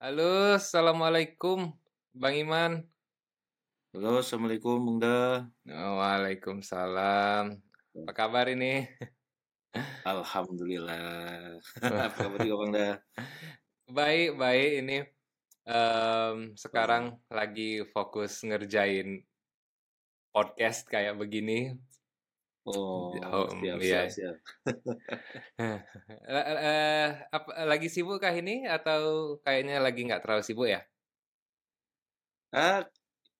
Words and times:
Halo, 0.00 0.56
assalamualaikum, 0.56 1.76
Bang 2.16 2.32
Iman. 2.32 2.88
Halo, 3.92 4.24
assalamualaikum, 4.24 4.80
Bung 4.80 4.96
Da. 4.96 5.44
Waalaikumsalam. 5.68 7.60
Apa 8.00 8.12
kabar 8.16 8.48
ini? 8.48 8.88
Alhamdulillah. 10.08 11.60
Apa 11.84 12.16
kabar 12.16 12.40
juga, 12.40 12.56
Bang 12.64 12.72
Da? 12.72 12.88
Baik, 13.92 14.40
baik. 14.40 14.70
Ini 14.80 14.96
em, 15.68 16.56
sekarang 16.56 17.20
lagi 17.28 17.84
fokus 17.92 18.40
ngerjain 18.40 19.20
podcast 20.32 20.88
kayak 20.88 21.20
begini. 21.20 21.76
Oh, 22.66 23.20
Oh, 23.32 23.46
siap, 23.58 23.80
iya. 23.80 24.00
siap, 24.08 24.08
siap. 24.16 24.36
Eh, 26.30 26.44
eh, 26.68 27.06
apa, 27.36 27.50
lagi 27.70 27.88
sibuk 27.94 28.18
kah 28.24 28.32
ini 28.40 28.52
atau 28.76 29.00
kayaknya 29.44 29.74
lagi 29.84 30.00
nggak 30.06 30.20
terlalu 30.24 30.42
sibuk 30.48 30.68
ya? 30.74 30.80
Ah, 32.64 32.78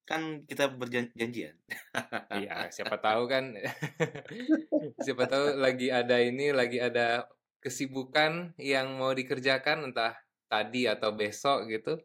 kan 0.08 0.22
kita 0.48 0.64
berjanjian. 0.80 1.56
Iya, 2.36 2.70
siapa 2.74 2.96
tahu 3.02 3.22
kan. 3.32 3.44
Siapa 5.04 5.24
tahu 5.30 5.44
lagi 5.64 5.86
ada 5.90 6.16
ini, 6.22 6.54
lagi 6.54 6.78
ada 6.78 7.26
kesibukan 7.64 8.54
yang 8.56 8.86
mau 9.00 9.12
dikerjakan 9.12 9.90
entah 9.90 10.14
tadi 10.50 10.86
atau 10.86 11.10
besok 11.18 11.66
gitu. 11.72 11.98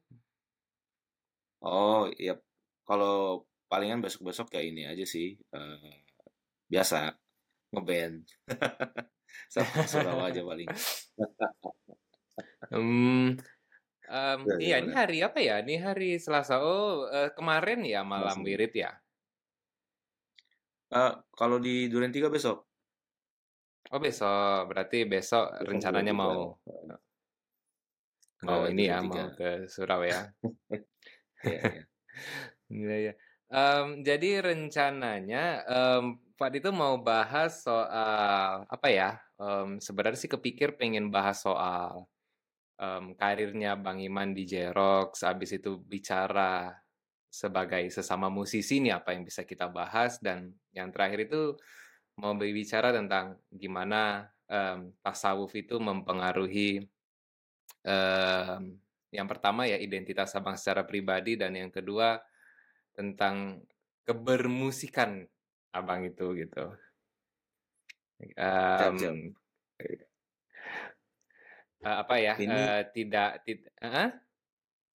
Oh, 1.63 1.99
iya. 2.21 2.33
Kalau 2.87 3.13
palingan 3.69 3.99
besok-besok 4.05 4.45
kayak 4.53 4.67
ini 4.71 4.81
aja 4.91 5.05
sih. 5.13 5.27
Eh, 5.55 5.95
biasa 6.75 6.99
ngeband 7.73 8.23
sama 9.53 9.85
surau 9.91 10.19
aja 10.27 10.41
paling. 10.49 10.69
Hmm, 12.71 13.37
em, 14.19 14.39
Ya, 14.45 14.55
iya, 14.65 14.75
ini 14.81 14.89
gimana? 14.89 14.97
hari 14.99 15.17
apa 15.27 15.39
ya? 15.49 15.55
Ini 15.63 15.75
hari 15.85 16.09
Selasa. 16.23 16.55
Oh, 16.69 17.05
eh, 17.17 17.29
kemarin 17.37 17.79
ya 17.93 18.01
malam 18.13 18.37
Masih. 18.37 18.45
wirid 18.47 18.73
ya. 18.83 18.91
Ah, 21.01 21.11
kalau 21.39 21.57
di 21.65 21.73
Duren 21.91 22.11
Tiga 22.15 22.29
besok. 22.35 22.57
Oh, 23.93 23.99
besok. 24.05 24.59
Berarti 24.69 24.97
besok 25.11 25.45
Besok 25.59 25.67
rencananya 25.69 26.13
mau 26.21 26.37
mau 28.45 28.61
Ke 28.61 28.69
ini 28.71 28.83
ya, 28.91 28.97
mau 29.09 29.25
ke 29.37 29.49
surau 29.73 30.01
ya. 30.11 30.21
Iya, 31.45 31.61
iya. 31.73 31.83
Iya, 32.73 32.93
iya. 33.03 33.13
Em, 33.53 33.87
jadi 34.07 34.29
rencananya 34.47 35.43
em, 35.69 36.05
Pak 36.35 36.51
itu 36.59 36.67
mau 36.75 36.99
bahas 36.99 37.63
soal 37.63 38.67
apa 38.67 38.87
ya? 38.91 39.09
Em, 39.39 39.79
sebenarnya 39.79 40.19
sih 40.19 40.31
kepikir 40.31 40.75
pengen 40.75 41.07
bahas 41.07 41.39
soal 41.39 42.03
em, 42.79 43.15
karirnya 43.15 43.79
Bang 43.79 44.03
Iman 44.03 44.35
di 44.35 44.43
Jerox, 44.43 45.23
habis 45.23 45.55
itu 45.55 45.79
bicara 45.79 46.75
sebagai 47.31 47.87
sesama 47.91 48.27
musisi 48.31 48.79
nih 48.83 48.99
apa 48.99 49.11
yang 49.15 49.23
bisa 49.27 49.43
kita 49.47 49.67
bahas 49.71 50.19
dan 50.23 50.51
yang 50.71 50.91
terakhir 50.91 51.27
itu 51.27 51.41
mau 52.19 52.31
berbicara 52.35 52.91
tentang 52.95 53.39
gimana 53.51 54.27
em, 54.51 54.91
tasawuf 55.03 55.51
itu 55.55 55.79
mempengaruhi 55.79 56.83
em, 57.83 58.61
yang 59.11 59.27
pertama 59.31 59.67
ya 59.71 59.79
identitas 59.79 60.35
abang 60.35 60.59
secara 60.59 60.83
pribadi 60.83 61.39
dan 61.39 61.55
yang 61.55 61.71
kedua 61.71 62.19
tentang 62.95 63.63
kebermusikan 64.07 65.27
abang 65.75 66.07
itu 66.07 66.25
gitu. 66.39 66.63
Siap. 68.15 68.95
eh, 71.83 71.95
apa 71.99 72.15
ya? 72.15 72.33
Ini 72.39 72.55
eh, 72.55 72.83
tidak 72.95 73.43
tidak 73.43 73.73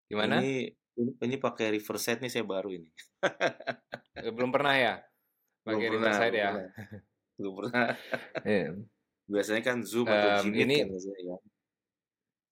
gimana? 0.08 0.40
ini 0.40 0.72
ini, 1.00 1.36
pakai 1.36 1.76
reverse 1.76 2.02
set 2.02 2.18
nih 2.24 2.32
saya 2.32 2.44
baru 2.48 2.72
ini. 2.72 2.88
Belum 4.36 4.48
pernah 4.50 4.74
ya 4.74 4.94
pakai 5.64 5.86
pernah, 5.92 6.10
Riverside 6.10 6.32
belum 6.32 6.40
ya? 6.40 6.50
pernah. 6.50 6.68
Belum 7.40 7.52
pernah. 7.56 7.88
Iya. 8.44 8.68
Biasanya 9.30 9.62
kan 9.64 9.78
Zoom 9.86 10.08
atau 10.12 10.28
Em, 10.28 10.38
Jimit 10.44 10.60
ini 10.66 10.76
kan 10.76 10.88
biasanya 10.92 11.22
kan. 11.24 11.40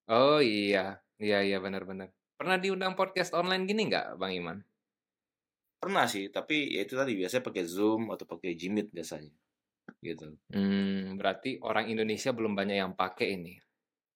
oh 0.09 0.41
iya 0.41 0.85
iya 1.21 1.39
iya 1.45 1.59
benar-benar. 1.61 2.09
Pernah 2.39 2.57
diundang 2.57 2.95
podcast 2.95 3.35
online 3.35 3.67
gini 3.69 3.91
nggak 3.91 4.17
Bang 4.17 4.33
Iman? 4.33 4.59
Pernah 5.79 6.11
sih, 6.11 6.27
tapi 6.29 6.75
ya 6.75 6.83
itu 6.83 6.99
tadi 6.99 7.15
biasanya 7.15 7.45
pakai 7.47 7.65
Zoom 7.65 8.11
atau 8.11 8.27
pakai 8.27 8.59
Jimit 8.59 8.91
biasanya. 8.91 9.31
Gitu. 10.03 10.35
Hmm, 10.51 11.17
berarti 11.17 11.59
orang 11.63 11.87
Indonesia 11.89 12.31
belum 12.35 12.53
banyak 12.53 12.77
yang 12.77 12.93
pakai 12.95 13.35
ini 13.39 13.57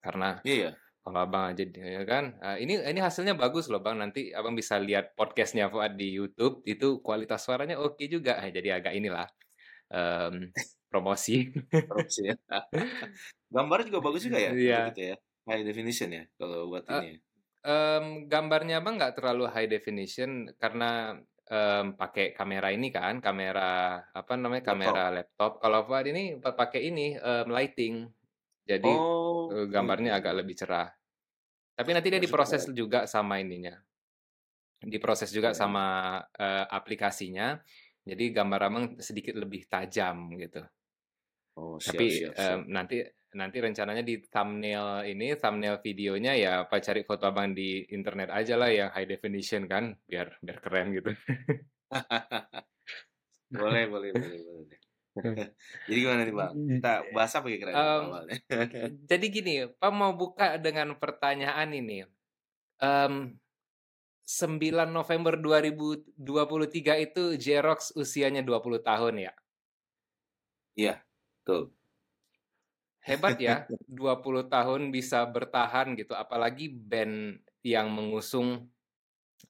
karena 0.03 0.43
Iya, 0.43 0.59
ya. 0.69 0.73
Kalau 1.03 1.19
abang 1.19 1.50
aja 1.50 1.67
ya 1.67 2.03
kan, 2.06 2.39
Eh, 2.39 2.62
ini 2.62 2.78
ini 2.78 3.00
hasilnya 3.03 3.34
bagus 3.34 3.67
loh 3.67 3.83
bang. 3.83 3.99
Nanti 3.99 4.31
abang 4.31 4.55
bisa 4.55 4.78
lihat 4.78 5.19
podcastnya 5.19 5.67
Fuad 5.67 5.99
di 5.99 6.15
YouTube 6.15 6.62
itu 6.62 7.03
kualitas 7.03 7.43
suaranya 7.43 7.79
oke 7.79 8.06
juga. 8.06 8.39
Eh, 8.39 8.55
jadi 8.55 8.79
agak 8.79 8.94
inilah 8.94 9.27
em, 9.91 10.50
promosi. 10.91 11.50
Props 11.91 12.17
ya. 12.23 12.34
Gambarnya 13.55 13.87
juga 13.91 14.00
bagus 14.03 14.23
juga 14.23 14.39
ya 14.39 14.50
Iya. 14.55 14.81
itu 14.94 15.03
ya. 15.11 15.17
High 15.43 15.65
definition 15.67 16.09
ya 16.15 16.23
kalau 16.39 16.71
buat 16.71 16.87
Eh, 16.87 16.94
ini 16.94 17.09
ya. 17.11 17.19
em, 17.67 18.05
gambarnya 18.31 18.79
abang 18.79 18.94
nggak 18.94 19.19
terlalu 19.19 19.50
high 19.50 19.67
definition 19.67 20.47
karena 20.62 21.19
em, 21.53 21.87
pakai 22.01 22.27
kamera 22.39 22.69
ini 22.77 22.89
kan, 22.97 23.15
kamera 23.27 24.01
apa 24.21 24.33
namanya 24.41 24.65
Laptop. 24.67 24.71
kamera 24.71 25.05
laptop. 25.17 25.53
Kalau 25.63 25.81
Fuad 25.89 26.07
ini 26.13 26.23
pa- 26.43 26.57
pakai 26.61 26.81
ini 26.91 27.07
em, 27.21 27.47
lighting, 27.57 27.95
jadi 28.71 28.93
Oh, 28.93 29.57
gitu. 29.69 29.75
gambarnya 29.75 30.11
agak 30.19 30.35
lebih 30.45 30.55
cerah. 30.61 30.89
Tapi 31.79 31.91
nanti 31.95 32.09
dia 32.12 32.21
Maksudnya 32.21 32.27
diproses 32.27 32.62
juga 32.81 33.01
sama 33.15 33.35
ininya. 33.45 33.75
diproses 34.83 35.31
juga 35.31 35.51
sama 35.55 35.85
eh, 36.39 36.65
aplikasinya. 36.79 37.59
Jadi 38.03 38.25
gambar 38.35 38.61
abang 38.67 38.85
sedikit 38.99 39.39
lebih 39.39 39.71
tajam 39.71 40.35
gitu. 40.43 40.62
oh 41.61 41.77
siap 41.87 42.07
Tapi 42.07 42.07
siap 42.17 42.37
siap. 42.45 42.62
nanti 42.77 42.97
nanti 43.32 43.59
rencananya 43.60 44.04
di 44.04 44.20
thumbnail 44.28 45.09
ini, 45.09 45.37
thumbnail 45.37 45.81
videonya 45.81 46.32
ya 46.37 46.53
apa 46.65 46.81
cari 46.81 47.03
foto 47.04 47.28
abang 47.28 47.56
di 47.56 47.84
internet 47.88 48.28
aja 48.28 48.54
lah 48.60 48.69
yang 48.69 48.88
high 48.93 49.09
definition 49.09 49.65
kan, 49.69 49.97
biar 50.04 50.37
biar 50.44 50.59
keren 50.60 50.93
gitu. 50.97 51.10
Boleh, 53.53 53.84
boleh, 53.84 54.16
boleh, 54.16 54.41
boleh. 54.48 54.78
Jadi 55.88 55.98
gimana 56.00 56.25
nih, 56.25 56.32
Bang? 56.32 56.53
Kita 56.56 56.93
bahas 57.12 57.37
apa 57.37 57.47
kira-kira 57.53 58.00
awalnya? 58.00 58.38
jadi 59.04 59.26
gini, 59.28 59.54
Pak 59.76 59.93
mau 59.93 60.16
buka 60.16 60.56
dengan 60.56 60.97
pertanyaan 60.97 61.69
ini. 61.76 62.09
Em, 62.81 63.37
9 64.25 64.88
November 64.88 65.37
2023 65.37 66.16
itu 67.04 67.37
Jerox 67.37 67.93
usianya 67.93 68.41
20 68.41 68.81
tahun 68.81 69.28
ya. 69.28 69.32
Iya, 70.72 71.04
betul. 71.44 71.76
Hebat 73.03 73.35
ya, 73.43 73.67
20 73.99 74.47
tahun 74.47 74.95
bisa 74.95 75.27
bertahan 75.27 75.99
gitu, 75.99 76.15
apalagi 76.15 76.71
band 76.71 77.43
yang 77.67 77.91
mengusung 77.91 78.71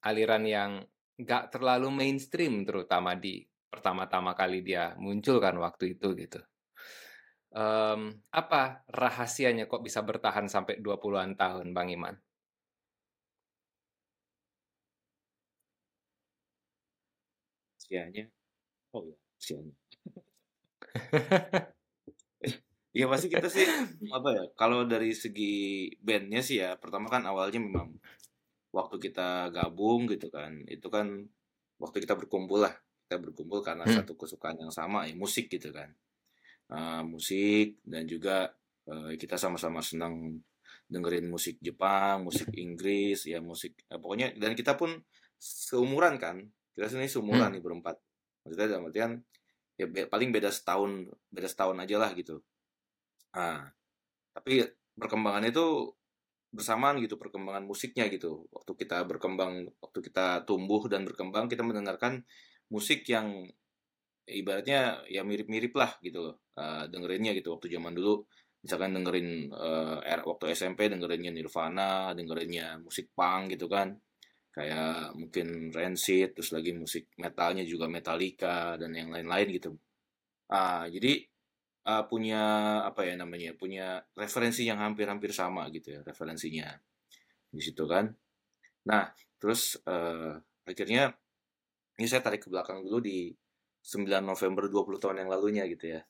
aliran 0.04 0.44
yang 0.48 0.72
gak 1.20 1.52
terlalu 1.54 1.88
mainstream 1.92 2.64
terutama 2.68 3.14
di 3.16 3.44
pertama-tama 3.72 4.32
kali 4.36 4.64
dia 4.64 4.96
muncul 5.00 5.36
kan 5.40 5.56
waktu 5.60 5.96
itu 6.00 6.16
gitu. 6.16 6.40
Em, 7.52 8.16
apa 8.32 8.80
rahasianya 8.88 9.68
kok 9.68 9.84
bisa 9.84 10.00
bertahan 10.00 10.48
sampai 10.48 10.80
20-an 10.80 11.36
tahun, 11.36 11.76
Bang 11.76 11.92
Iman? 11.92 12.16
Usianya. 17.80 18.30
Oh 18.94 19.04
ya, 19.08 19.16
usianya. 19.40 19.74
Ya 22.92 23.06
pasti 23.08 23.26
kita 23.32 23.48
sih 23.48 23.64
apa 24.16 24.28
ya? 24.36 24.42
Kalau 24.60 24.84
dari 24.84 25.10
segi 25.16 25.52
bandnya 26.06 26.40
sih 26.44 26.60
ya, 26.62 26.76
pertama 26.76 27.08
kan 27.08 27.22
awalnya 27.24 27.60
memang 27.60 27.88
waktu 28.76 28.96
kita 29.06 29.52
gabung 29.56 30.08
gitu 30.12 30.28
kan, 30.32 30.52
itu 30.68 30.86
kan 30.92 31.06
waktu 31.82 31.98
kita 32.04 32.14
berkumpul 32.20 32.60
lah, 32.66 32.74
kita 33.08 33.16
berkumpul 33.24 33.60
karena 33.64 33.86
Hmm. 33.86 33.96
satu 33.96 34.12
kesukaan 34.20 34.58
yang 34.62 34.72
sama 34.74 35.08
ya 35.08 35.14
musik 35.16 35.48
gitu 35.52 35.70
kan, 35.74 35.90
Eh, 36.72 37.02
musik 37.04 37.78
dan 37.84 38.04
juga 38.08 38.52
eh, 38.90 39.12
kita 39.22 39.36
sama-sama 39.40 39.80
senang 39.84 40.40
dengerin 40.92 41.26
musik 41.34 41.56
Jepang, 41.62 42.24
musik 42.28 42.48
Inggris, 42.56 43.28
ya 43.28 43.38
musik 43.44 43.72
eh, 43.92 43.98
pokoknya 44.02 44.34
dan 44.42 44.52
kita 44.58 44.74
pun 44.80 44.90
seumuran 45.40 46.16
kan, 46.24 46.36
kita 46.76 46.86
sini 46.92 47.08
seumuran 47.10 47.52
Hmm. 47.52 47.56
nih 47.58 47.62
berempat, 47.66 47.96
maksudnya 48.44 48.68
dalam 48.72 48.88
artian 48.90 49.12
ya 49.80 49.86
be- 49.90 50.08
paling 50.12 50.30
beda 50.36 50.50
setahun, 50.54 51.10
beda 51.34 51.48
setahun 51.52 51.78
aja 51.84 51.96
lah 52.02 52.10
gitu. 52.18 52.40
Nah, 53.36 53.68
tapi 54.36 54.64
perkembangannya 54.96 55.50
itu 55.52 55.92
bersamaan 56.52 57.00
gitu 57.00 57.16
perkembangan 57.16 57.64
musiknya 57.64 58.08
gitu. 58.12 58.44
Waktu 58.52 58.72
kita 58.76 59.08
berkembang, 59.08 59.72
waktu 59.80 59.98
kita 60.04 60.44
tumbuh 60.44 60.84
dan 60.88 61.08
berkembang, 61.08 61.48
kita 61.48 61.64
mendengarkan 61.64 62.24
musik 62.68 63.04
yang 63.08 63.48
ibaratnya 64.28 65.02
ya 65.10 65.22
mirip-mirip 65.26 65.72
lah 65.74 65.98
gitu 66.04 66.30
loh. 66.30 66.36
eh, 66.56 66.84
dengerinnya 66.92 67.32
gitu 67.32 67.56
waktu 67.56 67.72
zaman 67.72 67.96
dulu 67.96 68.22
misalkan 68.62 68.94
dengerin 68.94 69.50
uh, 69.50 69.98
waktu 70.22 70.54
SMP 70.54 70.86
dengerinnya 70.86 71.34
Nirvana 71.34 72.14
dengerinnya 72.14 72.78
musik 72.78 73.10
punk 73.10 73.58
gitu 73.58 73.66
kan 73.66 73.98
kayak 74.54 75.18
mungkin 75.18 75.74
Rancid 75.74 76.38
terus 76.38 76.54
lagi 76.54 76.70
musik 76.70 77.10
metalnya 77.18 77.66
juga 77.66 77.90
Metallica 77.90 78.78
dan 78.78 78.94
yang 78.94 79.10
lain-lain 79.10 79.48
gitu 79.50 79.70
ah 80.54 80.86
jadi 80.86 81.26
uh, 81.86 82.04
punya 82.06 82.42
apa 82.86 83.06
ya 83.06 83.14
namanya 83.18 83.54
punya 83.54 84.02
referensi 84.14 84.66
yang 84.66 84.78
hampir-hampir 84.82 85.30
sama 85.34 85.68
gitu 85.70 85.98
ya 85.98 86.00
referensinya 86.02 86.72
di 87.52 87.60
situ 87.62 87.84
kan 87.84 88.10
nah 88.86 89.10
terus 89.38 89.78
uh, 89.86 90.38
akhirnya 90.66 91.14
ini 91.98 92.06
saya 92.08 92.24
tarik 92.24 92.46
ke 92.46 92.48
belakang 92.50 92.82
dulu 92.82 93.02
di 93.02 93.30
9 93.82 94.06
November 94.22 94.70
20 94.70 95.02
tahun 95.02 95.16
yang 95.26 95.30
lalunya 95.30 95.64
gitu 95.66 95.98
ya 95.98 96.00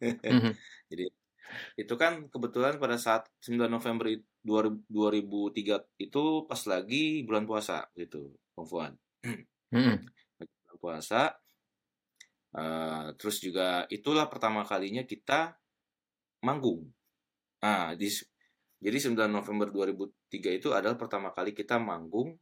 mm-hmm. 0.00 0.52
jadi 0.92 1.06
itu 1.76 1.94
kan 1.98 2.30
kebetulan 2.30 2.78
pada 2.78 2.96
saat 2.96 3.26
9 3.42 3.66
November 3.66 4.06
2003 4.44 6.00
itu 6.00 6.24
pas 6.46 6.60
lagi 6.70 7.26
bulan 7.26 7.44
puasa 7.44 7.84
gitu, 7.98 8.38
Bang 8.54 8.68
Fuan. 8.68 8.92
Hmm. 9.70 10.02
bulan 10.38 10.76
puasa. 10.80 11.34
Uh, 12.50 13.14
terus 13.14 13.38
juga 13.38 13.86
itulah 13.94 14.26
pertama 14.26 14.66
kalinya 14.66 15.06
kita 15.06 15.54
manggung. 16.42 16.90
Nah, 17.62 17.94
di, 17.94 18.10
jadi 18.80 18.98
9 18.98 19.30
November 19.30 19.68
2003 19.70 20.58
itu 20.58 20.68
adalah 20.74 20.96
pertama 20.98 21.30
kali 21.30 21.54
kita 21.54 21.78
manggung 21.78 22.34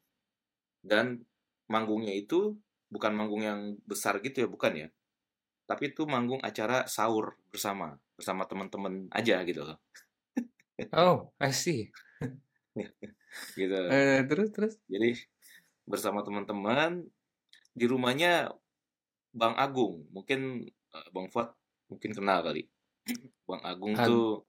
dan 0.81 1.20
manggungnya 1.69 2.14
itu 2.16 2.56
bukan 2.88 3.12
manggung 3.12 3.44
yang 3.44 3.60
besar 3.84 4.22
gitu 4.25 4.46
ya, 4.46 4.49
bukan 4.49 4.72
ya. 4.87 4.88
Tapi 5.69 5.93
itu 5.93 6.08
manggung 6.08 6.40
acara 6.40 6.88
sahur 6.88 7.37
bersama 7.52 8.00
bersama 8.16 8.49
teman-teman 8.49 9.12
aja 9.12 9.44
gitu 9.44 9.69
loh. 9.69 9.78
Oh, 10.94 11.34
I 11.43 11.50
see. 11.50 11.90
gitu. 13.58 13.76
Uh, 13.76 14.22
terus 14.31 14.49
terus. 14.55 14.75
Jadi 14.87 15.19
bersama 15.84 16.22
teman-teman 16.22 17.05
di 17.75 17.84
rumahnya 17.84 18.55
Bang 19.32 19.54
Agung, 19.54 20.08
mungkin 20.10 20.66
uh, 20.92 21.08
Bang 21.12 21.28
Fuad 21.28 21.52
mungkin 21.88 22.10
kenal 22.12 22.40
kali. 22.44 22.69
Bang 23.48 23.62
Agung 23.64 23.96
Ag 23.96 24.08
tuh 24.08 24.44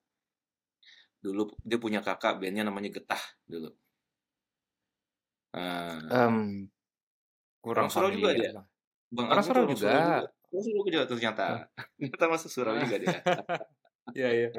dulu 1.20 1.52
dia 1.68 1.76
punya 1.76 2.00
kakak 2.00 2.40
bandnya 2.40 2.64
namanya 2.64 2.92
Getah 2.92 3.24
dulu. 3.44 3.72
Uh, 5.50 6.00
um, 6.14 6.38
kurang 7.60 7.90
Surau 7.94 8.12
juga 8.14 8.32
dia. 8.36 8.52
Bang 9.12 9.28
Orang 9.28 9.44
Surau 9.44 9.66
juga. 9.68 10.24
Masuk 10.50 10.90
juga 10.90 11.06
ternyata. 11.06 11.70
Ternyata 11.98 12.26
masuk 12.26 12.50
surau 12.50 12.74
juga 12.82 12.98
dia. 12.98 13.18
Iya, 14.18 14.30
iya. 14.34 14.50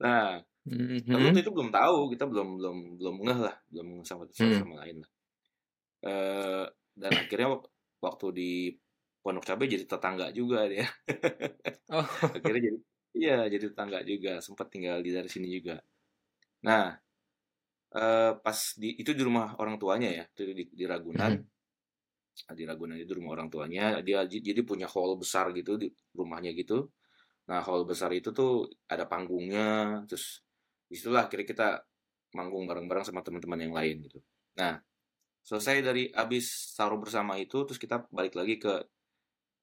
Nah, 0.00 0.40
mm 0.64 1.04
-hmm. 1.04 1.36
itu 1.36 1.52
belum 1.52 1.68
tahu, 1.68 2.08
kita 2.16 2.24
belum 2.24 2.56
belum 2.56 2.76
belum 2.96 3.16
ngeh 3.28 3.40
lah, 3.44 3.54
belum 3.68 3.86
ngeh 4.00 4.06
sama 4.08 4.24
satu 4.32 4.48
mm. 4.48 4.60
sama 4.64 4.74
lain 4.80 4.96
lah. 5.04 5.10
Uh, 6.04 6.64
dan 6.96 7.12
akhirnya 7.12 7.48
waktu 8.00 8.26
di 8.32 8.52
Pondok 9.24 9.48
Cabai 9.48 9.72
jadi 9.72 9.88
tetangga 9.88 10.28
juga 10.36 10.68
dia. 10.68 10.84
oh. 11.96 12.04
akhirnya 12.36 12.68
jadi 12.68 12.78
iya 13.16 13.38
jadi 13.48 13.72
tetangga 13.72 14.04
juga, 14.04 14.44
sempat 14.44 14.68
tinggal 14.68 15.00
di 15.00 15.16
dari 15.16 15.32
sini 15.32 15.48
juga. 15.48 15.80
Nah, 16.68 16.92
uh, 17.96 18.32
pas 18.36 18.58
di 18.76 19.00
itu 19.00 19.16
di 19.16 19.22
rumah 19.24 19.56
orang 19.56 19.80
tuanya 19.80 20.12
ya, 20.12 20.24
itu 20.28 20.52
di, 20.52 20.64
di 20.68 20.84
Ragunan. 20.84 21.32
Mm 21.32 21.40
-hmm 21.40 21.52
di 22.34 22.66
Ragunan 22.66 22.98
itu 22.98 23.14
rumah 23.14 23.38
orang 23.38 23.46
tuanya 23.46 24.02
dia 24.02 24.26
jadi 24.26 24.66
punya 24.66 24.90
hall 24.90 25.14
besar 25.14 25.54
gitu 25.54 25.78
di 25.78 25.88
rumahnya 26.18 26.50
gitu 26.58 26.90
nah 27.46 27.62
hall 27.62 27.86
besar 27.86 28.10
itu 28.10 28.34
tuh 28.34 28.66
ada 28.90 29.06
panggungnya 29.06 30.02
terus 30.10 30.42
di 30.90 30.98
situlah 30.98 31.30
akhirnya 31.30 31.46
kita 31.46 31.68
manggung 32.34 32.66
bareng-bareng 32.66 33.06
sama 33.06 33.22
teman-teman 33.22 33.60
yang 33.62 33.74
lain 33.76 33.96
gitu 34.10 34.18
nah 34.58 34.82
selesai 35.44 35.84
dari 35.84 36.10
abis 36.10 36.74
sahur 36.74 36.98
bersama 36.98 37.38
itu 37.38 37.62
terus 37.68 37.78
kita 37.78 38.08
balik 38.10 38.34
lagi 38.34 38.58
ke 38.58 38.82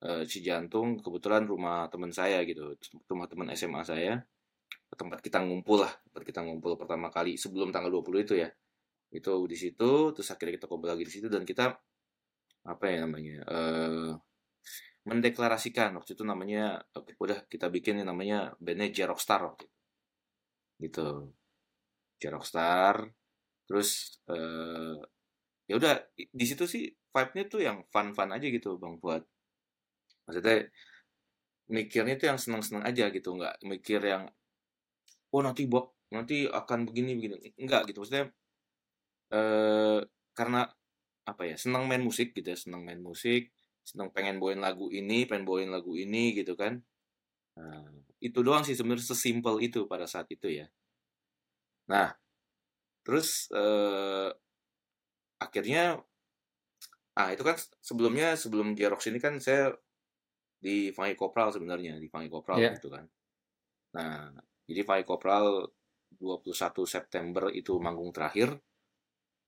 uh, 0.05 0.23
Cijantung 0.25 0.99
kebetulan 0.99 1.45
rumah 1.45 1.87
teman 1.87 2.11
saya 2.13 2.41
gitu 2.45 2.75
rumah 3.07 3.29
teman 3.29 3.49
SMA 3.53 3.81
saya 3.85 4.21
tempat 4.91 5.23
kita 5.23 5.39
ngumpul 5.39 5.87
lah 5.87 5.91
tempat 6.09 6.23
kita 6.27 6.39
ngumpul 6.43 6.75
pertama 6.75 7.07
kali 7.07 7.39
sebelum 7.39 7.71
tanggal 7.71 7.91
20 8.01 8.25
itu 8.27 8.35
ya. 8.39 8.49
Itu 9.11 9.43
di 9.47 9.57
situ 9.59 10.15
terus 10.15 10.27
akhirnya 10.31 10.59
kita 10.59 10.67
ngobrol 10.67 10.95
lagi 10.95 11.05
di 11.07 11.13
situ 11.13 11.27
dan 11.31 11.43
kita 11.47 11.75
apa 12.61 12.85
ya 12.87 13.03
namanya 13.03 13.37
uh, 13.47 14.11
mendeklarasikan. 15.07 15.95
Waktu 15.95 16.15
itu 16.15 16.23
namanya 16.27 16.79
oke 16.95 17.15
udah 17.19 17.47
kita 17.47 17.71
bikin 17.71 18.03
yang 18.03 18.11
namanya 18.11 18.55
bandnya 18.59 18.91
Jerokstar 18.91 19.43
waktu 19.47 19.67
itu. 19.67 19.75
Gitu. 20.87 21.07
Jerokstar 22.21 23.09
terus 23.65 24.19
uh, 24.27 24.99
ya 25.65 25.79
udah 25.79 25.95
di 26.13 26.45
situ 26.45 26.67
sih 26.67 26.91
vibe-nya 26.91 27.43
tuh 27.47 27.61
yang 27.63 27.87
fun-fun 27.87 28.29
aja 28.35 28.43
gitu 28.51 28.75
bang 28.75 28.99
buat 28.99 29.23
maksudnya 30.25 30.69
mikirnya 31.71 32.15
tuh 32.19 32.27
yang 32.35 32.39
seneng-seneng 32.39 32.83
aja 32.83 33.07
gitu 33.09 33.29
nggak 33.37 33.63
mikir 33.63 34.03
yang 34.03 34.27
oh 35.31 35.41
nanti 35.41 35.65
bok 35.65 35.95
nanti 36.11 36.43
akan 36.47 36.83
begini 36.87 37.15
begini. 37.15 37.35
Enggak 37.55 37.87
gitu 37.87 38.03
maksudnya 38.03 38.27
eh 39.31 39.99
karena 40.35 40.67
apa 41.23 41.43
ya 41.47 41.55
senang 41.55 41.87
main 41.87 42.03
musik 42.03 42.35
gitu 42.35 42.51
ya 42.51 42.57
senang 42.59 42.83
main 42.83 42.99
musik 42.99 43.53
senang 43.87 44.11
pengen 44.11 44.37
bawain 44.37 44.59
lagu 44.59 44.91
ini 44.91 45.23
pengen 45.29 45.47
bawain 45.47 45.71
lagu 45.71 45.95
ini 45.95 46.35
gitu 46.37 46.53
kan. 46.59 46.83
Nah, 47.57 47.87
itu 48.21 48.39
doang 48.45 48.63
sih 48.63 48.77
sebenarnya 48.77 49.07
sesimpel 49.11 49.59
itu 49.63 49.87
pada 49.89 50.05
saat 50.05 50.27
itu 50.29 50.47
ya. 50.51 50.67
Nah 51.89 52.13
terus 53.01 53.49
eh, 53.49 54.29
akhirnya 55.41 55.97
ah 57.17 57.29
itu 57.33 57.43
kan 57.43 57.57
sebelumnya 57.81 58.37
sebelum 58.37 58.77
Jerox 58.77 59.09
ini 59.09 59.19
kan 59.19 59.41
saya 59.41 59.73
di 60.61 60.93
Fangi 60.93 61.17
Kopral 61.17 61.49
sebenarnya 61.49 61.97
di 61.97 62.05
Fangi 62.05 62.29
Kopral 62.29 62.61
yeah. 62.61 62.77
gitu 62.77 62.93
kan. 62.93 63.09
Nah 63.97 64.29
jadi 64.69 64.85
Fangi 64.85 65.03
Kopral 65.03 65.65
21 66.21 66.53
September 66.85 67.49
itu 67.49 67.73
manggung 67.81 68.13
terakhir 68.13 68.53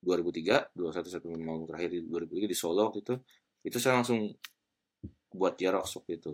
2003 0.01 0.74
21 0.74 1.13
September 1.13 1.38
manggung 1.38 1.69
terakhir 1.69 1.94
di 1.94 2.00
2003 2.10 2.50
di 2.50 2.57
Solo 2.57 2.89
waktu 2.89 3.06
itu 3.06 3.15
itu 3.63 3.77
saya 3.77 4.01
langsung 4.01 4.33
buat 5.30 5.54
Jerox 5.56 5.94
waktu 6.01 6.18
itu. 6.18 6.33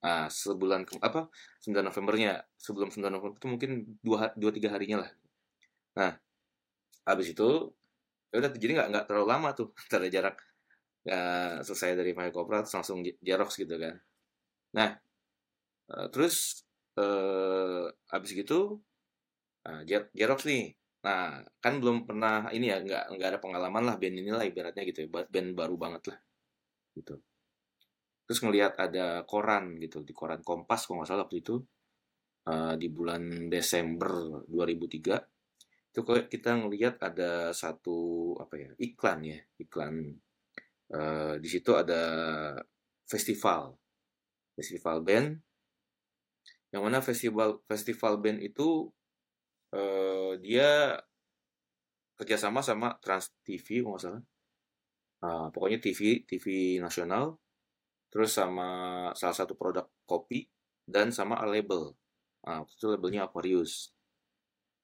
Nah 0.00 0.30
sebulan 0.30 0.86
ke, 0.86 0.96
apa 1.02 1.28
9 1.66 1.82
Novembernya 1.82 2.40
sebelum 2.54 2.88
9 2.88 3.10
November 3.10 3.36
itu 3.36 3.48
mungkin 3.50 3.70
dua 4.00 4.30
dua 4.38 4.54
tiga 4.54 4.70
harinya 4.70 5.04
lah. 5.04 5.10
Nah 5.98 6.12
habis 7.04 7.34
itu 7.34 7.74
ya 8.30 8.38
udah 8.38 8.50
jadi 8.54 8.72
nggak 8.78 8.88
nggak 8.94 9.04
terlalu 9.10 9.26
lama 9.26 9.48
tuh 9.58 9.74
ada 9.98 10.06
jarak 10.06 10.38
ya, 11.02 11.20
selesai 11.66 11.98
dari 11.98 12.14
Maya 12.14 12.30
Kopra 12.30 12.62
terus 12.62 12.78
langsung 12.78 13.02
Jerox 13.02 13.58
gitu 13.58 13.74
kan 13.74 13.98
nah 14.76 14.94
uh, 15.90 16.06
terus 16.12 16.66
uh, 16.98 17.90
habis 18.10 18.30
gitu 18.34 18.78
uh, 19.66 19.82
Jerox 19.86 20.46
nih 20.46 20.80
Nah, 21.00 21.40
kan 21.64 21.80
belum 21.80 22.04
pernah 22.04 22.52
ini 22.52 22.68
ya, 22.68 22.76
nggak 22.84 23.16
nggak 23.16 23.28
ada 23.32 23.40
pengalaman 23.40 23.82
lah 23.88 23.96
band 23.96 24.20
inilah 24.20 24.44
ibaratnya 24.44 24.84
gitu 24.84 25.08
ya, 25.08 25.08
band 25.08 25.48
baru 25.56 25.76
banget 25.80 26.12
lah, 26.12 26.18
gitu. 26.92 27.14
Terus 28.28 28.38
ngelihat 28.44 28.76
ada 28.76 29.24
koran 29.24 29.80
gitu, 29.80 30.04
di 30.04 30.12
koran 30.12 30.44
Kompas 30.44 30.84
kalau 30.84 31.00
nggak 31.00 31.08
salah 31.08 31.24
waktu 31.24 31.40
itu, 31.40 31.56
uh, 32.52 32.74
di 32.76 32.88
bulan 32.92 33.48
Desember 33.48 34.44
2003, 34.44 35.24
itu 35.90 36.00
kita 36.04 36.50
ngelihat 36.60 37.00
ada 37.00 37.50
satu 37.56 38.36
apa 38.36 38.54
ya 38.60 38.70
iklan 38.76 39.18
ya, 39.24 39.40
iklan 39.56 39.94
uh, 40.92 41.34
di 41.40 41.48
situ 41.48 41.72
ada 41.80 42.02
festival, 43.08 43.72
festival 44.60 45.00
band, 45.00 45.40
yang 46.70 46.84
mana 46.84 47.00
festival 47.00 47.64
festival 47.64 48.20
band 48.20 48.44
itu 48.44 48.92
uh, 49.72 50.36
dia 50.36 51.00
kerjasama 52.20 52.60
sama 52.60 53.00
Trans 53.00 53.32
TV 53.40 53.80
kalau 53.80 53.96
nggak 53.96 54.04
salah. 54.04 54.22
Uh, 55.20 55.46
pokoknya 55.52 55.80
TV 55.80 56.24
TV 56.28 56.76
nasional, 56.76 57.40
terus 58.12 58.36
sama 58.36 58.68
salah 59.16 59.36
satu 59.36 59.56
produk 59.56 59.88
kopi 60.04 60.52
dan 60.84 61.08
sama 61.08 61.40
label. 61.48 61.96
Nah, 62.44 62.64
itu 62.68 62.86
labelnya 62.88 63.28
Aquarius. 63.28 63.92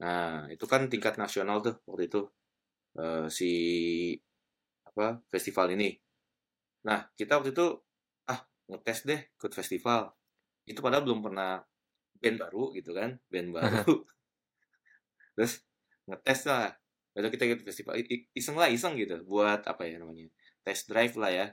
Nah, 0.00 0.44
itu 0.52 0.64
kan 0.68 0.88
tingkat 0.92 1.16
nasional 1.16 1.64
tuh 1.64 1.76
waktu 1.88 2.08
itu 2.08 2.20
uh, 3.00 3.28
si 3.32 3.52
apa 4.84 5.20
festival 5.28 5.72
ini. 5.72 5.96
Nah, 6.84 7.08
kita 7.16 7.40
waktu 7.40 7.52
itu 7.52 7.66
ah 7.66 7.85
ngetes 8.66 9.06
deh 9.06 9.20
ikut 9.38 9.52
festival. 9.54 10.10
Itu 10.66 10.82
padahal 10.82 11.06
belum 11.06 11.22
pernah 11.22 11.62
band 12.18 12.36
baru 12.42 12.74
gitu 12.74 12.90
kan, 12.92 13.18
band 13.30 13.54
baru. 13.54 14.02
Terus 15.38 15.62
ngetes 16.06 16.40
lah 16.46 16.70
lalu 17.16 17.32
kita 17.32 17.48
ikut 17.48 17.64
festival 17.64 17.96
iseng 18.36 18.60
lah 18.60 18.68
iseng 18.68 18.92
gitu 19.00 19.24
buat 19.24 19.64
apa 19.64 19.88
ya 19.88 19.96
namanya 19.96 20.28
test 20.60 20.90
drive 20.92 21.16
lah 21.16 21.32
ya. 21.32 21.46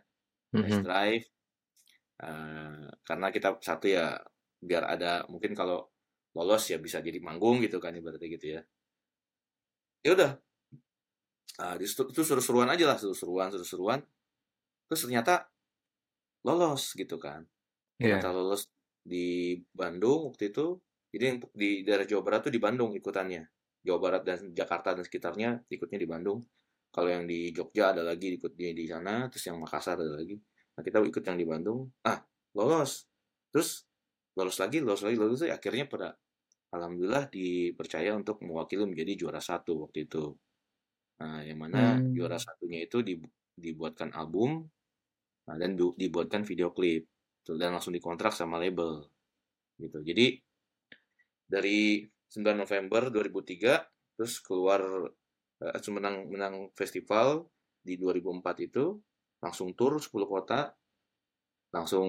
Mm-hmm. 0.53 0.63
test 0.69 0.79
drive 0.85 1.25
uh, 2.21 2.85
karena 3.07 3.27
kita 3.33 3.57
satu 3.63 3.89
ya 3.89 4.19
biar 4.59 4.85
ada 4.85 5.25
mungkin 5.31 5.57
kalau 5.57 5.89
lolos 6.35 6.67
ya 6.69 6.77
bisa 6.77 6.99
jadi 6.99 7.17
manggung 7.23 7.63
gitu 7.63 7.79
kan 7.79 7.95
ibaratnya 7.95 8.27
gitu 8.27 8.59
ya. 8.59 8.61
Ya 10.03 10.11
udah 10.19 10.31
uh, 11.63 11.75
itu 11.79 12.21
seru-seruan 12.21 12.67
aja 12.67 12.83
lah 12.89 12.97
seru-seruan 12.99 13.53
seru-seruan. 13.53 13.99
Terus 14.89 15.01
ternyata 15.07 15.52
lolos 16.43 16.95
gitu 16.95 17.17
kan. 17.19 17.43
Yeah. 18.01 18.19
ternyata 18.19 18.35
lolos 18.35 18.67
di 19.03 19.59
Bandung 19.71 20.33
waktu 20.33 20.49
itu 20.49 20.81
jadi 21.13 21.37
di 21.53 21.85
daerah 21.85 22.09
Jawa 22.09 22.25
Barat 22.25 22.49
tuh 22.49 22.53
di 22.53 22.57
Bandung 22.57 22.97
ikutannya. 22.97 23.45
Jawa 23.85 23.99
Barat 24.01 24.23
dan 24.25 24.39
Jakarta 24.49 24.97
dan 24.97 25.05
sekitarnya 25.05 25.61
ikutnya 25.69 26.01
di 26.01 26.09
Bandung. 26.09 26.41
Kalau 26.89 27.09
yang 27.09 27.29
di 27.29 27.53
Jogja 27.53 27.93
ada 27.93 28.01
lagi 28.01 28.33
ikut 28.33 28.57
di 28.57 28.73
di 28.73 28.85
sana 28.89 29.29
terus 29.29 29.45
yang 29.45 29.61
Makassar 29.61 30.01
ada 30.01 30.17
lagi. 30.17 30.33
Nah 30.73 30.81
kita 30.81 30.97
ikut 31.05 31.21
yang 31.21 31.37
di 31.37 31.45
Bandung. 31.45 31.85
Ah 32.01 32.17
lolos. 32.57 33.05
Terus 33.53 33.85
lolos 34.33 34.57
lagi 34.57 34.81
lolos 34.81 35.05
lagi 35.05 35.17
lolos 35.21 35.45
lagi. 35.45 35.53
Akhirnya 35.53 35.85
pada 35.85 36.17
alhamdulillah 36.73 37.29
dipercaya 37.29 38.17
untuk 38.17 38.41
mewakili 38.41 38.89
menjadi 38.89 39.13
juara 39.13 39.37
satu 39.37 39.85
waktu 39.85 40.09
itu. 40.09 40.33
Nah 41.21 41.45
yang 41.45 41.61
mana 41.61 42.01
hmm. 42.01 42.17
juara 42.17 42.41
satunya 42.41 42.89
itu 42.89 43.05
dibuatkan 43.53 44.09
album 44.17 44.65
nah, 45.47 45.55
dan 45.59 45.75
dibuatkan 45.75 46.47
video 46.47 46.71
klip 46.71 47.07
dan 47.43 47.75
langsung 47.75 47.91
dikontrak 47.91 48.31
sama 48.31 48.55
label 48.59 49.03
gitu. 49.75 49.99
Jadi 49.99 50.39
dari 51.43 52.07
9 52.31 52.39
November 52.55 53.11
2003 53.11 54.17
terus 54.17 54.39
keluar 54.39 54.81
uh, 55.59 55.91
menang 55.91 56.29
menang 56.31 56.55
festival 56.73 57.51
di 57.83 57.99
2004 57.99 58.67
itu 58.71 58.95
langsung 59.43 59.75
tur 59.75 59.99
10 59.99 60.07
kota 60.23 60.71
langsung 61.75 62.07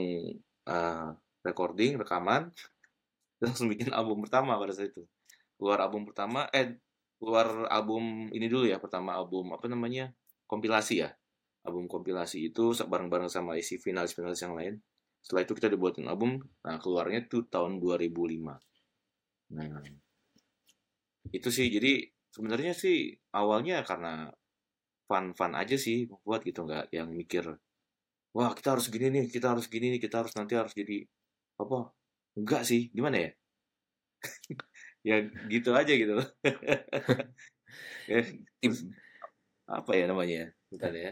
uh, 0.71 1.11
recording 1.43 1.99
rekaman 1.99 2.55
langsung 3.45 3.67
bikin 3.67 3.91
album 3.91 4.23
pertama 4.23 4.55
pada 4.55 4.71
saat 4.71 4.95
itu. 4.95 5.03
Keluar 5.59 5.83
album 5.83 6.07
pertama 6.07 6.47
eh 6.55 6.79
keluar 7.19 7.67
album 7.73 8.31
ini 8.31 8.47
dulu 8.47 8.69
ya 8.69 8.79
pertama 8.79 9.17
album 9.19 9.51
apa 9.55 9.67
namanya 9.67 10.13
kompilasi 10.47 11.03
ya 11.03 11.11
album 11.65 11.89
kompilasi 11.89 12.53
itu 12.53 12.77
bareng-bareng 12.77 13.33
sama 13.33 13.57
isi 13.57 13.81
finalis-finalis 13.81 14.41
yang 14.45 14.55
lain. 14.57 14.75
Setelah 15.25 15.43
itu 15.49 15.53
kita 15.57 15.69
dibuatin 15.73 16.07
album. 16.07 16.37
Nah 16.65 16.77
keluarnya 16.77 17.25
tuh 17.25 17.49
tahun 17.49 17.81
2005 17.81 18.57
nah 19.55 19.69
itu 21.33 21.49
sih. 21.53 21.69
Jadi 21.69 22.05
sebenarnya 22.33 22.73
sih 22.77 23.13
awalnya 23.37 23.85
karena 23.85 24.29
fun-fun 25.09 25.53
aja 25.57 25.77
sih 25.77 26.09
buat 26.25 26.41
gitu. 26.45 26.65
Nggak 26.69 26.85
yang 26.93 27.09
mikir 27.13 27.45
wah 28.35 28.51
kita 28.57 28.75
harus 28.75 28.91
gini 28.91 29.07
nih 29.15 29.25
kita 29.31 29.55
harus 29.55 29.67
gini 29.71 29.95
nih 29.95 30.01
kita 30.03 30.25
harus 30.25 30.33
nanti 30.37 30.55
harus 30.59 30.75
jadi 30.77 31.07
apa? 31.61 31.93
Enggak 32.39 32.63
sih. 32.69 32.93
Gimana 32.93 33.17
ya? 33.25 33.31
Ya 35.05 35.21
gitu 35.53 35.71
aja 35.77 35.93
gitu. 35.93 36.17
Ya, 38.05 38.21
apa 39.65 39.97
ya 39.97 40.05
namanya 40.05 40.53
bukan 40.69 40.93
ya 40.93 41.11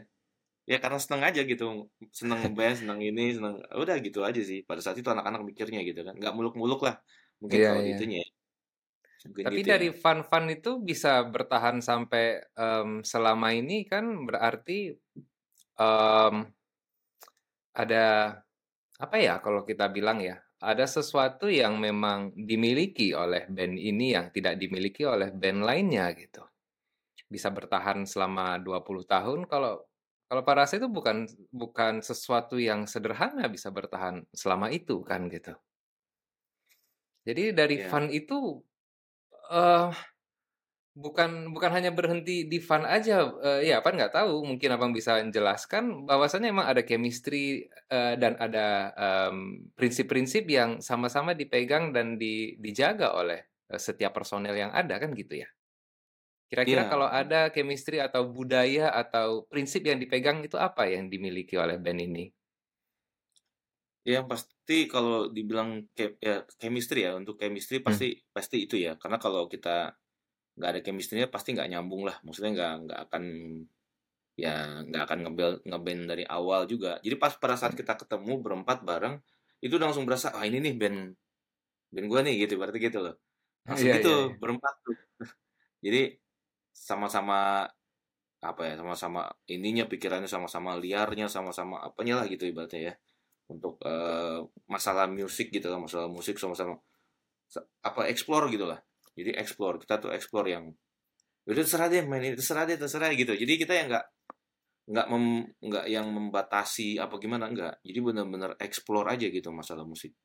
ya 0.62 0.78
karena 0.78 0.98
seneng 1.02 1.22
aja 1.26 1.42
gitu 1.42 1.90
seneng 2.14 2.38
ngeband 2.46 2.86
seneng 2.86 2.98
ini 3.02 3.34
seneng 3.34 3.58
udah 3.74 3.96
gitu 3.98 4.22
aja 4.22 4.38
sih 4.38 4.62
pada 4.62 4.78
saat 4.78 4.94
itu 4.94 5.10
anak-anak 5.10 5.42
mikirnya 5.42 5.82
gitu 5.82 6.06
kan 6.06 6.14
nggak 6.14 6.34
muluk-muluk 6.38 6.86
lah 6.86 7.02
mungkin 7.42 7.58
yeah, 7.58 7.74
kalau 7.74 7.82
yeah. 7.82 7.90
gitunya 7.96 8.18
ya. 8.22 8.30
Mungkin 9.22 9.44
tapi 9.46 9.60
gitu 9.62 9.70
dari 9.70 9.88
ya. 9.90 9.94
fun-fun 9.94 10.44
itu 10.50 10.70
bisa 10.82 11.22
bertahan 11.22 11.78
sampai 11.78 12.42
um, 12.58 13.06
selama 13.06 13.54
ini 13.54 13.86
kan 13.86 14.26
berarti 14.26 14.90
um, 15.78 16.42
ada 17.70 18.38
apa 18.98 19.16
ya 19.18 19.38
kalau 19.38 19.62
kita 19.62 19.86
bilang 19.90 20.18
ya 20.18 20.42
ada 20.62 20.86
sesuatu 20.86 21.50
yang 21.50 21.78
memang 21.78 22.34
dimiliki 22.38 23.14
oleh 23.14 23.50
band 23.50 23.78
ini 23.78 24.14
yang 24.14 24.30
tidak 24.30 24.58
dimiliki 24.58 25.02
oleh 25.02 25.34
band 25.34 25.66
lainnya 25.66 26.10
gitu 26.14 26.42
bisa 27.26 27.50
bertahan 27.50 28.06
selama 28.06 28.58
20 28.62 29.06
tahun 29.06 29.40
kalau 29.50 29.82
kalau 30.32 30.48
Pak 30.48 30.56
Rasa 30.56 30.80
itu 30.80 30.88
bukan 30.88 31.28
bukan 31.52 32.00
sesuatu 32.00 32.56
yang 32.56 32.88
sederhana 32.88 33.52
bisa 33.52 33.68
bertahan 33.68 34.24
selama 34.32 34.72
itu 34.72 35.04
kan 35.04 35.28
gitu. 35.28 35.52
Jadi 37.28 37.52
dari 37.52 37.84
yeah. 37.84 37.92
fun 37.92 38.08
itu 38.08 38.64
uh, 39.52 39.92
bukan 40.96 41.52
bukan 41.52 41.70
hanya 41.76 41.92
berhenti 41.92 42.48
di 42.48 42.64
fun 42.64 42.88
aja 42.88 43.28
uh, 43.28 43.60
ya 43.60 43.84
apa 43.84 43.92
nggak 43.92 44.16
tahu 44.16 44.40
mungkin 44.48 44.72
abang 44.72 44.96
bisa 44.96 45.20
menjelaskan 45.20 46.08
bahwasannya 46.08 46.48
emang 46.48 46.64
ada 46.64 46.80
chemistry 46.80 47.68
uh, 47.92 48.16
dan 48.16 48.32
ada 48.40 48.88
prinsip-prinsip 49.76 50.48
um, 50.48 50.52
yang 50.52 50.70
sama-sama 50.80 51.36
dipegang 51.36 51.92
dan 51.92 52.16
di, 52.16 52.56
dijaga 52.56 53.12
oleh 53.20 53.52
uh, 53.68 53.76
setiap 53.76 54.16
personel 54.16 54.56
yang 54.56 54.72
ada 54.72 54.96
kan 54.96 55.12
gitu 55.12 55.44
ya 55.44 55.48
Kira-kira 56.52 56.84
yeah. 56.84 56.90
kalau 56.92 57.08
ada 57.08 57.48
chemistry 57.48 57.96
atau 57.96 58.28
budaya 58.28 58.92
atau 58.92 59.48
prinsip 59.48 59.88
yang 59.88 59.96
dipegang 59.96 60.44
itu 60.44 60.60
apa 60.60 60.84
yang 60.84 61.08
dimiliki 61.08 61.56
oleh 61.56 61.80
band 61.80 62.04
ini? 62.04 62.28
Ya 64.04 64.20
pasti 64.20 64.84
kalau 64.84 65.32
dibilang 65.32 65.88
ke, 65.96 66.20
ya, 66.20 66.44
chemistry 66.60 67.08
ya 67.08 67.16
untuk 67.16 67.40
chemistry 67.40 67.80
hmm. 67.80 67.88
pasti 67.88 68.08
hmm. 68.12 68.36
pasti 68.36 68.68
itu 68.68 68.76
ya 68.76 69.00
karena 69.00 69.16
kalau 69.16 69.48
kita 69.48 69.96
nggak 70.60 70.70
ada 70.76 70.80
chemistry 70.84 71.24
pasti 71.24 71.56
nggak 71.56 71.72
nyambung 71.72 72.04
lah 72.04 72.20
maksudnya 72.20 72.52
nggak 72.52 72.72
nggak 72.84 73.00
akan 73.08 73.24
ya 74.36 74.84
nggak 74.84 75.02
akan 75.08 75.18
ngebel 75.24 75.50
ngeband 75.64 76.02
dari 76.04 76.24
awal 76.28 76.68
juga 76.68 77.00
jadi 77.00 77.16
pas 77.16 77.32
pada 77.40 77.56
saat 77.56 77.72
kita 77.72 77.96
ketemu 77.96 78.44
berempat 78.44 78.84
bareng 78.84 79.16
itu 79.64 79.80
langsung 79.80 80.04
berasa 80.04 80.36
ah 80.36 80.44
ini 80.44 80.60
nih 80.60 80.76
band 80.76 80.98
band 81.96 82.06
gue 82.12 82.20
nih 82.28 82.34
gitu 82.44 82.60
berarti 82.60 82.76
gitu 82.76 83.00
loh 83.00 83.16
langsung 83.64 83.88
yeah, 83.88 83.96
gitu 83.96 84.12
yeah, 84.12 84.28
yeah. 84.28 84.36
berempat 84.36 84.74
tuh 84.84 84.96
jadi 85.88 86.02
sama-sama 86.72 87.68
apa 88.42 88.62
ya 88.66 88.74
sama-sama 88.74 89.30
ininya 89.46 89.86
pikirannya 89.86 90.26
sama-sama 90.26 90.74
liarnya 90.74 91.30
sama-sama 91.30 91.78
apanya 91.78 92.18
lah 92.18 92.26
gitu 92.26 92.48
ibaratnya 92.50 92.92
ya. 92.92 92.94
Untuk 93.52 93.78
uh, 93.84 94.42
masalah 94.66 95.06
musik 95.06 95.52
gitu 95.52 95.68
lah 95.70 95.78
masalah 95.78 96.08
musik 96.08 96.40
sama-sama 96.40 96.80
apa 97.84 98.08
explore 98.08 98.50
gitu 98.50 98.66
lah. 98.66 98.80
Jadi 99.12 99.36
explore 99.36 99.78
kita 99.78 100.00
tuh 100.00 100.10
explore 100.10 100.48
yang 100.48 100.72
itu 101.42 101.58
terserah 101.58 101.90
deh 101.90 102.06
main 102.06 102.22
ini 102.22 102.34
terserah 102.34 102.64
deh 102.66 102.78
terserah 102.80 103.12
gitu. 103.14 103.36
Jadi 103.36 103.52
kita 103.60 103.74
yang 103.76 103.86
nggak 103.92 104.06
nggak 104.82 105.06
mem 105.14 105.46
nggak 105.62 105.86
yang 105.86 106.06
membatasi 106.10 106.98
apa 106.98 107.14
gimana 107.22 107.46
enggak 107.46 107.78
jadi 107.86 108.02
benar-benar 108.02 108.58
explore 108.58 109.06
aja 109.06 109.30
gitu 109.30 109.54
masalah 109.54 109.86
musik. 109.86 110.16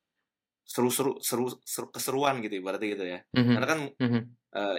Seru-seru 0.66 1.16
seru, 1.22 1.48
seru 1.62 1.88
keseruan 1.94 2.42
gitu 2.42 2.58
ibaratnya 2.58 2.88
gitu 2.92 3.04
ya. 3.06 3.18
Mm 3.30 3.40
-hmm. 3.40 3.54
karena 3.54 3.66
kan 3.68 3.80
mm 3.94 4.08
-hmm. 4.08 4.22
uh, 4.58 4.78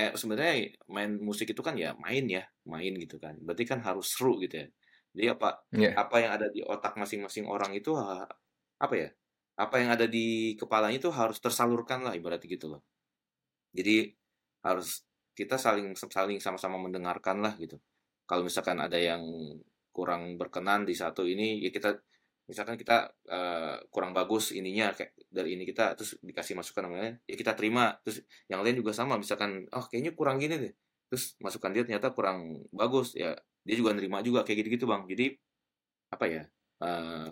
eh 0.00 0.10
sebenarnya 0.16 0.72
main 0.88 1.20
musik 1.20 1.52
itu 1.52 1.60
kan 1.60 1.76
ya 1.76 1.92
main 2.00 2.24
ya 2.26 2.42
main 2.64 2.92
gitu 2.96 3.20
kan. 3.20 3.36
Berarti 3.44 3.64
kan 3.68 3.80
harus 3.84 4.06
seru 4.16 4.40
gitu 4.40 4.64
ya. 4.64 4.66
Jadi 5.12 5.26
apa 5.34 5.48
yeah. 5.74 5.92
apa 5.98 6.16
yang 6.22 6.32
ada 6.38 6.46
di 6.48 6.60
otak 6.64 6.94
masing-masing 6.96 7.44
orang 7.44 7.74
itu 7.76 7.92
apa 8.80 8.94
ya 8.96 9.08
apa 9.60 9.74
yang 9.76 9.90
ada 9.92 10.06
di 10.08 10.56
kepalanya 10.56 10.96
itu 10.96 11.10
harus 11.12 11.36
tersalurkan 11.44 12.00
lah 12.06 12.16
ibaratnya 12.16 12.48
gitu 12.48 12.72
loh. 12.72 12.82
Jadi 13.76 14.08
harus 14.64 15.04
kita 15.36 15.60
saling 15.60 15.92
saling 15.96 16.38
sama-sama 16.40 16.80
mendengarkan 16.80 17.44
lah 17.44 17.52
gitu. 17.60 17.76
Kalau 18.24 18.46
misalkan 18.46 18.80
ada 18.80 18.96
yang 18.96 19.20
kurang 19.90 20.38
berkenan 20.40 20.86
di 20.86 20.94
satu 20.94 21.26
ini 21.26 21.60
ya 21.60 21.70
kita 21.74 21.98
misalkan 22.50 22.74
kita 22.74 23.14
uh, 23.30 23.78
kurang 23.94 24.10
bagus 24.10 24.50
ininya 24.50 24.90
kayak 24.90 25.14
dari 25.30 25.54
ini 25.54 25.62
kita 25.62 25.94
terus 25.94 26.18
dikasih 26.18 26.58
masukan 26.58 26.90
namanya 26.90 27.14
ya 27.30 27.38
kita 27.38 27.54
terima. 27.54 27.94
Terus 28.02 28.26
yang 28.50 28.66
lain 28.66 28.82
juga 28.82 28.90
sama 28.90 29.14
misalkan 29.14 29.70
oh 29.70 29.86
kayaknya 29.86 30.18
kurang 30.18 30.42
gini 30.42 30.58
deh. 30.58 30.74
Terus 31.06 31.38
masukan 31.38 31.70
dia 31.70 31.86
ternyata 31.86 32.10
kurang 32.10 32.66
bagus 32.74 33.14
ya 33.14 33.38
dia 33.62 33.76
juga 33.78 33.94
nerima 33.94 34.18
juga 34.26 34.42
kayak 34.42 34.66
gitu-gitu 34.66 34.90
bang. 34.90 35.06
Jadi 35.06 35.26
apa 36.10 36.24
ya 36.26 36.42
uh, 36.82 37.30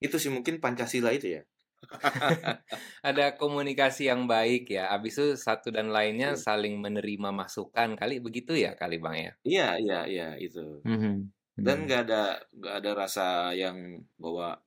itu 0.00 0.16
sih 0.16 0.32
mungkin 0.32 0.56
pancasila 0.64 1.12
itu 1.12 1.36
ya. 1.36 1.42
Ada 3.08 3.36
komunikasi 3.36 4.08
yang 4.08 4.24
baik 4.24 4.72
ya. 4.72 4.88
Abis 4.88 5.20
itu 5.20 5.36
satu 5.36 5.68
dan 5.68 5.92
lainnya 5.92 6.32
iya. 6.32 6.40
saling 6.40 6.80
menerima 6.80 7.28
masukan 7.28 7.92
kali 7.92 8.24
begitu 8.24 8.56
ya 8.56 8.72
kali 8.72 8.96
bang 8.96 9.16
ya? 9.20 9.32
Iya 9.44 9.68
iya 9.76 10.00
iya 10.08 10.28
itu. 10.40 10.80
Mm 10.88 10.96
-hmm 10.96 11.43
dan 11.54 11.76
hmm. 11.78 11.84
nggak 11.86 12.00
ada 12.10 12.22
nggak 12.50 12.74
ada 12.82 12.90
rasa 12.98 13.26
yang 13.54 14.02
bahwa 14.18 14.58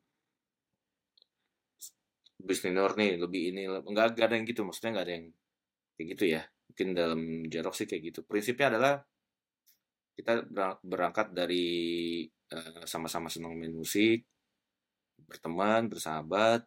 bisnis 2.40 2.72
nih 2.72 3.20
lebih 3.20 3.44
ini 3.52 3.68
nggak 3.68 4.16
ada 4.16 4.36
yang 4.40 4.48
gitu. 4.48 4.64
Maksudnya 4.64 4.92
nggak 4.96 5.06
ada 5.06 5.14
yang 5.20 5.28
kayak 6.00 6.08
gitu 6.16 6.26
ya. 6.32 6.42
Mungkin 6.72 6.88
dalam 6.96 7.22
jarok 7.52 7.76
sih 7.76 7.88
kayak 7.90 8.04
gitu. 8.14 8.20
Prinsipnya 8.24 8.72
adalah 8.72 8.94
kita 10.18 10.48
berangkat 10.82 11.36
dari 11.36 11.68
uh, 12.50 12.84
sama-sama 12.88 13.30
senang 13.30 13.54
main 13.54 13.74
musik 13.74 14.26
berteman 15.18 15.90
bersahabat 15.90 16.62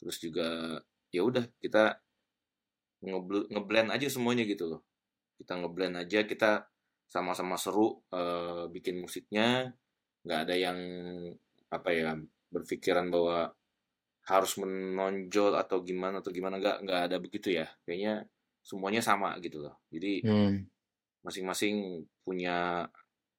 terus 0.00 0.16
juga 0.20 0.80
ya 1.12 1.20
udah 1.20 1.44
kita 1.60 2.00
ngeblend 3.52 3.94
aja 3.94 4.10
semuanya 4.10 4.42
gitu 4.44 4.66
loh. 4.66 4.80
Kita 5.38 5.54
ngeblend 5.54 5.94
aja 5.94 6.26
kita 6.26 6.66
sama-sama 7.08 7.56
seru 7.56 8.04
uh, 8.12 8.68
bikin 8.68 9.00
musiknya. 9.00 9.72
Nggak 10.24 10.40
ada 10.48 10.54
yang 10.54 10.78
apa 11.68 11.90
ya 11.92 12.16
berpikiran 12.52 13.08
bahwa 13.08 13.52
harus 14.28 14.52
menonjol 14.60 15.56
atau 15.56 15.80
gimana 15.80 16.20
atau 16.20 16.30
gimana. 16.30 16.60
Nggak 16.60 16.76
nggak 16.84 17.00
ada 17.10 17.16
begitu 17.16 17.48
ya. 17.56 17.66
Kayaknya 17.88 18.28
semuanya 18.60 19.00
sama 19.00 19.40
gitu 19.40 19.64
loh. 19.64 19.80
Jadi 19.88 20.20
Hmm. 20.28 20.68
masing-masing 21.24 22.04
punya 22.22 22.86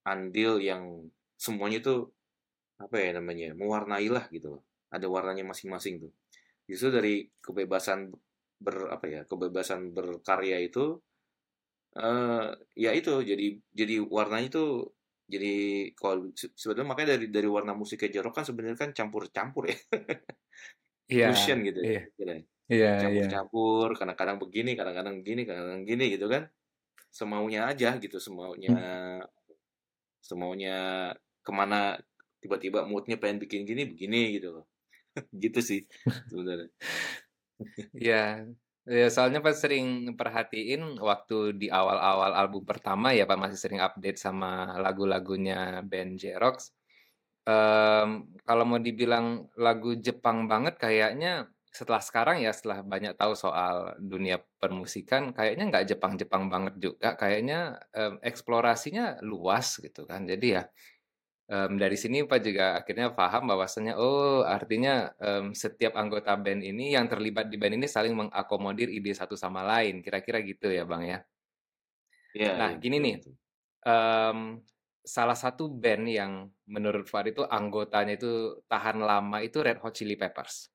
andil 0.02 0.58
yang 0.58 1.06
semuanya 1.38 1.78
itu 1.80 2.10
apa 2.80 2.96
ya 2.98 3.10
namanya 3.16 3.54
mewarnai 3.54 4.10
lah 4.10 4.26
gitu 4.34 4.58
loh. 4.58 4.62
Ada 4.90 5.06
warnanya 5.06 5.46
masing-masing 5.46 6.02
tuh. 6.02 6.12
Justru 6.66 6.90
dari 6.90 7.14
kebebasan 7.38 8.10
ber 8.60 8.92
apa 8.92 9.06
ya 9.08 9.20
kebebasan 9.24 9.96
berkarya 9.96 10.60
itu 10.60 11.00
eh 11.98 12.42
ya 12.84 12.90
itu 12.98 13.10
jadi 13.30 13.44
jadi 13.80 13.94
warnanya 14.16 14.46
itu 14.50 14.60
jadi 15.32 15.48
kalau 15.98 16.30
se- 16.40 16.54
sebenarnya 16.60 16.88
makanya 16.90 17.08
dari 17.14 17.26
dari 17.36 17.48
warna 17.56 17.72
musiknya 17.80 18.10
Jorok 18.18 18.32
kan 18.38 18.44
sebenarnya 18.48 18.78
kan 18.82 18.90
campur-campur 18.98 19.64
ya. 19.70 19.76
Iya, 21.12 21.26
fusion 21.26 21.58
gitu 21.66 21.80
ya 21.82 22.02
iya, 22.22 22.34
iya, 22.72 22.88
iya. 23.14 23.26
campur-campur 23.26 23.88
kadang-kadang 23.98 24.38
begini 24.42 24.70
kadang-kadang 24.78 25.14
begini 25.20 25.42
kadang-kadang 25.48 25.84
gini 25.90 26.04
gitu 26.14 26.26
kan. 26.34 26.42
Semaunya 27.18 27.60
aja 27.70 27.88
gitu 28.04 28.18
semaunya 28.26 28.70
Hmm. 28.70 29.20
semaunya 30.20 30.70
ke 31.44 31.50
mana 31.52 31.96
tiba-tiba 32.40 32.84
moodnya 32.88 33.16
pengen 33.20 33.38
bikin 33.42 33.62
gini 33.68 33.82
begini 33.90 34.18
gitu 34.36 34.48
loh. 34.60 34.64
Gitu 35.42 35.60
sih 35.70 35.80
sebenarnya. 36.30 36.70
Iya, 37.94 38.46
ya 38.90 39.06
soalnya 39.06 39.38
pas 39.38 39.54
sering 39.54 40.18
perhatiin 40.18 40.98
waktu 40.98 41.54
di 41.54 41.66
awal-awal 41.70 42.34
album 42.34 42.66
pertama 42.66 43.14
ya 43.14 43.22
Pak 43.22 43.38
masih 43.38 43.58
sering 43.58 43.78
update 43.78 44.18
sama 44.18 44.74
lagu-lagunya 44.82 45.78
band 45.86 46.18
Jerox. 46.18 46.74
Em, 47.46 48.26
kalau 48.42 48.64
mau 48.66 48.82
dibilang 48.82 49.46
lagu 49.54 49.94
Jepang 49.94 50.50
banget 50.50 50.74
kayaknya 50.76 51.48
setelah 51.70 52.02
sekarang 52.02 52.42
ya 52.42 52.50
setelah 52.50 52.82
banyak 52.82 53.14
tahu 53.14 53.32
soal 53.38 53.94
dunia 54.02 54.42
permusikan 54.58 55.30
kayaknya 55.30 55.70
nggak 55.70 55.86
Jepang-Jepang 55.94 56.50
banget 56.50 56.74
juga 56.82 57.14
kayaknya 57.14 57.78
em, 57.94 58.18
eksplorasinya 58.26 59.22
luas 59.22 59.78
gitu 59.78 60.02
kan 60.02 60.26
jadi 60.26 60.46
ya 60.50 60.62
em, 61.50 61.72
dari 61.74 61.98
sini 61.98 62.22
Pak 62.22 62.40
juga 62.46 62.78
akhirnya 62.78 63.10
paham 63.10 63.50
bahwasanya 63.50 63.98
oh 63.98 64.46
artinya 64.46 65.10
em, 65.18 65.50
setiap 65.52 65.98
anggota 65.98 66.38
band 66.38 66.62
ini 66.62 66.94
yang 66.94 67.10
terlibat 67.10 67.50
di 67.50 67.58
band 67.58 67.82
ini 67.82 67.86
saling 67.90 68.14
mengakomodir 68.14 68.86
ide 68.86 69.10
satu 69.10 69.34
sama 69.34 69.66
lain 69.66 70.00
kira-kira 70.00 70.38
gitu 70.46 70.70
ya 70.70 70.86
Bang 70.86 71.02
ya 71.04 71.20
Iya, 72.30 72.54
nah 72.54 72.70
iya, 72.70 72.78
gini 72.78 72.96
nih 73.02 73.16
em, 73.82 74.62
salah 75.02 75.34
satu 75.34 75.66
band 75.66 76.04
yang 76.06 76.32
menurut 76.70 77.10
Fahri 77.10 77.34
itu 77.34 77.42
anggotanya 77.42 78.14
itu 78.14 78.62
tahan 78.70 79.02
lama 79.02 79.42
itu 79.42 79.58
Red 79.58 79.82
Hot 79.82 79.96
Chili 79.96 80.14
Peppers. 80.14 80.70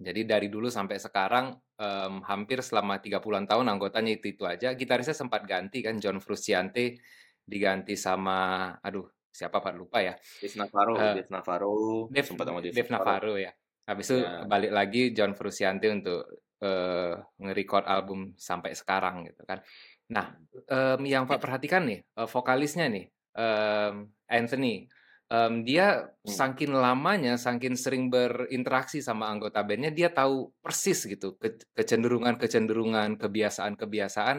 Jadi 0.00 0.24
dari 0.24 0.48
dulu 0.48 0.68
sampai 0.68 0.96
sekarang 1.00 1.56
em, 1.80 2.14
hampir 2.24 2.60
selama 2.60 3.00
30-an 3.00 3.48
tahun 3.48 3.66
anggotanya 3.72 4.12
itu-itu 4.20 4.44
aja. 4.44 4.76
Gitarisnya 4.76 5.16
sempat 5.16 5.48
ganti 5.48 5.80
kan 5.80 5.96
John 5.96 6.20
Frusciante 6.20 7.00
diganti 7.40 7.96
sama 7.96 8.70
aduh 8.84 9.08
siapa 9.30 9.62
Pak 9.62 9.74
lupa 9.78 10.02
ya. 10.02 10.14
Dave 10.42 10.56
Navarro 10.58 10.94
Eh, 10.98 11.14
Dave 11.22 11.30
Navarro 11.30 11.74
Dave, 12.10 12.26
sempat 12.26 12.44
sama 12.50 12.60
Dave, 12.60 12.74
Dave 12.74 12.90
Navarro 12.90 13.34
ya. 13.38 13.52
Habis 13.86 14.06
itu 14.10 14.16
ya 14.22 14.44
balik 14.46 14.72
lagi 14.74 15.02
John 15.16 15.32
Frusciante 15.34 15.86
untuk 15.90 16.22
eh, 16.60 17.14
nge-record 17.40 17.88
album 17.88 18.36
sampai 18.36 18.76
sekarang 18.76 19.24
gitu 19.32 19.42
kan. 19.48 19.64
Nah, 20.12 20.36
em, 20.68 21.00
yang 21.06 21.24
Pak 21.24 21.40
perhatikan 21.40 21.86
nih, 21.86 22.02
eh, 22.04 22.28
vokalisnya 22.28 22.90
nih, 22.90 23.06
em, 23.38 24.10
Anthony, 24.28 24.84
em, 25.30 25.54
dia 25.64 26.04
hmm. 26.04 26.28
saking 26.28 26.74
lamanya, 26.74 27.38
saking 27.40 27.78
sering 27.78 28.12
berinteraksi 28.12 29.00
sama 29.00 29.30
anggota 29.30 29.62
bandnya, 29.64 29.88
dia 29.94 30.10
tahu 30.12 30.52
persis 30.60 31.06
gitu 31.06 31.38
ke- 31.40 31.64
kecenderungan-kecenderungan, 31.72 33.16
kebiasaan-kebiasaan 33.16 34.36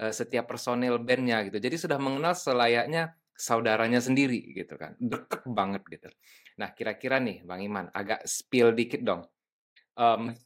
eh, 0.00 0.12
setiap 0.16 0.48
personel 0.48 0.96
bandnya 1.04 1.44
gitu. 1.46 1.60
Jadi 1.60 1.76
sudah 1.76 2.00
mengenal 2.00 2.32
selayaknya 2.32 3.14
saudaranya 3.40 4.04
sendiri 4.04 4.52
gitu 4.52 4.76
kan, 4.76 4.92
deket 5.00 5.42
banget 5.48 5.82
gitu. 5.88 6.08
Nah, 6.60 6.76
kira-kira 6.76 7.16
nih, 7.16 7.40
Bang 7.48 7.64
Iman, 7.64 7.88
agak 7.96 8.28
spill 8.28 8.76
dikit 8.76 9.00
dong. 9.00 9.24
Em, 9.96 10.36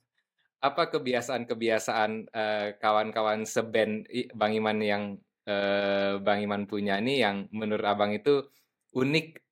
apa 0.63 0.83
kebiasaan-kebiasaan 0.95 2.11
eh, 2.31 2.69
kawan-kawan 2.79 3.43
seband 3.45 4.07
Bang 4.33 4.55
Iman 4.55 4.79
yang 4.81 5.03
eh, 5.45 6.17
Bang 6.23 6.41
Iman 6.41 6.65
punya 6.71 7.03
nih 7.03 7.19
yang 7.27 7.37
menurut 7.53 7.85
Abang 7.85 8.15
itu 8.15 8.47
unik 8.95 9.43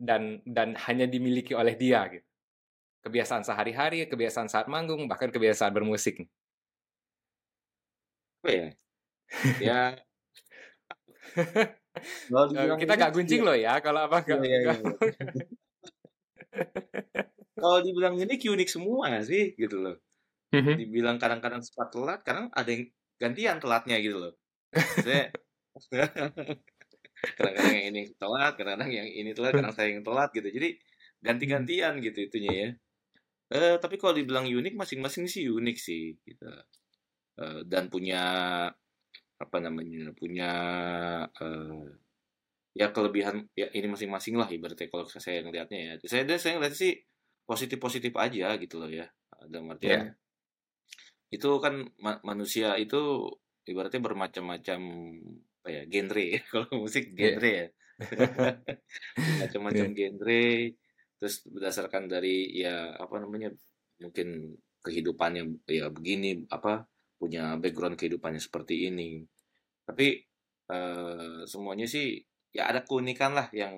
dan 0.00 0.42
dan 0.44 0.74
hanya 0.84 1.06
dimiliki 1.06 1.54
oleh 1.54 1.78
dia 1.78 2.04
gitu. 2.10 2.26
Kebiasaan 3.00 3.46
sehari-hari, 3.48 4.04
kebiasaan 4.10 4.52
saat 4.52 4.68
manggung, 4.68 5.08
bahkan 5.08 5.32
kebiasaan 5.32 5.72
bermusik. 5.72 6.28
apa 8.40 8.50
ya 8.56 8.68
ya 9.60 9.80
kita 12.78 12.92
nggak 12.96 13.10
sih. 13.10 13.16
guncing 13.18 13.42
loh 13.42 13.56
ya 13.56 13.78
kalau 13.82 14.06
iya 14.06 14.20
nggak 14.22 14.40
iya 14.46 14.58
iya 14.62 14.72
iya. 14.78 14.94
kalau 17.60 17.78
dibilang 17.84 18.14
unik 18.16 18.40
unik 18.46 18.68
semua 18.70 19.20
sih 19.26 19.54
gitu 19.58 19.76
loh. 19.80 19.96
Mhm. 20.50 20.82
dibilang 20.82 21.16
kadang-kadang 21.22 21.62
sempat 21.62 21.94
telat 21.94 22.20
kadang 22.26 22.50
ada 22.50 22.66
yang 22.66 22.90
gantian 23.22 23.56
telatnya 23.62 23.96
gitu 24.02 24.18
loh. 24.18 24.32
Kadang-kadang 27.36 27.74
yang 27.76 27.86
ini 27.92 28.02
telat 28.16 28.52
kadang-kadang 28.56 28.90
yang 28.90 29.04
ini 29.04 29.30
telat 29.36 29.52
kadang 29.52 29.74
saya 29.76 29.92
yang 29.92 30.02
telat 30.02 30.30
gitu. 30.32 30.48
Jadi 30.48 30.68
Hmm. 31.20 31.36
ganti-gantian 31.36 31.94
gitu 32.00 32.18
itunya 32.32 32.52
ya. 32.56 32.68
Eh 33.52 33.76
tapi 33.76 34.00
kalau 34.00 34.16
dibilang 34.16 34.48
unik 34.48 34.72
masing-masing 34.72 35.28
sih 35.28 35.52
unik 35.52 35.76
sih 35.76 36.16
gitu. 36.24 36.48
Eh, 37.40 37.60
dan 37.68 37.92
punya 37.92 38.22
apa 39.40 39.56
namanya 39.64 40.12
punya 40.12 40.50
eh, 41.32 41.84
ya 42.76 42.92
kelebihan 42.94 43.48
ya 43.56 43.66
ini 43.74 43.88
masing-masing 43.90 44.38
lah 44.38 44.46
ibaratnya 44.52 44.86
kalau 44.92 45.08
saya 45.08 45.42
ngelihatnya 45.42 45.78
ya 45.80 45.92
saya 46.06 46.22
saya 46.38 46.60
ngeliat 46.60 46.76
sih 46.76 46.92
positif 47.48 47.78
positif 47.82 48.12
aja 48.14 48.54
gitu 48.60 48.78
loh 48.78 48.90
ya 48.92 49.08
dalam 49.50 49.72
artian 49.74 50.14
itu 51.30 51.48
kan 51.62 51.74
ma- 51.98 52.22
manusia 52.22 52.74
itu 52.78 53.26
ibaratnya 53.66 54.02
bermacam-macam 54.02 54.80
apa 55.60 55.68
ya 55.70 55.82
genre 55.90 56.24
ya 56.36 56.40
kalau 56.52 56.70
musik 56.86 57.10
Ya. 57.16 57.34
genre 57.38 57.50
ya 57.50 57.66
bermacam-macam 59.18 59.88
Ya. 59.90 59.94
genre 59.96 60.42
terus 61.20 61.34
berdasarkan 61.46 62.08
dari 62.08 62.48
ya 62.54 62.96
apa 62.96 63.20
namanya 63.20 63.52
mungkin 64.00 64.56
kehidupannya 64.80 65.60
ya 65.68 65.92
begini 65.92 66.48
apa 66.48 66.88
punya 67.20 67.44
background 67.62 67.96
kehidupannya 68.00 68.40
seperti 68.42 68.74
ini. 68.90 69.10
Tapi 69.88 70.06
eh, 70.74 71.36
semuanya 71.52 71.86
sih 71.94 72.06
ya 72.56 72.62
ada 72.70 72.80
keunikan 72.88 73.32
lah 73.38 73.46
yang 73.54 73.74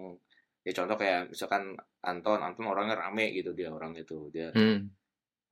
ya 0.67 0.73
contoh 0.79 0.97
kayak 1.03 1.21
misalkan 1.33 1.75
Anton 2.11 2.41
Anton 2.47 2.67
orangnya 2.73 2.97
rame 3.03 3.35
gitu 3.39 3.51
dia 3.59 3.69
orang 3.77 3.93
itu 3.99 4.31
dia 4.35 4.49
Hmm. 4.55 4.79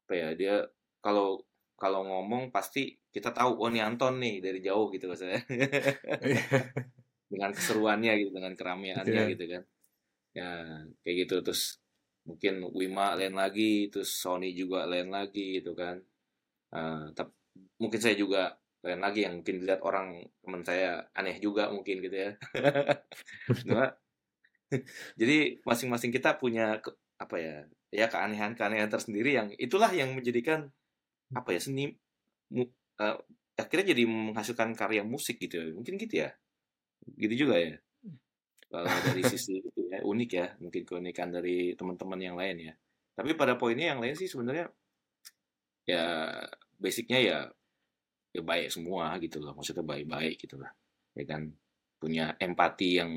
apa 0.06 0.14
ya 0.22 0.28
dia 0.40 0.54
kalau 1.04 1.42
kalau 1.82 2.00
ngomong 2.06 2.52
pasti 2.56 2.82
kita 3.14 3.30
tahu 3.38 3.50
oh 3.62 3.68
ini 3.72 3.80
Anton 3.82 4.14
nih 4.22 4.34
dari 4.44 4.60
jauh 4.62 4.86
gitu 4.94 5.06
maksudnya. 5.10 5.40
Dengan 7.30 7.50
keseruannya 7.54 8.12
gitu 8.20 8.30
dengan 8.34 8.54
keramaiannya 8.58 9.22
Ya. 9.26 9.30
gitu 9.32 9.44
kan. 9.52 9.62
Ya 10.36 10.50
kayak 11.02 11.16
gitu. 11.26 11.34
Terus 11.46 11.62
mungkin 12.28 12.54
Wima 12.76 13.16
lain 13.18 13.34
lagi 13.38 13.88
terus 13.92 14.10
Sony 14.22 14.52
juga 14.54 14.86
lain 14.90 15.08
lagi 15.14 15.58
gitu 15.62 15.72
kan. 15.78 15.96
Eh, 16.74 17.04
tap- 17.16 17.39
mungkin 17.80 18.00
saya 18.00 18.16
juga 18.16 18.60
lain 18.80 19.00
lagi 19.04 19.28
yang 19.28 19.40
mungkin 19.40 19.60
dilihat 19.60 19.80
orang 19.84 20.24
teman 20.40 20.62
saya 20.64 21.04
aneh 21.12 21.36
juga 21.36 21.68
mungkin 21.68 22.00
gitu 22.00 22.16
ya. 22.16 22.30
Cuma, 23.60 23.92
jadi 25.20 25.60
masing-masing 25.66 26.10
kita 26.14 26.38
punya 26.40 26.80
ke- 26.80 26.96
apa 27.20 27.36
ya 27.36 27.56
ya 27.92 28.06
keanehan 28.08 28.56
keanehan 28.56 28.88
tersendiri 28.88 29.36
yang 29.36 29.48
itulah 29.60 29.90
yang 29.92 30.14
menjadikan 30.16 30.70
apa 31.36 31.52
ya 31.52 31.60
seni 31.60 31.92
mu, 32.54 32.64
eh, 33.02 33.16
akhirnya 33.60 33.92
jadi 33.92 34.04
menghasilkan 34.08 34.72
karya 34.78 35.02
musik 35.04 35.36
gitu 35.42 35.60
ya. 35.60 35.64
mungkin 35.76 35.94
gitu 36.00 36.14
ya. 36.24 36.30
Gitu 37.18 37.34
juga 37.46 37.56
ya. 37.60 37.74
Kalau 38.70 38.86
dari 38.88 39.22
sisi 39.26 39.58
itu 39.68 39.80
ya 39.90 40.00
unik 40.00 40.30
ya 40.32 40.46
mungkin 40.62 40.82
keunikan 40.88 41.28
dari 41.34 41.74
teman-teman 41.76 42.20
yang 42.22 42.36
lain 42.40 42.56
ya. 42.70 42.74
Tapi 43.18 43.36
pada 43.36 43.58
poinnya 43.60 43.92
yang 43.92 44.00
lain 44.00 44.16
sih 44.16 44.30
sebenarnya 44.30 44.70
ya 45.84 46.04
basicnya 46.80 47.18
ya 47.20 47.38
ya 48.32 48.42
baik 48.42 48.72
semua 48.72 49.14
gitu 49.20 49.38
loh. 49.38 49.52
Maksudnya 49.54 49.84
baik-baik 49.84 50.40
gitu 50.40 50.56
lah. 50.56 50.72
Ya 51.14 51.24
kan? 51.28 51.52
Punya 52.00 52.32
empati 52.40 52.96
yang 52.96 53.12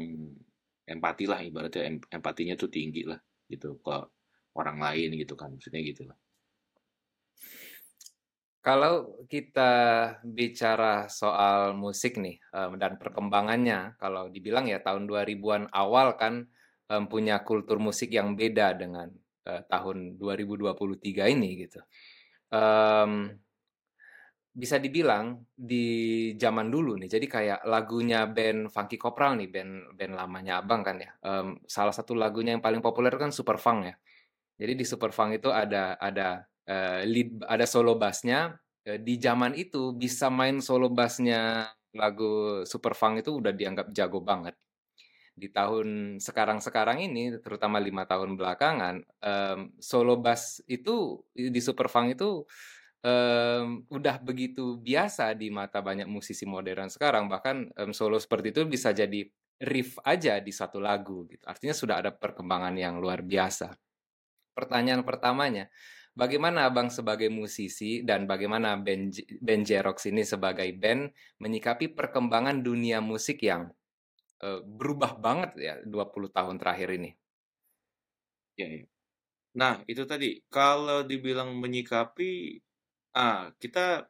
empati 0.84 1.24
lah 1.24 1.40
ibaratnya 1.40 1.88
em- 1.88 2.08
empatinya 2.12 2.60
tuh 2.60 2.68
tinggi 2.68 3.08
lah 3.08 3.18
gitu 3.48 3.80
ke 3.80 3.96
orang 4.60 4.78
lain 4.84 5.16
gitu 5.16 5.34
kan 5.40 5.56
maksudnya 5.56 5.80
gitu 5.80 6.04
lah. 6.12 6.18
Kalau 8.64 9.28
kita 9.28 9.72
bicara 10.24 11.12
soal 11.12 11.76
musik 11.76 12.16
nih 12.16 12.40
dan 12.80 12.96
perkembangannya, 12.96 14.00
kalau 14.00 14.32
dibilang 14.32 14.72
ya 14.72 14.80
tahun 14.80 15.04
2000-an 15.04 15.68
awal 15.76 16.16
kan 16.16 16.48
punya 17.12 17.44
kultur 17.44 17.76
musik 17.84 18.16
yang 18.16 18.40
beda 18.40 18.72
dengan 18.80 19.12
uh, 19.48 19.62
tahun 19.68 20.16
2023 20.16 21.36
ini 21.36 21.50
gitu. 21.68 21.84
Bisa 24.54 24.78
dibilang 24.78 25.42
di 25.50 26.30
zaman 26.38 26.70
dulu 26.70 26.94
nih, 27.02 27.10
jadi 27.10 27.26
kayak 27.26 27.60
lagunya 27.66 28.30
band 28.30 28.70
Funky 28.70 29.02
Kopral 29.02 29.34
nih, 29.42 29.50
band 29.50 29.98
band 29.98 30.14
lamanya 30.14 30.62
Abang 30.62 30.86
kan 30.86 31.02
ya. 31.02 31.10
Um, 31.26 31.58
salah 31.66 31.90
satu 31.90 32.14
lagunya 32.14 32.54
yang 32.54 32.62
paling 32.62 32.78
populer 32.78 33.10
kan 33.18 33.34
Super 33.34 33.58
Funk 33.58 33.90
ya. 33.90 33.98
Jadi 34.62 34.78
di 34.78 34.86
Super 34.86 35.10
Funk 35.10 35.42
itu 35.42 35.50
ada 35.50 35.98
ada 35.98 36.46
uh, 36.70 37.02
lead 37.02 37.42
ada 37.50 37.66
solo 37.66 37.98
bassnya. 37.98 38.54
Uh, 38.86 39.02
di 39.02 39.18
zaman 39.18 39.58
itu 39.58 39.98
bisa 39.98 40.30
main 40.30 40.62
solo 40.62 40.94
bassnya 40.94 41.74
lagu 41.98 42.62
Super 42.70 42.94
Funk 42.94 43.26
itu 43.26 43.42
udah 43.42 43.58
dianggap 43.58 43.90
jago 43.90 44.22
banget. 44.22 44.54
Di 45.34 45.50
tahun 45.50 46.22
sekarang-sekarang 46.22 47.02
ini, 47.02 47.42
terutama 47.42 47.82
lima 47.82 48.06
tahun 48.06 48.38
belakangan, 48.38 49.02
um, 49.18 49.74
solo 49.82 50.22
bass 50.22 50.62
itu 50.70 51.26
di 51.34 51.58
Super 51.58 51.90
Funk 51.90 52.14
itu 52.14 52.46
um, 53.04 53.84
udah 53.92 54.16
begitu 54.24 54.80
biasa 54.80 55.36
di 55.36 55.52
mata 55.52 55.84
banyak 55.84 56.08
musisi 56.08 56.48
modern 56.48 56.88
sekarang. 56.88 57.28
Bahkan 57.28 57.78
um, 57.78 57.92
solo 57.92 58.18
seperti 58.18 58.56
itu 58.56 58.64
bisa 58.66 58.96
jadi 58.96 59.28
riff 59.64 60.00
aja 60.04 60.40
di 60.40 60.50
satu 60.50 60.80
lagu 60.80 61.28
gitu. 61.30 61.44
Artinya 61.46 61.76
sudah 61.76 61.96
ada 62.04 62.12
perkembangan 62.16 62.74
yang 62.76 62.98
luar 62.98 63.22
biasa. 63.22 63.76
Pertanyaan 64.54 65.04
pertamanya, 65.04 65.68
bagaimana 66.14 66.70
Abang 66.70 66.94
sebagai 66.94 67.28
musisi 67.30 68.06
dan 68.06 68.26
bagaimana 68.30 68.78
band, 68.78 69.18
band 69.42 69.64
Jerox 69.66 70.08
ini 70.10 70.22
sebagai 70.24 70.70
band 70.78 71.10
menyikapi 71.42 71.92
perkembangan 71.94 72.62
dunia 72.62 73.02
musik 73.02 73.42
yang 73.42 73.70
uh, 74.46 74.62
berubah 74.62 75.18
banget 75.18 75.52
ya 75.58 75.76
20 75.86 76.30
tahun 76.30 76.56
terakhir 76.62 76.90
ini? 77.02 77.12
Ya, 78.54 78.68
ya. 78.70 78.86
Nah, 79.54 79.86
itu 79.86 80.06
tadi 80.10 80.42
kalau 80.50 81.06
dibilang 81.06 81.54
menyikapi 81.58 82.62
Ah, 83.14 83.54
kita 83.62 84.10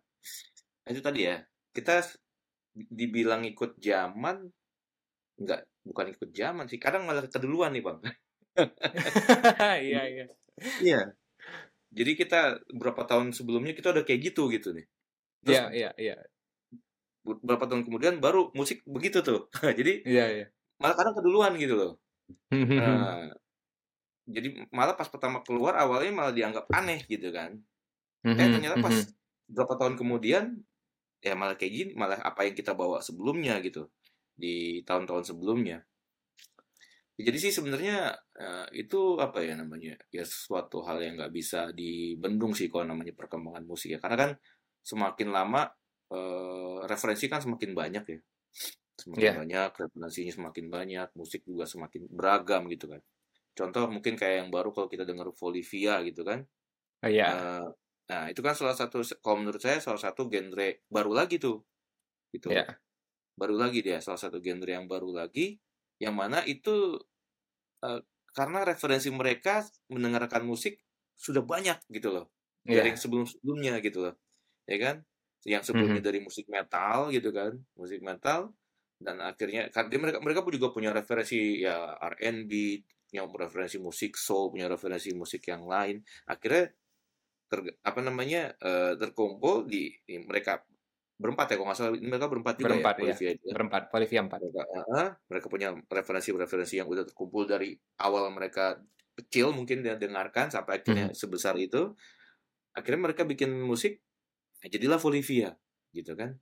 itu 0.88 1.00
tadi 1.04 1.28
ya, 1.28 1.44
kita 1.76 2.04
dibilang 2.74 3.44
ikut 3.44 3.76
zaman, 3.80 4.48
enggak, 5.39 5.68
bukan 5.84 6.06
ikut 6.16 6.30
zaman 6.32 6.66
sih, 6.72 6.80
kadang 6.80 7.04
malah 7.08 7.28
keduluan 7.28 7.76
nih, 7.76 7.84
Bang. 7.84 8.00
Iya 9.88 10.02
iya. 10.08 10.26
Iya. 10.80 11.02
Jadi 11.94 12.12
kita 12.18 12.62
berapa 12.74 13.04
tahun 13.06 13.34
sebelumnya 13.34 13.74
kita 13.78 13.94
udah 13.94 14.04
kayak 14.06 14.34
gitu 14.34 14.50
gitu 14.50 14.74
nih. 14.74 14.86
Iya 15.46 15.63
iya 15.76 15.89
iya. 16.00 16.16
Berapa 17.24 17.68
tahun 17.68 17.84
kemudian 17.88 18.20
baru 18.24 18.52
musik 18.56 18.84
begitu 18.88 19.20
tuh. 19.26 19.50
Jadi 19.80 20.04
Iya 20.08 20.26
iya. 20.32 20.46
malah 20.80 20.96
kadang 20.96 21.16
keduluan 21.16 21.54
gitu 21.60 21.76
loh. 21.76 21.92
Nah, 22.52 23.30
jadi 24.24 24.66
malah 24.72 24.96
pas 24.96 25.12
pertama 25.12 25.44
keluar 25.44 25.76
awalnya 25.76 26.12
malah 26.16 26.34
dianggap 26.34 26.66
aneh 26.72 27.04
gitu 27.12 27.30
kan. 27.36 27.60
Eh 28.23 28.36
ternyata 28.36 28.79
pas 28.79 28.95
beberapa 29.47 29.73
tahun 29.75 29.95
kemudian 29.99 30.43
ya 31.23 31.33
malah 31.36 31.55
kayak 31.55 31.73
gini, 31.73 31.91
malah 31.95 32.19
apa 32.19 32.47
yang 32.47 32.55
kita 32.55 32.75
bawa 32.75 32.99
sebelumnya 33.03 33.59
gitu 33.59 33.88
di 34.36 34.81
tahun-tahun 34.88 35.36
sebelumnya. 35.36 35.83
Jadi 37.13 37.38
sih 37.38 37.53
sebenarnya 37.53 38.09
uh, 38.41 38.67
itu 38.73 39.21
apa 39.21 39.45
ya 39.45 39.53
namanya 39.53 39.93
ya 40.09 40.25
suatu 40.25 40.81
hal 40.81 40.97
yang 40.97 41.13
nggak 41.13 41.29
bisa 41.29 41.69
dibendung 41.69 42.57
sih 42.57 42.73
kalau 42.73 42.89
namanya 42.89 43.13
perkembangan 43.13 43.62
musik 43.69 43.93
ya 43.93 43.99
karena 44.01 44.17
kan 44.17 44.31
semakin 44.81 45.29
lama 45.29 45.69
uh, 46.09 46.81
referensi 46.89 47.29
kan 47.29 47.39
semakin 47.39 47.71
banyak 47.77 48.03
ya 48.09 48.19
semakin 48.97 49.23
yeah. 49.23 49.36
banyak 49.38 49.71
referensinya 49.77 50.33
semakin 50.33 50.65
banyak 50.73 51.09
musik 51.17 51.41
juga 51.45 51.65
semakin 51.65 52.09
beragam 52.09 52.65
gitu 52.69 52.89
kan 52.89 53.01
contoh 53.53 53.89
mungkin 53.89 54.17
kayak 54.17 54.45
yang 54.45 54.49
baru 54.49 54.73
kalau 54.73 54.89
kita 54.89 55.05
dengar 55.05 55.29
Volivia 55.33 56.01
gitu 56.05 56.21
kan 56.25 56.45
oh, 57.05 57.09
yeah. 57.09 57.13
Iya. 57.13 57.27
uh, 57.29 57.67
Nah, 58.13 58.30
itu 58.30 58.45
kan 58.45 58.54
salah 58.54 58.78
satu 58.78 59.02
kalau 59.26 59.41
menurut 59.41 59.58
saya 59.58 59.82
salah 59.82 59.97
satu 59.97 60.30
genre 60.30 60.86
baru 60.86 61.17
lagi 61.17 61.41
tuh. 61.41 61.65
Gitu. 62.30 62.54
Yeah. 62.54 62.78
Baru 63.34 63.58
lagi 63.58 63.82
dia, 63.82 63.97
salah 64.06 64.21
satu 64.21 64.38
genre 64.38 64.69
yang 64.69 64.86
baru 64.86 65.10
lagi 65.10 65.58
yang 65.97 66.13
mana 66.13 66.45
itu 66.45 67.02
uh, 67.82 68.02
karena 68.38 68.62
referensi 68.62 69.10
mereka 69.10 69.65
mendengarkan 69.89 70.45
musik 70.45 70.78
sudah 71.17 71.41
banyak 71.41 71.82
gitu 71.89 72.13
loh. 72.13 72.30
Yeah. 72.69 72.86
Dari 72.86 72.93
sebelum-sebelumnya 72.93 73.82
gitu 73.82 74.06
loh. 74.06 74.15
Ya 74.69 74.78
kan? 74.78 74.95
Yang 75.41 75.73
sebelumnya 75.73 75.97
mm 75.97 76.06
-hmm. 76.06 76.10
dari 76.13 76.19
musik 76.21 76.45
metal 76.54 77.10
gitu 77.10 77.30
kan, 77.34 77.58
musik 77.73 77.99
metal 78.06 78.54
dan 79.02 79.19
akhirnya 79.19 79.67
kan 79.73 79.91
mereka 79.91 80.23
mereka 80.23 80.39
juga 80.47 80.71
punya 80.71 80.95
referensi 80.95 81.60
ya 81.60 81.97
R&B, 81.97 82.54
yang 83.12 83.28
referensi 83.34 83.76
musik 83.82 84.15
soul, 84.15 84.54
punya 84.54 84.71
referensi 84.71 85.12
musik 85.12 85.43
yang 85.49 85.67
lain. 85.67 85.99
Akhirnya 86.30 86.71
ter, 87.54 87.78
apa 87.86 88.00
namanya 88.02 88.58
uh, 88.58 88.98
terkumpul 88.98 89.70
di, 89.70 89.94
di 90.02 90.18
mereka 90.18 90.66
berempat 91.13 91.54
ya 91.54 91.56
kalau 91.62 91.68
nggak 91.70 91.78
salah 91.78 91.94
mereka 91.94 92.26
berempat 92.26 92.56
juga 92.58 92.68
berempat, 92.74 92.96
ya, 92.98 93.04
Olivia 93.06 93.30
ya. 93.30 93.34
ya. 93.38 93.54
berempat 93.54 93.84
Olivia 93.94 94.20
empat 94.26 94.39
mereka, 94.42 94.63
uh, 94.66 95.10
mereka 95.30 95.48
punya 95.48 95.70
referensi-referensi 95.86 96.76
yang 96.82 96.89
udah 96.89 97.06
terkumpul 97.06 97.46
dari 97.46 97.78
awal 98.02 98.34
mereka 98.34 98.82
kecil 99.13 99.54
mungkin 99.54 99.86
dia 99.86 99.94
dengarkan 99.94 100.50
sampai 100.50 100.82
akhirnya 100.82 101.13
hmm. 101.13 101.16
sebesar 101.16 101.54
itu 101.62 101.94
akhirnya 102.74 103.13
mereka 103.13 103.30
bikin 103.30 103.54
musik 103.54 104.02
nah 104.66 104.68
jadilah 104.74 104.98
Olivia 104.98 105.54
gitu 105.94 106.18
kan 106.18 106.34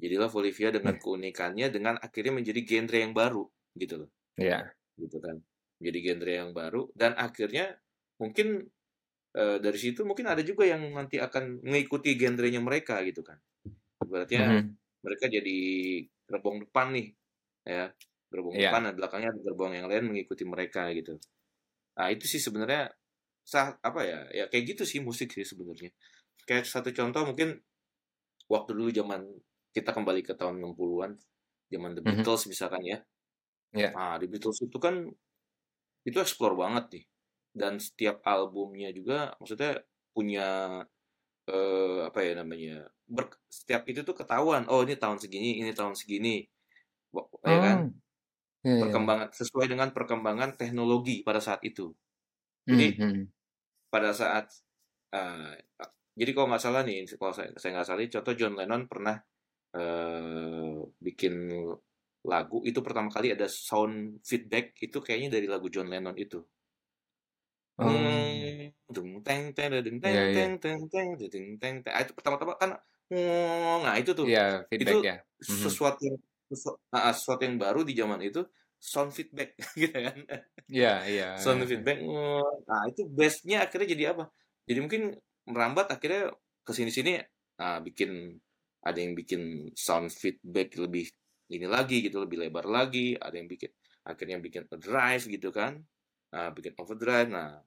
jadilah 0.00 0.32
Olivia 0.32 0.72
dengan 0.72 0.96
hmm. 0.96 1.02
keunikannya 1.04 1.66
dengan 1.68 1.94
akhirnya 2.00 2.40
menjadi 2.40 2.60
genre 2.64 2.98
yang 3.04 3.12
baru 3.12 3.44
gitu 3.76 3.94
loh 4.00 4.10
ya 4.40 4.48
yeah. 4.48 4.62
gitu 4.96 5.20
kan 5.20 5.44
jadi 5.78 5.98
genre 6.00 6.32
yang 6.32 6.50
baru 6.56 6.88
dan 6.96 7.12
akhirnya 7.20 7.76
mungkin 8.16 8.66
e, 9.34 9.42
dari 9.60 9.78
situ 9.78 10.04
mungkin 10.04 10.28
ada 10.30 10.40
juga 10.44 10.64
yang 10.64 10.82
nanti 10.92 11.20
akan 11.20 11.64
mengikuti 11.64 12.14
genrenya 12.16 12.60
mereka 12.62 13.00
gitu 13.04 13.20
kan 13.20 13.36
berarti 14.04 14.38
mm 14.38 14.44
-hmm. 14.44 14.64
mereka 15.04 15.24
jadi 15.28 15.58
gerbong 16.28 16.56
depan 16.68 16.86
nih 16.94 17.08
ya 17.64 17.92
gerbong 18.28 18.54
yeah. 18.56 18.70
depan 18.72 18.80
dan 18.88 18.94
belakangnya 18.96 19.30
ada 19.32 19.40
gerbong 19.40 19.72
yang 19.76 19.86
lain 19.88 20.04
mengikuti 20.12 20.44
mereka 20.44 20.88
gitu 20.92 21.16
nah 21.98 22.08
itu 22.08 22.24
sih 22.24 22.40
sebenarnya 22.40 22.92
sah 23.42 23.80
apa 23.80 24.00
ya 24.04 24.18
ya 24.30 24.44
kayak 24.52 24.76
gitu 24.76 24.82
sih 24.84 25.00
musik 25.00 25.32
sih 25.32 25.44
sebenarnya 25.44 25.88
kayak 26.44 26.68
satu 26.68 26.92
contoh 26.92 27.24
mungkin 27.32 27.56
waktu 28.48 28.70
dulu 28.76 28.92
zaman 28.92 29.24
kita 29.72 29.92
kembali 29.92 30.20
ke 30.24 30.36
tahun 30.36 30.60
60-an 30.60 31.12
zaman 31.68 31.90
The 31.96 32.02
Beatles 32.04 32.24
mm 32.24 32.44
-hmm. 32.44 32.50
misalkan 32.52 32.82
ya 32.84 32.98
yeah. 33.72 33.92
nah 33.92 34.16
The 34.20 34.28
Beatles 34.28 34.60
itu 34.64 34.78
kan 34.80 35.08
itu 36.04 36.18
explore 36.20 36.56
banget 36.56 36.84
nih 36.92 37.04
dan 37.58 37.82
setiap 37.82 38.22
albumnya 38.22 38.94
juga 38.94 39.34
maksudnya 39.42 39.82
punya 40.14 40.80
eh, 41.50 41.98
apa 42.06 42.18
ya 42.22 42.32
namanya 42.38 42.86
ber, 43.04 43.34
setiap 43.50 43.82
itu 43.90 44.06
tuh 44.06 44.14
ketahuan 44.14 44.64
oh 44.70 44.86
ini 44.86 44.94
tahun 44.94 45.18
segini 45.18 45.58
ini 45.58 45.74
tahun 45.74 45.98
segini 45.98 46.46
ya 47.42 47.50
oh. 47.50 47.60
kan 47.60 47.78
yeah, 48.62 48.78
iya. 48.78 48.82
perkembangan 48.86 49.28
yeah. 49.34 49.38
sesuai 49.42 49.66
dengan 49.66 49.88
perkembangan 49.90 50.50
teknologi 50.54 51.26
pada 51.26 51.42
saat 51.42 51.58
itu 51.66 51.90
jadi 52.68 52.86
mm 52.94 53.00
-hmm. 53.02 53.24
pada 53.90 54.14
saat 54.14 54.46
uh, 55.16 55.56
jadi 56.18 56.30
kalau 56.34 56.46
nggak 56.52 56.62
salah 56.62 56.82
nih 56.86 57.08
kalau 57.18 57.34
saya 57.34 57.50
saya 57.58 57.70
nggak 57.78 57.88
salah 57.88 58.02
contoh 58.06 58.34
John 58.36 58.54
Lennon 58.54 58.82
pernah 58.86 59.16
uh, 59.74 60.78
bikin 61.00 61.34
lagu 62.28 62.60
itu 62.66 62.84
pertama 62.84 63.08
kali 63.08 63.32
ada 63.32 63.48
sound 63.48 64.20
feedback 64.20 64.76
itu 64.84 65.00
kayaknya 65.00 65.40
dari 65.40 65.48
lagu 65.48 65.72
John 65.72 65.88
Lennon 65.88 66.18
itu 66.18 66.44
Hmm, 66.44 66.57
dung 68.94 69.08
teng 69.26 69.42
teng 69.56 69.70
deng 69.86 69.98
teng 70.02 70.02
Iya 70.04 70.20
iya. 70.30 70.44
teng 70.44 70.52
teng 70.62 70.80
teng 70.92 71.08
deng 71.20 71.30
teng 71.62 71.74
teng. 71.84 71.92
Ah, 71.96 72.02
itu 72.04 72.12
pertama-tama 72.18 72.54
kan 72.62 72.70
nah 73.84 73.94
itu 74.00 74.10
tuh. 74.18 74.28
Iya, 74.28 74.40
Itu 74.82 74.94
feedback 74.94 74.98
ya. 75.06 75.14
Mhm. 75.48 75.70
sesuatu 75.70 76.00
yang 76.08 76.18
sesu 76.50 76.68
heeh, 76.94 77.12
sesuatu 77.18 77.42
yang 77.46 77.56
baru 77.62 77.80
di 77.88 77.92
zaman 78.00 78.20
itu 78.26 78.40
sound 78.80 79.10
feedback 79.16 79.48
gitu 79.82 79.94
kan. 80.06 80.18
Iya 80.72 80.88
iya. 81.10 81.26
Sound 81.38 81.62
feedback, 81.70 82.02
nah 82.66 82.82
itu 82.90 83.06
bass-nya 83.06 83.62
akhirnya 83.64 83.88
jadi 83.94 84.04
apa, 84.10 84.24
jadi 84.66 84.78
mungkin 84.82 85.02
merambat 85.46 85.86
akhirnya 85.94 86.34
ke 86.66 86.72
sini-sini, 86.74 87.22
nah 87.54 87.78
bikin 87.78 88.42
ada 88.82 88.98
yang 88.98 89.14
bikin 89.14 89.70
sound 89.78 90.10
feedback 90.10 90.74
lebih 90.74 91.06
ini 91.54 91.66
lagi 91.70 92.02
gitu, 92.02 92.18
lebih 92.26 92.42
lebar 92.42 92.66
lagi, 92.66 93.14
ada 93.14 93.38
yang 93.38 93.46
bikin 93.46 93.70
akhirnya 94.02 94.42
bikin 94.42 94.66
drive 94.82 95.24
gitu 95.30 95.48
kan, 95.54 95.86
nah 96.34 96.50
bikin 96.50 96.74
overdrive, 96.74 97.30
nah 97.30 97.62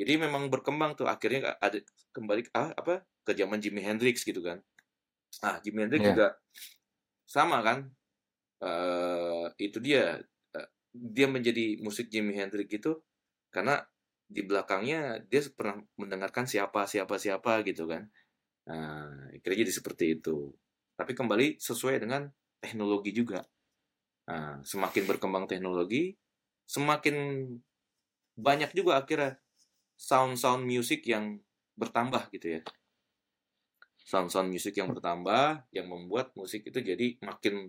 jadi 0.00 0.16
memang 0.16 0.48
berkembang 0.48 0.96
tuh 0.96 1.04
akhirnya 1.04 1.60
ada 1.60 1.76
kembali 2.16 2.48
ah, 2.56 2.72
apa 2.72 3.04
ke 3.20 3.36
zaman 3.36 3.60
Jimi 3.60 3.84
Hendrix 3.84 4.24
gitu 4.24 4.40
kan. 4.40 4.64
Ah 5.44 5.60
Jimi 5.60 5.84
Hendrix 5.84 6.00
yeah. 6.00 6.10
juga 6.16 6.28
sama 7.28 7.60
kan. 7.60 7.92
Uh, 8.60 9.48
itu 9.60 9.76
dia 9.80 10.20
uh, 10.56 10.68
dia 10.92 11.28
menjadi 11.28 11.76
musik 11.84 12.08
Jimi 12.08 12.32
Hendrix 12.32 12.72
itu 12.72 12.96
karena 13.52 13.84
di 14.24 14.40
belakangnya 14.40 15.20
dia 15.28 15.44
pernah 15.52 15.84
mendengarkan 16.00 16.48
siapa 16.48 16.88
siapa 16.88 17.20
siapa 17.20 17.60
gitu 17.68 17.84
kan. 17.84 18.08
Nah, 18.72 19.28
akhirnya 19.36 19.68
jadi 19.68 19.72
seperti 19.74 20.04
itu. 20.16 20.54
Tapi 20.96 21.12
kembali 21.12 21.60
sesuai 21.60 22.00
dengan 22.00 22.30
teknologi 22.62 23.12
juga. 23.12 23.44
Nah, 24.30 24.62
semakin 24.62 25.04
berkembang 25.10 25.44
teknologi, 25.50 26.14
semakin 26.64 27.48
banyak 28.38 28.70
juga 28.72 29.02
akhirnya 29.02 29.36
sound-sound 30.00 30.64
musik 30.64 31.04
yang 31.04 31.36
bertambah 31.76 32.32
gitu 32.32 32.56
ya. 32.56 32.60
Sound-sound 34.00 34.48
musik 34.48 34.72
yang 34.80 34.88
bertambah 34.96 35.68
yang 35.76 35.86
membuat 35.86 36.32
musik 36.32 36.64
itu 36.64 36.80
jadi 36.80 37.20
makin 37.20 37.68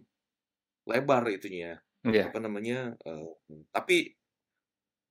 lebar 0.88 1.28
itunya 1.30 1.78
Iya. 2.02 2.34
apa 2.34 2.41
namanya 2.41 2.98
eh, 2.98 3.30
tapi 3.70 4.17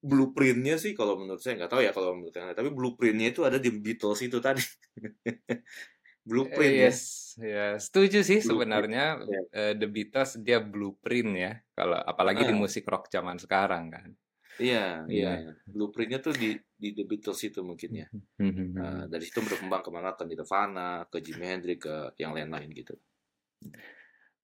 blueprintnya 0.03 0.75
sih 0.81 0.97
kalau 0.97 1.15
menurut 1.21 1.39
saya 1.39 1.55
nggak 1.61 1.71
tahu 1.71 1.83
ya 1.87 1.93
kalau 1.95 2.19
menurut 2.19 2.35
saya 2.35 2.51
tapi 2.57 2.73
blueprintnya 2.75 3.31
itu 3.31 3.47
ada 3.47 3.63
di 3.63 3.71
Beatles 3.71 4.21
itu 4.27 4.41
tadi. 4.43 4.65
Blueprint 6.29 6.75
ya. 6.75 6.91
Yes, 6.91 7.01
ya 7.39 7.67
setuju 7.81 8.21
sih 8.27 8.43
blueprint. 8.43 8.49
sebenarnya 8.51 9.05
ya 9.23 9.41
eh, 9.55 9.73
The 9.79 9.87
Beatles 9.87 10.31
dia 10.43 10.59
blueprint 10.59 11.31
ya. 11.37 11.53
Kalau 11.79 11.97
apalagi 11.97 12.43
di 12.49 12.55
Ah, 12.55 12.59
musik 12.59 12.85
rock 12.91 13.07
zaman 13.07 13.39
sekarang 13.39 13.85
kan. 13.93 14.09
Iya 14.61 15.09
iya 15.09 15.33
Iya. 15.41 15.53
blueprintnya 15.65 16.21
tuh 16.21 16.37
di 16.37 16.53
di 16.77 16.89
The 16.93 17.05
Beatles 17.09 17.41
itu 17.43 17.61
mungkin 17.65 17.91
ya 17.97 18.07
Nah, 18.77 19.05
dari 19.13 19.25
situ 19.25 19.41
berkembang 19.41 19.83
ke 19.83 19.91
mana 19.91 20.13
ke 20.13 20.25
Nirvana 20.29 21.09
ke 21.09 21.19
Jimi 21.19 21.49
Hendrix 21.49 21.79
ke 21.81 21.95
yang 22.21 22.37
lain-lain 22.37 22.69
gitu 22.71 22.95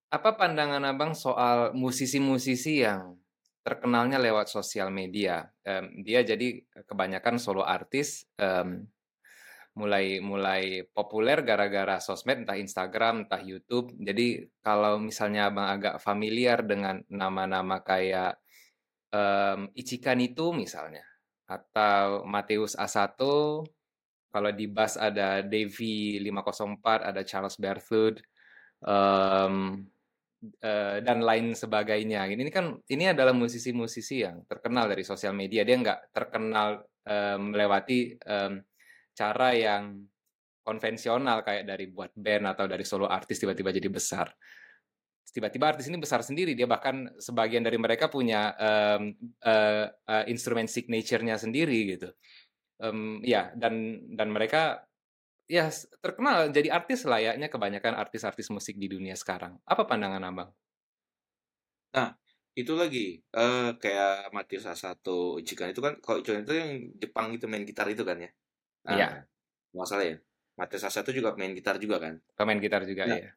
Apa 0.07 0.39
pandangan 0.39 0.83
abang 0.87 1.13
soal 1.19 1.75
musisi-musisi 1.75 2.87
yang 2.87 3.19
terkenalnya 3.67 4.23
lewat 4.23 4.47
sosial 4.47 4.95
media? 4.95 5.51
Em, 5.67 6.07
dia 6.07 6.23
jadi 6.23 6.63
kebanyakan 6.87 7.43
solo 7.43 7.67
artis, 7.67 8.23
em, 8.39 8.87
mulai 9.77 10.23
mulai 10.23 10.87
populer 10.95 11.43
gara-gara 11.43 11.99
sosmed, 11.99 12.47
entah 12.47 12.57
Instagram, 12.57 13.27
entah 13.27 13.43
YouTube. 13.43 13.93
Jadi 13.99 14.47
kalau 14.63 15.03
misalnya 15.03 15.51
abang 15.51 15.69
agak 15.69 15.99
familiar 16.01 16.63
dengan 16.63 17.03
nama-nama 17.11 17.83
kayak 17.83 18.39
em, 19.17 19.61
Ichikan 19.73 20.21
itu 20.21 20.53
misalnya, 20.53 21.05
atau 21.49 22.29
Mateus 22.29 22.77
A1, 22.77 23.17
kalau 24.29 24.51
di 24.53 24.67
bass 24.69 25.01
ada 25.01 25.41
Devi 25.41 26.21
504, 26.21 27.09
ada 27.09 27.23
Charles 27.25 27.57
Berthud, 27.57 28.21
em, 28.85 29.89
eh, 30.61 30.99
dan 31.01 31.19
lain 31.25 31.57
sebagainya. 31.57 32.29
Ini 32.29 32.53
kan 32.53 32.77
ini 32.93 33.05
adalah 33.09 33.33
musisi-musisi 33.33 34.21
yang 34.27 34.45
terkenal 34.45 34.93
dari 34.93 35.03
sosial 35.07 35.33
media. 35.33 35.65
Dia 35.65 35.77
nggak 35.81 36.13
terkenal 36.13 36.85
em, 37.09 37.41
melewati 37.57 38.21
em, 38.21 38.61
cara 39.17 39.49
yang 39.57 40.05
konvensional 40.67 41.47
kayak 41.47 41.65
dari 41.65 41.87
buat 41.89 42.11
band 42.13 42.45
atau 42.53 42.67
dari 42.67 42.83
solo 42.83 43.07
artis 43.07 43.39
tiba-tiba 43.39 43.71
jadi 43.71 43.89
besar. 43.89 44.29
Tiba-tiba 45.33 45.75
artis 45.75 45.91
ini 45.91 45.99
besar 46.01 46.23
sendiri. 46.23 46.55
Dia 46.55 46.69
bahkan 46.69 47.11
sebagian 47.19 47.65
dari 47.67 47.77
mereka 47.77 48.09
punya 48.09 48.55
em, 48.57 49.15
eh, 49.45 49.87
eh, 49.91 50.25
instrumen 50.33 50.67
signature-nya 50.71 51.37
sendiri 51.37 51.97
gitu. 51.97 52.09
Em, 52.83 53.25
ya 53.25 53.53
dan 53.57 54.05
dan 54.13 54.29
mereka 54.33 54.85
ya 55.49 55.71
terkenal 56.03 56.51
jadi 56.51 56.75
artis 56.75 57.07
layaknya 57.07 57.49
kebanyakan 57.49 57.95
artis-artis 57.97 58.49
musik 58.53 58.77
di 58.79 58.89
dunia 58.91 59.15
sekarang. 59.15 59.59
Apa 59.67 59.85
pandangan 59.89 60.23
abang? 60.25 60.51
nah 61.97 62.13
itu 62.57 62.73
lagi 62.77 63.21
eh 63.21 63.69
kayak 63.81 64.33
Matius 64.37 64.69
A1 64.69 65.01
Ichikan 65.41 65.73
itu 65.73 65.81
kan 65.81 65.97
kalau 66.05 66.21
Ichikan 66.21 66.45
itu 66.45 66.53
yang 66.53 66.71
Jepang 67.01 67.33
itu 67.33 67.49
main 67.49 67.65
gitar 67.65 67.89
itu 67.89 68.05
kan 68.05 68.21
ya 68.21 68.31
Iya, 68.87 69.09
nah 69.09 69.17
nggak 69.73 69.87
salah 69.89 70.07
ya 70.13 70.17
Matius 70.61 70.85
A1 70.85 71.09
juga 71.17 71.33
main 71.41 71.57
gitar 71.57 71.81
juga 71.81 71.97
kan 71.97 72.21
pemain 72.37 72.61
gitar 72.61 72.85
juga 72.85 73.09
nah 73.09 73.17
ya. 73.17 73.33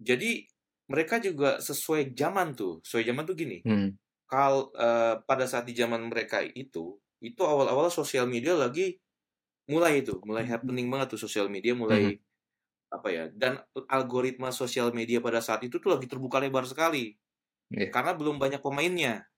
jadi 0.00 0.44
mereka 0.90 1.22
juga 1.22 1.62
sesuai 1.62 2.12
zaman 2.12 2.52
tuh 2.58 2.82
sesuai 2.82 3.04
zaman 3.06 3.22
tuh 3.24 3.36
gini 3.38 3.58
Hmm. 3.62 3.94
kalau 4.26 4.74
eh, 4.74 5.14
pada 5.24 5.46
saat 5.46 5.64
di 5.66 5.74
zaman 5.74 6.02
mereka 6.10 6.42
itu 6.42 6.98
itu 7.22 7.42
awal-awal 7.44 7.88
sosial 7.92 8.26
media 8.26 8.56
lagi 8.58 8.98
mulai 9.70 10.02
itu 10.02 10.18
mulai 10.26 10.42
happening 10.44 10.90
banget 10.90 11.14
tuh 11.14 11.20
sosial 11.22 11.46
media 11.46 11.72
mulai 11.78 12.18
apa 12.90 13.08
ya 13.08 13.24
dan 13.30 13.62
algoritma 13.86 14.50
sosial 14.50 14.90
media 14.90 15.22
pada 15.22 15.38
saat 15.38 15.62
itu 15.62 15.78
tuh 15.78 15.94
lagi 15.94 16.10
terbuka 16.10 16.42
lebar 16.42 16.66
sekali 16.66 17.14
Iya. 17.70 17.94
karena 17.94 18.18
belum 18.18 18.42
banyak 18.42 18.58
pemainnya 18.58 19.30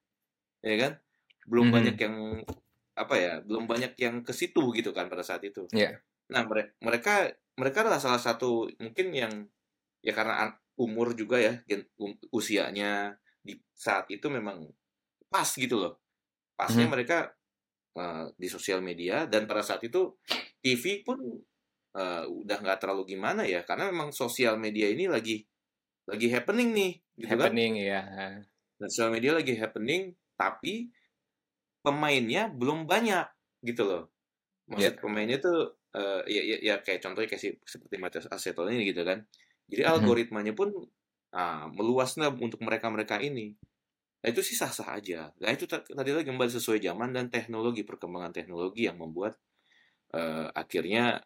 ya 0.64 0.76
kan 0.80 0.92
belum 1.44 1.68
banyak 1.68 1.96
Mhm. 2.00 2.04
yang 2.08 2.16
apa 2.96 3.14
ya 3.20 3.32
belum 3.44 3.68
banyak 3.68 3.92
yang 4.00 4.24
ke 4.24 4.32
situ 4.32 4.72
gitu 4.72 4.96
kan 4.96 5.12
pada 5.12 5.20
saat 5.20 5.44
itu 5.44 5.68
Iya. 5.68 6.00
nah 6.32 6.48
mere- 6.48 6.72
mereka 6.80 7.28
mereka 7.60 7.84
adalah 7.84 8.00
salah 8.00 8.16
satu 8.16 8.72
mungkin 8.80 9.12
yang 9.12 9.32
ya 10.00 10.16
karena 10.16 10.48
umur 10.82 11.14
juga 11.14 11.36
ya 11.38 11.54
um- 12.02 12.18
usianya 12.34 13.14
di 13.46 13.54
saat 13.74 14.06
itu 14.10 14.26
memang 14.30 14.66
pas 15.32 15.48
gitu 15.48 15.76
loh. 15.82 15.94
Pasnya 16.58 16.86
Mhm. 16.88 16.92
mereka 16.94 17.18
eh, 17.96 18.26
di 18.40 18.48
sosial 18.48 18.80
media 18.80 19.28
dan 19.28 19.44
pada 19.50 19.60
saat 19.64 19.82
itu 19.84 20.16
TV 20.62 20.84
pun 21.06 21.18
eh, 21.96 22.24
udah 22.26 22.56
nggak 22.62 22.78
terlalu 22.82 23.02
gimana 23.16 23.42
ya 23.44 23.60
karena 23.68 23.92
memang 23.92 24.10
sosial 24.16 24.56
media 24.56 24.88
ini 24.88 25.06
lagi 25.10 25.44
lagi 26.08 26.28
happening 26.34 26.70
nih 26.74 26.92
gitu 27.20 27.34
kan? 27.36 27.50
Happening 27.52 27.72
ya. 27.82 28.00
dan 28.80 28.88
sosial 28.90 29.10
media 29.14 29.32
lagi 29.38 29.54
happening 29.54 30.02
tapi 30.34 30.90
pemainnya 31.82 32.50
belum 32.50 32.86
banyak 32.86 33.26
gitu 33.66 33.82
loh. 33.86 34.02
Maksud 34.70 35.02
pemainnya 35.02 35.38
tuh 35.42 35.78
eh, 35.94 36.22
ya, 36.30 36.42
ya, 36.42 36.56
ya 36.72 36.74
kayak 36.80 37.00
contohnya 37.04 37.28
kayak 37.28 37.42
si- 37.42 37.60
seperti 37.68 37.96
Matias 38.00 38.26
Aceton 38.32 38.72
ini 38.72 38.88
gitu 38.90 39.02
kan 39.04 39.22
jadi 39.72 39.82
Mhm. 39.88 39.92
algoritmanya 39.92 40.52
pun 40.60 40.68
ah, 41.34 41.66
meluasnya 41.72 42.28
untuk 42.32 42.60
mereka-mereka 42.66 43.18
ini. 43.24 43.56
Nah 44.22 44.28
itu 44.32 44.42
sih 44.44 44.56
sah-sah 44.58 44.88
aja. 44.98 45.20
Nah 45.42 45.50
itu 45.56 45.64
ta- 45.70 45.84
tadi 45.86 46.10
lagi 46.14 46.28
kembali 46.30 46.50
sesuai 46.52 46.80
zaman 46.82 47.10
dan 47.16 47.26
teknologi 47.32 47.82
perkembangan 47.86 48.32
teknologi 48.36 48.86
yang 48.88 48.98
membuat 49.00 49.34
eh, 50.14 50.48
akhirnya 50.62 51.20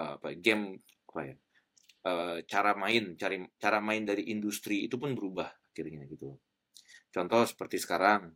eh, 0.00 0.12
apa 0.18 0.28
game 0.38 0.80
apa 1.12 1.20
ya 1.28 1.36
eh, 2.10 2.36
cara 2.48 2.72
main 2.78 3.04
cari 3.20 3.36
cara 3.62 3.78
main 3.82 4.02
dari 4.10 4.30
industri 4.34 4.86
itu 4.86 4.96
pun 5.02 5.12
berubah 5.18 5.48
akhirnya 5.72 6.04
gitu. 6.12 6.36
Contoh 7.14 7.42
seperti 7.48 7.76
sekarang 7.82 8.32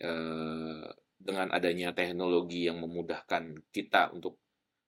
eh, 0.00 0.86
dengan 1.20 1.48
adanya 1.52 1.92
teknologi 1.96 2.66
yang 2.68 2.80
memudahkan 2.84 3.44
kita 3.74 4.12
untuk 4.16 4.40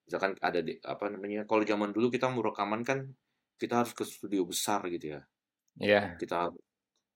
misalkan 0.06 0.34
ada 0.42 0.60
di, 0.64 0.76
apa 0.82 1.06
namanya 1.12 1.44
kalau 1.50 1.62
zaman 1.64 1.90
dulu 1.96 2.08
kita 2.12 2.28
mau 2.32 2.42
rekaman 2.44 2.82
kan 2.84 2.98
kita 3.60 3.74
harus 3.84 3.92
ke 3.96 4.04
studio 4.06 4.42
besar 4.48 4.80
gitu 4.90 5.06
ya 5.18 5.20
Iya. 5.80 6.20
kita 6.20 6.52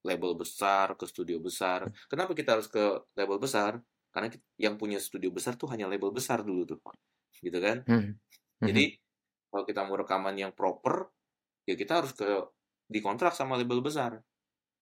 label 0.07 0.33
besar 0.38 0.94
ke 1.01 1.05
studio 1.09 1.38
besar 1.42 1.90
kenapa 2.11 2.33
kita 2.38 2.57
harus 2.59 2.68
ke 2.70 2.83
label 3.18 3.38
besar 3.42 3.83
karena 4.14 4.29
yang 4.61 4.75
punya 4.81 4.99
studio 5.03 5.31
besar 5.35 5.55
tuh 5.61 5.68
hanya 5.72 5.87
label 5.90 6.11
besar 6.14 6.40
dulu 6.46 6.62
tuh 6.68 6.79
gitu 7.44 7.59
kan. 7.62 7.85
Mhm. 7.88 8.18
jadi 8.66 8.96
kalau 9.53 9.64
kita 9.68 9.81
mau 9.88 9.96
rekaman 10.01 10.37
yang 10.38 10.53
proper 10.57 11.11
ya 11.68 11.75
kita 11.79 12.03
harus 12.05 12.12
ke 12.16 12.27
dikontrak 12.90 13.33
sama 13.37 13.57
label 13.61 13.81
besar 13.85 14.20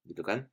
gitu 0.09 0.23
kan 0.27 0.49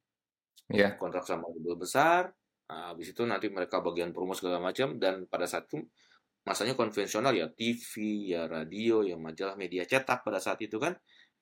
Iya. 0.69 1.01
kontrak 1.01 1.23
sama 1.27 1.47
label 1.51 1.75
besar 1.79 2.23
nah, 2.69 2.93
habis 2.95 3.11
itu 3.13 3.21
nanti 3.27 3.47
mereka 3.51 3.79
bagian 3.83 4.11
promo 4.15 4.31
segala 4.37 4.59
macam 4.61 4.95
dan 5.01 5.27
pada 5.27 5.45
saat 5.49 5.67
itu 5.71 5.83
masanya 6.47 6.73
konvensional 6.79 7.33
ya 7.37 7.47
TV 7.53 7.93
ya 8.33 8.41
radio 8.49 9.05
ya 9.05 9.15
majalah 9.19 9.55
media 9.59 9.83
cetak 9.85 10.25
pada 10.25 10.39
saat 10.41 10.59
itu 10.65 10.77
kan 10.81 10.93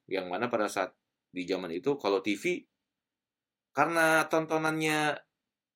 yang 0.10 0.28
mana 0.32 0.48
pada 0.52 0.68
saat 0.72 0.92
di 1.32 1.44
zaman 1.48 1.72
itu 1.76 1.96
kalau 2.02 2.20
TV 2.26 2.68
karena 3.76 4.26
tontonannya 4.32 5.18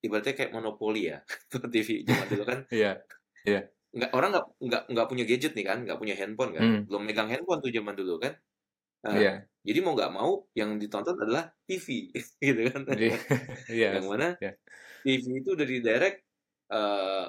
ibaratnya 0.06 0.34
kayak 0.38 0.54
monopoli 0.56 1.12
ya 1.14 1.18
TV 1.74 1.90
zaman 2.08 2.28
dulu 2.32 2.44
kan 2.48 2.60
Iya. 2.74 2.92
Iya. 3.48 3.62
nggak 3.94 4.12
orang 4.18 4.30
nggak 4.34 4.46
nggak 4.68 4.82
nggak 4.94 5.08
punya 5.12 5.24
gadget 5.30 5.54
nih 5.58 5.66
kan 5.70 5.78
nggak 5.86 6.00
punya 6.02 6.16
handphone 6.20 6.52
kan 6.58 6.66
Hmm. 6.66 6.80
belum 6.90 7.04
megang 7.08 7.30
handphone 7.32 7.62
tuh 7.64 7.72
zaman 7.74 7.96
dulu 7.98 8.16
kan 8.24 8.36
Nah, 9.06 9.16
Iya. 9.20 9.32
jadi 9.68 9.80
mau 9.86 9.94
nggak 9.98 10.12
mau 10.16 10.32
yang 10.60 10.80
ditonton 10.82 11.16
adalah 11.20 11.52
TV 11.68 11.88
gitu 12.46 12.62
kan 12.72 12.82
Jadi 12.88 13.08
iya. 13.80 13.90
yang 13.96 14.06
mana 14.10 14.28
Iya. 14.42 14.52
TV 15.04 15.26
itu 15.44 15.50
udah 15.58 15.68
di 15.68 15.78
direct 15.84 16.18
eh, 16.74 17.26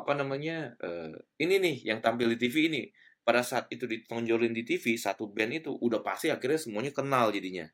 apa 0.00 0.12
namanya 0.16 0.74
eh, 0.80 1.12
ini 1.40 1.60
nih 1.60 1.76
yang 1.92 1.98
tampil 2.00 2.32
di 2.34 2.38
TV 2.40 2.56
ini. 2.72 2.82
Pada 3.20 3.44
saat 3.44 3.68
itu 3.68 3.84
ditonjolin 3.84 4.50
di 4.56 4.64
TV 4.64 4.96
satu 4.96 5.28
band 5.28 5.52
itu 5.60 5.70
udah 5.76 6.00
pasti 6.00 6.32
akhirnya 6.32 6.56
semuanya 6.56 6.90
kenal 6.90 7.28
jadinya. 7.30 7.68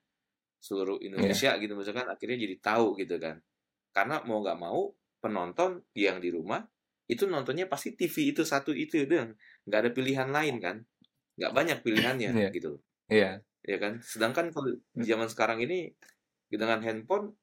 Seluruh 0.59 0.99
Iya. 0.99 1.07
Indonesia 1.15 1.51
gitu 1.62 1.73
misalkan 1.79 2.07
akhirnya 2.11 2.37
jadi 2.43 2.57
tahu 2.59 2.99
gitu 2.99 3.17
kan. 3.23 3.39
Karena 3.95 4.21
mau 4.27 4.43
nggak 4.43 4.59
mau 4.59 4.91
penonton 5.23 5.81
yang 5.95 6.19
di 6.21 6.29
rumah 6.35 6.61
itu 7.07 7.25
nontonnya 7.31 7.71
pasti 7.71 7.95
TV 7.95 8.35
itu 8.35 8.43
satu 8.43 8.75
itu 8.75 9.07
doang. 9.07 9.39
Nggak 9.71 9.79
ada 9.87 9.91
pilihan 9.95 10.29
lain 10.35 10.59
kan. 10.59 10.77
Nggak 11.39 11.53
banyak 11.55 11.79
pilihannya 11.87 12.31
Iya. 12.35 12.49
gitu. 12.51 12.83
Iya. 13.09 13.31
ya 13.67 13.79
kan? 13.83 13.99
Sedangkan 14.03 14.51
kalau 14.55 14.75
di 14.95 15.03
zaman 15.07 15.27
sekarang 15.27 15.59
ini 15.62 15.91
dengan 16.47 16.79
handphone 16.83 17.35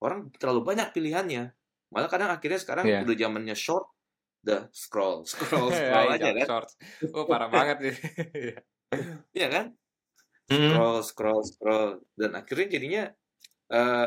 orang 0.00 0.28
terlalu 0.36 0.64
banyak 0.64 0.92
pilihannya. 0.92 1.52
Malah 1.92 2.08
kadang 2.12 2.28
akhirnya 2.32 2.60
sekarang 2.60 2.84
Iya. 2.84 3.00
udah 3.04 3.16
zamannya 3.16 3.56
short 3.56 3.95
udah 4.46 4.62
scroll 4.70 5.26
scroll 5.26 5.68
Iya, 5.74 5.76
scroll 5.78 6.06
aja 6.14 6.30
jump 6.30 6.36
kan 6.38 6.48
shorts. 6.48 6.72
Oh, 7.16 7.26
parah 7.30 7.50
banget 7.50 7.76
sih. 7.84 7.94
Iya. 8.38 8.58
iya 9.36 9.46
kan 9.54 9.66
Mhm. 10.50 10.72
scroll 10.72 10.98
scroll 11.02 11.40
scroll 11.46 11.88
dan 12.20 12.30
akhirnya 12.38 12.66
jadinya 12.78 13.02
eh 13.72 14.06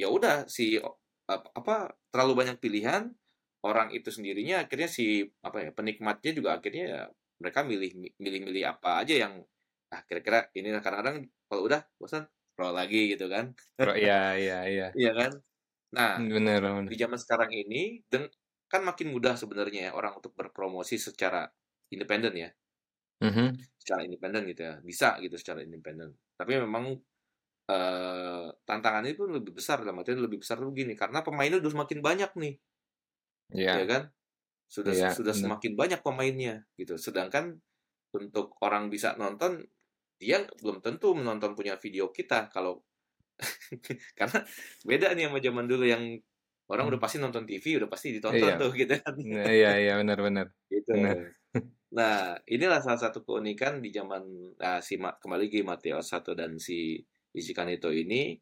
ya 0.00 0.08
udah 0.10 0.48
si 0.48 0.78
apa, 1.28 1.48
apa 1.60 1.74
terlalu 2.12 2.32
banyak 2.44 2.58
pilihan 2.64 3.12
orang 3.64 3.88
itu 3.96 4.08
sendirinya 4.12 4.64
akhirnya 4.64 4.88
si 4.90 5.24
apa 5.44 5.58
ya 5.64 5.70
penikmatnya 5.76 6.32
juga 6.38 6.50
akhirnya 6.58 6.84
ya, 6.94 7.02
mereka 7.42 7.60
milih 7.66 7.90
milih-milih 8.20 8.64
apa 8.72 9.04
aja 9.04 9.14
yang 9.24 9.34
ah 9.94 10.02
kira-kira 10.08 10.48
ini 10.58 10.68
kadang-kadang 10.80 11.16
kalau 11.48 11.62
udah 11.68 11.82
bosan 12.00 12.24
roll 12.58 12.74
lagi 12.74 13.14
gitu 13.14 13.26
kan 13.30 13.54
iya 14.00 14.34
iya 14.40 14.58
iya 14.72 14.86
iya 14.98 15.10
kan 15.18 15.32
nah 15.96 16.12
bener, 16.18 16.60
bener. 16.62 16.90
di 16.90 16.96
zaman 16.98 17.18
sekarang 17.20 17.50
ini 17.54 18.02
dan 18.12 18.26
kan 18.68 18.82
makin 18.82 19.12
mudah 19.12 19.38
sebenarnya 19.38 19.90
ya 19.90 19.92
orang 19.94 20.18
untuk 20.18 20.34
berpromosi 20.34 20.98
secara 20.98 21.46
independen 21.92 22.34
ya 22.34 22.50
mm-hmm. 23.22 23.48
secara 23.78 24.00
independen 24.04 24.42
gitu 24.50 24.62
ya 24.66 24.74
bisa 24.82 25.20
gitu 25.20 25.36
secara 25.38 25.62
independen 25.62 26.16
tapi 26.34 26.58
memang 26.58 26.96
uh, 27.70 28.48
tantangannya 28.66 29.14
itu 29.14 29.24
lebih 29.28 29.54
besar 29.54 29.80
dalam 29.84 30.00
artian 30.00 30.20
lebih 30.20 30.42
besar 30.42 30.58
tuh 30.58 30.74
gini 30.74 30.98
karena 30.98 31.22
pemainnya 31.22 31.60
udah 31.62 31.72
semakin 31.72 31.98
banyak 32.02 32.30
nih 32.34 32.54
yeah. 33.54 33.76
ya 33.80 33.86
kan 33.86 34.02
sudah 34.68 34.92
yeah, 34.96 35.12
sudah 35.12 35.36
bener. 35.36 35.44
semakin 35.44 35.72
banyak 35.76 36.00
pemainnya 36.00 36.54
gitu 36.74 36.96
sedangkan 36.98 37.60
untuk 38.14 38.56
orang 38.64 38.88
bisa 38.90 39.14
nonton 39.14 39.62
dia 40.18 40.46
belum 40.62 40.80
tentu 40.80 41.12
menonton 41.12 41.52
punya 41.52 41.76
video 41.76 42.10
kita 42.10 42.48
kalau 42.48 42.80
karena 44.18 44.46
beda 44.86 45.12
nih 45.18 45.26
sama 45.26 45.38
zaman 45.42 45.66
dulu 45.66 45.84
yang 45.84 46.04
orang 46.70 46.88
hmm. 46.88 46.92
udah 46.96 47.00
pasti 47.00 47.16
nonton 47.20 47.44
TV 47.44 47.76
udah 47.76 47.88
pasti 47.90 48.08
ditonton 48.16 48.48
iya. 48.54 48.60
tuh 48.60 48.72
gitu 48.80 48.94
kan 49.00 49.14
nah, 49.20 49.48
iya 49.50 49.72
iya 49.80 49.92
benar-benar 50.00 50.46
gitu 50.72 50.92
benar. 50.96 51.16
nah 51.94 52.34
inilah 52.48 52.80
salah 52.82 53.00
satu 53.00 53.22
keunikan 53.22 53.78
di 53.78 53.92
zaman 53.94 54.22
nah, 54.58 54.80
si 54.80 54.96
kembali 54.98 55.46
lagi 55.46 55.60
Mateo 55.62 56.00
satu 56.00 56.32
dan 56.32 56.56
si 56.58 56.98
Ishikanito 57.34 57.90
ini 57.90 58.34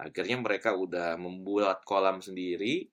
akhirnya 0.00 0.40
mereka 0.40 0.72
udah 0.72 1.16
membuat 1.20 1.84
kolam 1.84 2.24
sendiri 2.24 2.88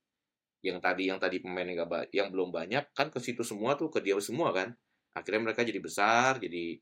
yang 0.60 0.84
tadi 0.84 1.08
yang 1.08 1.20
tadi 1.22 1.40
pemain 1.40 1.68
yang, 1.68 1.88
yang 2.12 2.28
belum 2.34 2.52
banyak 2.52 2.92
kan 2.92 3.08
ke 3.08 3.20
situ 3.24 3.46
semua 3.48 3.80
tuh 3.80 3.88
ke 3.88 4.04
dia 4.04 4.18
semua 4.20 4.52
kan 4.52 4.76
akhirnya 5.16 5.52
mereka 5.52 5.64
jadi 5.64 5.80
besar 5.80 6.38
jadi 6.44 6.76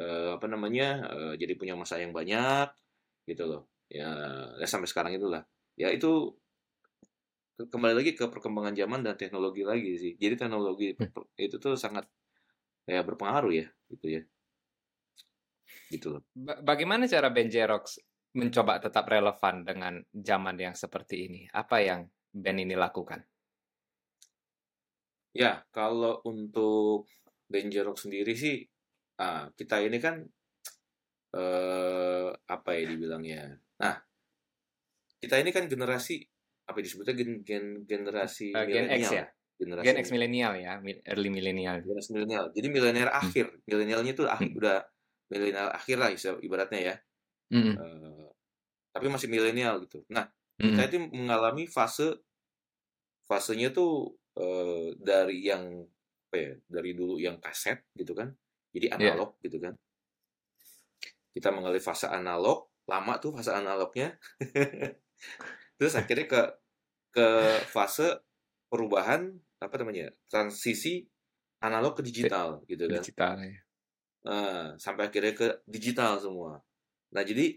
eh, 0.00 0.30
apa 0.34 0.46
namanya 0.48 1.04
eh, 1.12 1.34
jadi 1.36 1.52
punya 1.60 1.76
masa 1.76 2.00
yang 2.00 2.16
banyak 2.16 2.72
gitu 3.28 3.44
loh 3.46 3.62
ya, 3.92 4.08
ya 4.56 4.66
sampai 4.66 4.88
sekarang 4.88 5.12
itulah 5.14 5.44
ya 5.76 5.92
itu 5.92 6.32
kembali 7.68 7.94
lagi 7.98 8.12
ke 8.16 8.24
perkembangan 8.30 8.72
zaman 8.72 9.04
dan 9.04 9.18
teknologi 9.18 9.66
lagi 9.66 9.92
sih 9.98 10.12
jadi 10.16 10.38
teknologi 10.38 10.96
hmm. 10.96 11.36
itu 11.36 11.60
tuh 11.60 11.76
sangat 11.76 12.08
ya 12.88 13.04
berpengaruh 13.04 13.52
ya 13.52 13.66
gitu 13.92 14.06
ya 14.08 14.22
gitu 15.90 16.18
loh 16.18 16.22
bagaimana 16.62 17.10
cara 17.10 17.28
Benjerox 17.28 18.00
mencoba 18.30 18.78
tetap 18.78 19.10
relevan 19.10 19.66
dengan 19.66 19.98
zaman 20.14 20.54
yang 20.54 20.74
seperti 20.78 21.26
ini 21.26 21.42
apa 21.50 21.82
yang 21.82 22.06
band 22.30 22.62
ini 22.62 22.74
lakukan? 22.78 23.20
Ya, 25.34 25.62
kalau 25.70 26.18
untuk 26.26 27.06
Benjerox 27.50 28.06
sendiri 28.06 28.34
sih, 28.34 28.66
ah, 29.18 29.50
kita 29.54 29.82
ini 29.82 29.98
kan 30.02 30.22
eh, 31.34 32.30
apa 32.34 32.70
ya 32.74 32.84
dibilangnya? 32.90 33.58
Nah, 33.78 33.94
kita 35.22 35.38
ini 35.38 35.50
kan 35.54 35.70
generasi 35.70 36.22
apa 36.70 36.78
disebutnya 36.80 37.14
gen, 37.18 37.42
gen 37.42 37.64
generasi 37.84 38.54
uh, 38.54 38.64
Gen 38.64 38.88
X 39.02 39.02
ya. 39.10 39.24
Generasi 39.60 39.84
Gen 39.84 39.98
X 40.00 40.06
milenial 40.14 40.52
ya, 40.56 40.80
early 41.10 41.28
milenial. 41.28 41.82
Generasi 41.84 42.10
milenial. 42.16 42.44
Jadi 42.54 42.66
milenial 42.70 43.10
hmm. 43.10 43.20
akhir, 43.20 43.46
milenialnya 43.68 44.12
itu 44.16 44.24
akhir, 44.24 44.48
hmm. 44.54 44.60
udah 44.62 44.78
milenial 45.30 45.68
akhir 45.74 45.96
lah 46.00 46.08
ibaratnya 46.40 46.80
ya. 46.80 46.94
Hmm. 47.50 47.74
Uh, 47.76 48.28
tapi 48.90 49.06
masih 49.12 49.28
milenial 49.28 49.82
gitu. 49.84 50.02
Nah, 50.08 50.30
hmm. 50.58 50.74
kita 50.78 50.82
itu 50.88 50.98
mengalami 51.12 51.68
fase 51.68 52.18
fasenya 53.30 53.70
tuh 53.70 54.18
uh, 54.38 54.90
dari 54.98 55.46
yang 55.46 55.86
apa 56.30 56.36
ya 56.38 56.52
dari 56.70 56.94
dulu 56.94 57.18
yang 57.18 57.42
kaset 57.42 57.90
gitu 57.98 58.14
kan 58.14 58.30
jadi 58.70 58.94
iya. 58.94 58.94
analog 58.98 59.34
yeah. 59.38 59.42
gitu 59.50 59.58
kan 59.58 59.74
kita 61.34 61.50
mengalami 61.50 61.82
fase 61.82 62.06
analog 62.06 62.70
lama 62.86 63.18
tuh 63.18 63.34
fase 63.34 63.50
analognya 63.50 64.14
terus 65.80 65.96
akhirnya 65.96 66.28
ke 66.28 66.42
ke 67.16 67.28
fase 67.72 68.20
perubahan 68.68 69.32
apa 69.64 69.74
namanya 69.80 70.12
transisi 70.28 71.08
analog 71.64 71.96
ke 71.96 72.02
digital 72.04 72.60
gitu 72.68 72.84
kan. 72.84 73.00
Digital 73.00 73.34
ya. 73.40 73.60
uh, 74.28 74.66
sampai 74.76 75.08
akhirnya 75.08 75.32
ke 75.32 75.48
digital 75.64 76.20
semua. 76.20 76.60
Nah 77.16 77.22
jadi 77.24 77.56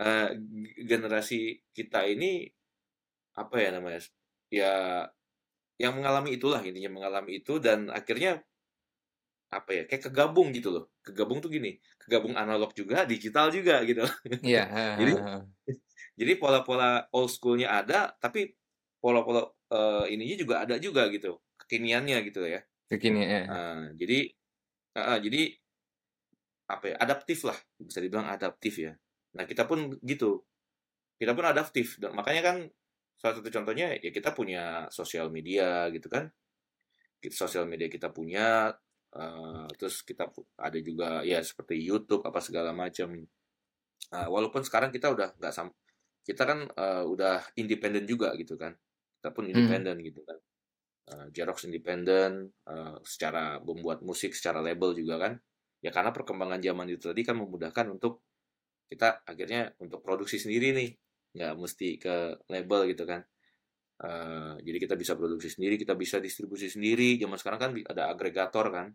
uh, 0.00 0.32
generasi 0.88 1.60
kita 1.76 2.08
ini 2.08 2.48
apa 3.36 3.56
ya 3.60 3.76
namanya 3.76 4.00
ya 4.48 4.72
yang 5.76 5.96
mengalami 6.00 6.40
itulah 6.40 6.64
intinya 6.64 6.92
mengalami 6.92 7.44
itu 7.44 7.60
dan 7.60 7.92
akhirnya 7.92 8.40
apa 9.52 9.68
ya 9.68 9.82
kayak 9.84 10.08
kegabung 10.08 10.48
gitu 10.56 10.72
loh. 10.72 10.84
Kegabung 11.04 11.44
tuh 11.44 11.52
gini 11.52 11.76
kegabung 12.00 12.40
analog 12.40 12.72
juga 12.72 13.04
digital 13.04 13.52
juga 13.52 13.84
gitu. 13.84 14.00
Iya 14.40 14.64
jadi 15.00 15.12
jadi 16.18 16.36
pola-pola 16.36 17.08
old 17.12 17.30
schoolnya 17.32 17.72
ada 17.72 18.12
tapi 18.20 18.52
pola-pola 19.02 19.46
uh, 19.72 20.04
ininya 20.06 20.36
juga 20.36 20.54
ada 20.62 20.76
juga 20.78 21.08
gitu 21.10 21.40
kekiniannya 21.72 22.18
gitu 22.28 22.44
ya. 22.44 22.60
Kekinian 22.92 23.28
ya. 23.28 23.42
uh, 23.48 23.82
jadi 23.96 24.18
uh, 25.00 25.18
jadi 25.24 25.42
apa 26.68 26.84
ya 26.92 26.96
adaptif 27.00 27.48
lah 27.48 27.56
bisa 27.80 28.04
dibilang 28.04 28.28
adaptif 28.28 28.76
ya. 28.76 28.92
Nah 29.38 29.48
kita 29.48 29.64
pun 29.64 29.96
gitu. 30.04 30.44
Kita 31.16 31.32
pun 31.32 31.48
adaptif. 31.48 31.96
Dan 31.96 32.12
makanya 32.12 32.42
kan 32.52 32.56
salah 33.16 33.38
satu 33.38 33.48
contohnya 33.48 33.96
ya 33.96 34.10
kita 34.10 34.36
punya 34.36 34.90
sosial 34.92 35.32
media 35.32 35.88
gitu 35.94 36.12
kan. 36.12 36.28
Sosial 37.22 37.64
media 37.70 37.86
kita 37.88 38.10
punya 38.12 38.74
uh, 39.16 39.66
terus 39.78 40.02
kita 40.04 40.28
ada 40.58 40.78
juga 40.82 41.22
ya 41.22 41.40
seperti 41.40 41.80
YouTube 41.80 42.26
apa 42.28 42.42
segala 42.44 42.76
macam. 42.76 43.16
Uh, 44.12 44.28
walaupun 44.28 44.60
sekarang 44.66 44.92
kita 44.92 45.08
udah 45.08 45.32
nggak 45.38 45.54
kita 46.22 46.42
kan 46.46 46.58
uh, 46.70 47.04
udah 47.04 47.42
independen 47.58 48.06
juga 48.06 48.30
gitu 48.38 48.54
kan. 48.54 48.72
Kita 49.18 49.34
pun 49.34 49.50
independen 49.50 49.98
hmm. 49.98 50.06
gitu 50.06 50.22
kan. 50.22 50.38
Uh, 51.02 51.26
Jerox 51.34 51.66
independen 51.66 52.54
uh, 52.70 53.02
secara 53.02 53.58
membuat 53.58 54.06
musik 54.06 54.34
secara 54.38 54.62
label 54.62 54.94
juga 54.94 55.18
kan. 55.18 55.32
Ya 55.82 55.90
karena 55.90 56.14
perkembangan 56.14 56.62
zaman 56.62 56.86
itu 56.94 57.10
tadi 57.10 57.26
kan 57.26 57.34
memudahkan 57.34 57.90
untuk 57.90 58.22
kita 58.86 59.26
akhirnya 59.26 59.74
untuk 59.82 59.98
produksi 60.06 60.38
sendiri 60.38 60.70
nih. 60.78 60.90
Nggak 61.34 61.52
mesti 61.58 61.88
ke 61.98 62.14
label 62.46 62.86
gitu 62.94 63.02
kan. 63.02 63.26
Uh, 64.02 64.58
jadi 64.62 64.78
kita 64.82 64.94
bisa 64.98 65.14
produksi 65.14 65.46
sendiri 65.50 65.74
kita 65.74 65.98
bisa 65.98 66.22
distribusi 66.22 66.70
sendiri. 66.70 67.18
Zaman 67.18 67.34
sekarang 67.34 67.60
kan 67.60 67.70
ada 67.82 68.14
agregator 68.14 68.70
kan. 68.70 68.94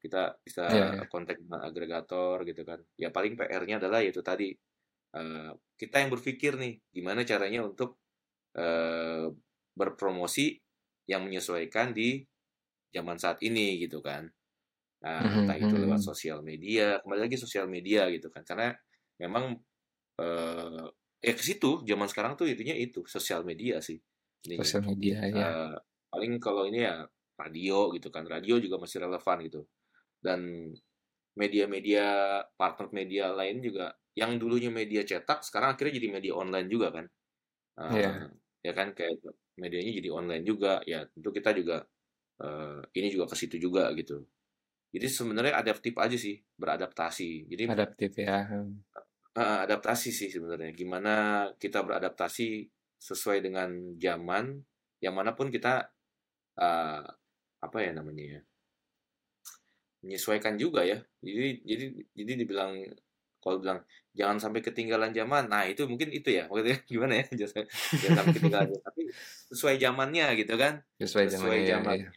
Kita 0.00 0.34
bisa 0.40 0.66
yeah, 0.72 1.04
yeah. 1.04 1.06
kontak 1.12 1.36
dengan 1.36 1.68
agregator 1.68 2.48
gitu 2.48 2.64
kan. 2.64 2.80
Ya 2.96 3.12
paling 3.12 3.36
PR-nya 3.36 3.76
adalah 3.76 4.00
yaitu 4.00 4.24
tadi 4.24 4.56
uh, 5.16 5.52
kita 5.76 6.02
yang 6.02 6.10
berpikir 6.12 6.56
nih 6.56 6.78
gimana 6.92 7.26
caranya 7.26 7.64
untuk 7.64 7.98
uh, 8.58 9.28
berpromosi 9.72 10.60
yang 11.08 11.26
menyesuaikan 11.26 11.90
di 11.96 12.22
zaman 12.92 13.16
saat 13.16 13.40
ini 13.42 13.80
gitu 13.80 14.04
kan. 14.04 14.28
Nah 15.02 15.20
mhm, 15.24 15.38
entah 15.44 15.58
itu 15.58 15.74
lewat 15.74 16.00
mhm. 16.00 16.08
sosial 16.12 16.38
media 16.44 17.00
kembali 17.02 17.20
lagi 17.26 17.36
sosial 17.40 17.66
media 17.66 18.06
gitu 18.12 18.28
kan. 18.28 18.44
Karena 18.46 18.70
memang 19.18 19.56
uh, 20.20 20.86
ya 21.22 21.32
ke 21.34 21.42
situ 21.42 21.82
zaman 21.82 22.06
sekarang 22.06 22.38
tuh 22.38 22.46
intinya 22.46 22.74
itu 22.74 23.06
sosial 23.06 23.42
media 23.46 23.78
sih 23.78 23.98
sosial 24.42 24.82
media 24.86 25.22
ya. 25.30 25.34
Uh, 25.38 25.74
paling 26.10 26.36
kalau 26.42 26.66
ini 26.66 26.82
ya 26.84 27.06
radio 27.38 27.90
gitu 27.94 28.10
kan. 28.10 28.26
Radio 28.26 28.58
juga 28.58 28.82
masih 28.82 29.06
relevan 29.06 29.38
gitu. 29.46 29.62
Dan 30.22 30.70
media-media 31.32 32.06
partner 32.60 32.92
media 32.92 33.32
lain 33.32 33.64
juga 33.64 33.94
yang 34.12 34.36
dulunya 34.36 34.68
media 34.68 35.02
cetak 35.04 35.40
sekarang 35.44 35.76
akhirnya 35.76 35.96
jadi 35.96 36.08
media 36.12 36.32
online 36.36 36.68
juga 36.68 36.92
kan 36.92 37.06
uh, 37.80 37.92
yeah. 37.96 38.28
ya 38.60 38.72
kan 38.76 38.92
kayak 38.92 39.20
medianya 39.56 39.92
jadi 40.00 40.08
online 40.12 40.44
juga 40.44 40.80
ya 40.84 41.04
tentu 41.08 41.32
kita 41.32 41.56
juga 41.56 41.84
uh, 42.40 42.80
ini 42.96 43.08
juga 43.08 43.28
ke 43.32 43.36
situ 43.36 43.56
juga 43.56 43.88
gitu 43.96 44.24
jadi 44.92 45.08
sebenarnya 45.08 45.56
adaptif 45.56 45.96
aja 45.96 46.16
sih 46.20 46.36
beradaptasi 46.60 47.48
jadi 47.48 47.72
adaptif 47.72 48.12
ya 48.20 48.44
uh, 49.36 49.58
adaptasi 49.64 50.10
sih 50.12 50.28
sebenarnya. 50.28 50.72
Gimana 50.76 51.14
kita 51.56 51.80
beradaptasi 51.84 52.68
sesuai 53.00 53.42
dengan 53.42 53.96
zaman, 53.98 54.60
yang 55.02 55.14
mana 55.16 55.34
pun 55.34 55.50
kita 55.50 55.88
uh, 56.58 57.04
apa 57.62 57.78
ya 57.78 57.94
namanya 57.94 58.38
ya 58.38 58.40
menyesuaikan 60.02 60.58
juga 60.58 60.82
ya. 60.82 60.98
Jadi 61.22 61.62
jadi 61.62 61.86
jadi 62.14 62.32
dibilang 62.42 62.72
kalau 63.42 63.58
bilang 63.58 63.82
jangan 64.14 64.38
sampai 64.38 64.62
ketinggalan 64.62 65.10
zaman, 65.10 65.50
nah 65.50 65.66
itu 65.66 65.82
mungkin 65.90 66.14
itu 66.14 66.30
ya 66.30 66.46
maksudnya 66.46 66.78
gimana 66.90 67.12
ya 67.18 67.24
jangan, 67.42 67.66
sampai 68.22 68.32
ketinggalan 68.38 68.70
tapi 68.78 69.02
sesuai 69.50 69.76
zamannya 69.82 70.26
gitu 70.38 70.54
kan? 70.54 70.78
Sesuai, 71.02 71.26
sesuai 71.26 71.58
zamannya, 71.58 71.66
zaman 71.66 71.96
ya, 71.98 72.06
ya. 72.06 72.10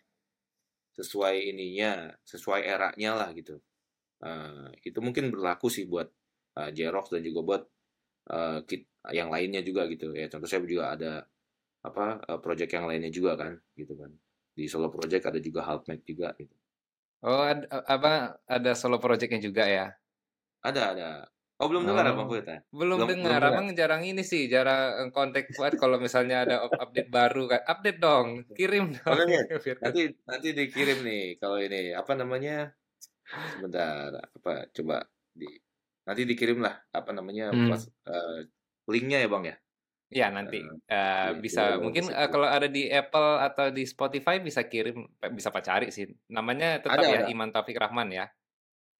sesuai 1.02 1.36
ininya 1.50 1.92
sesuai 2.22 2.62
eranya 2.62 3.12
lah 3.18 3.30
gitu. 3.34 3.58
Uh, 4.22 4.70
itu 4.86 4.96
mungkin 5.02 5.34
berlaku 5.34 5.68
sih 5.68 5.90
buat 5.90 6.08
uh, 6.62 6.70
Jerox 6.72 7.12
dan 7.12 7.26
juga 7.26 7.40
buat 7.42 7.64
uh, 8.32 8.64
kit, 8.64 8.86
yang 9.10 9.34
lainnya 9.34 9.66
juga 9.66 9.90
gitu 9.90 10.14
ya. 10.14 10.30
Contoh 10.30 10.46
saya 10.46 10.62
juga 10.62 10.94
ada 10.94 11.26
apa 11.82 12.22
uh, 12.22 12.40
project 12.40 12.70
yang 12.78 12.86
lainnya 12.86 13.10
juga 13.10 13.34
kan 13.34 13.58
gitu 13.74 13.98
kan. 13.98 14.14
Di 14.56 14.70
solo 14.70 14.94
project 14.94 15.34
ada 15.34 15.40
juga 15.42 15.66
halfmate 15.66 16.06
juga 16.06 16.38
gitu. 16.38 16.54
Oh 17.26 17.42
ada, 17.42 17.66
apa 17.90 18.38
ada 18.46 18.72
solo 18.78 19.02
projectnya 19.02 19.42
juga 19.42 19.66
ya 19.66 19.90
ada 20.66 20.82
ada 20.98 21.10
Oh 21.56 21.72
belum 21.72 21.88
dengar 21.88 22.04
oh. 22.12 22.20
Abang 22.20 22.28
ya? 22.36 22.60
Belum, 22.68 23.00
belum 23.00 23.10
dengar. 23.16 23.40
Belum 23.40 23.52
Abang 23.56 23.68
jarang 23.80 24.04
ini 24.04 24.28
sih, 24.28 24.52
jarang 24.52 25.08
kontak 25.16 25.48
buat 25.56 25.80
kalau 25.80 26.04
misalnya 26.04 26.44
ada 26.44 26.56
update 26.68 27.08
baru 27.08 27.48
kan. 27.48 27.64
Update 27.64 28.00
dong, 28.04 28.44
kirim 28.52 28.92
dong. 28.92 29.16
Oh, 29.16 29.16
nanti 29.88 30.12
nanti 30.28 30.48
dikirim 30.52 31.00
nih 31.08 31.40
kalau 31.40 31.56
ini 31.64 31.96
apa 31.96 32.12
namanya? 32.12 32.76
Sebentar, 33.56 34.12
apa 34.20 34.68
coba 34.76 35.08
di 35.32 35.48
nanti 36.04 36.28
dikirim 36.28 36.60
lah 36.60 36.76
apa 36.92 37.10
namanya 37.16 37.56
hmm. 37.56 37.72
pas, 37.72 37.88
uh, 38.12 38.44
linknya 38.92 39.24
ya 39.24 39.30
bang 39.32 39.44
ya. 39.48 39.56
Iya 40.06 40.28
nanti 40.30 40.62
uh, 40.62 41.34
bisa 41.40 41.76
ya, 41.76 41.82
mungkin 41.82 42.14
uh, 42.14 42.30
kalau 42.30 42.46
ada 42.46 42.70
di 42.70 42.86
Apple 42.92 43.42
atau 43.42 43.74
di 43.74 43.90
Spotify 43.90 44.38
bisa 44.38 44.70
kirim 44.70 45.02
bisa 45.34 45.50
pak 45.50 45.66
cari 45.66 45.90
sih 45.90 46.06
namanya 46.30 46.78
tetap 46.78 47.02
ada, 47.02 47.10
ya 47.10 47.20
ada. 47.26 47.28
Iman 47.34 47.50
Taufik 47.50 47.74
Rahman 47.74 48.14
ya 48.14 48.30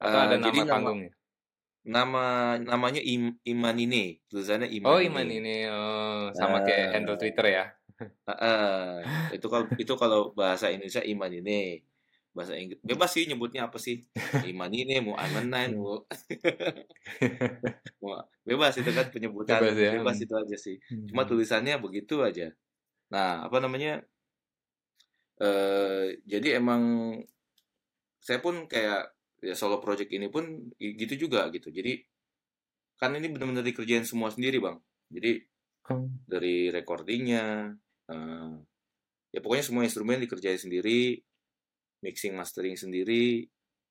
atau 0.02 0.18
uh, 0.18 0.24
ada 0.26 0.36
nama 0.42 0.66
panggungnya 0.66 1.14
nama 1.14 1.25
namanya 1.86 2.98
Im, 2.98 3.38
Iman 3.46 3.78
ini 3.78 4.18
tulisannya 4.26 4.74
Iman 4.74 4.90
oh 4.90 4.98
Iman 4.98 5.30
ini 5.30 5.70
oh, 5.70 6.34
sama 6.34 6.62
uh, 6.62 6.64
kayak 6.66 6.98
handle 6.98 7.18
Twitter 7.22 7.46
ya? 7.46 7.66
Uh, 7.96 8.32
uh, 8.34 8.92
itu 9.32 9.48
kalau 9.48 9.66
itu 9.80 9.94
kalau 9.96 10.22
bahasa 10.36 10.74
Indonesia 10.74 11.06
Iman 11.06 11.32
ini 11.32 11.86
bahasa 12.36 12.52
Inggris 12.60 12.84
bebas 12.84 13.16
sih 13.16 13.24
nyebutnya 13.32 13.72
apa 13.72 13.80
sih? 13.80 14.04
Iman 14.44 14.68
ini 14.76 15.00
mau 15.00 15.16
iman 15.16 15.48
nine 15.48 15.72
mau 15.80 16.04
bebas 18.50 18.76
itu 18.76 18.92
kan 18.92 19.08
penyebutan 19.08 19.64
bebas, 19.64 19.80
ya. 19.80 19.92
bebas 19.96 20.18
itu 20.20 20.34
aja 20.36 20.58
sih. 20.60 20.76
Cuma 21.08 21.24
hmm. 21.24 21.32
tulisannya 21.32 21.80
begitu 21.80 22.20
aja. 22.20 22.52
Nah 23.08 23.48
apa 23.48 23.64
namanya? 23.64 24.04
Eh 25.40 26.20
jadi 26.28 26.60
emang 26.60 27.16
saya 28.20 28.44
pun 28.44 28.68
kayak 28.68 29.15
ya 29.44 29.56
solo 29.58 29.84
project 29.84 30.12
ini 30.16 30.32
pun 30.32 30.72
gitu 30.80 31.28
juga 31.28 31.48
gitu. 31.52 31.72
Jadi 31.72 32.00
kan 32.96 33.12
ini 33.16 33.28
benar-benar 33.28 33.64
dikerjain 33.64 34.08
semua 34.08 34.32
sendiri 34.32 34.64
bang. 34.64 34.80
Jadi 35.12 35.32
hmm. 35.92 36.28
dari 36.28 36.72
recordingnya 36.72 37.76
uh, 38.12 38.54
ya 39.36 39.40
pokoknya 39.44 39.66
semua 39.68 39.84
instrumen 39.84 40.24
dikerjain 40.24 40.60
sendiri 40.60 41.20
mixing 42.00 42.38
mastering 42.38 42.80
sendiri 42.80 43.44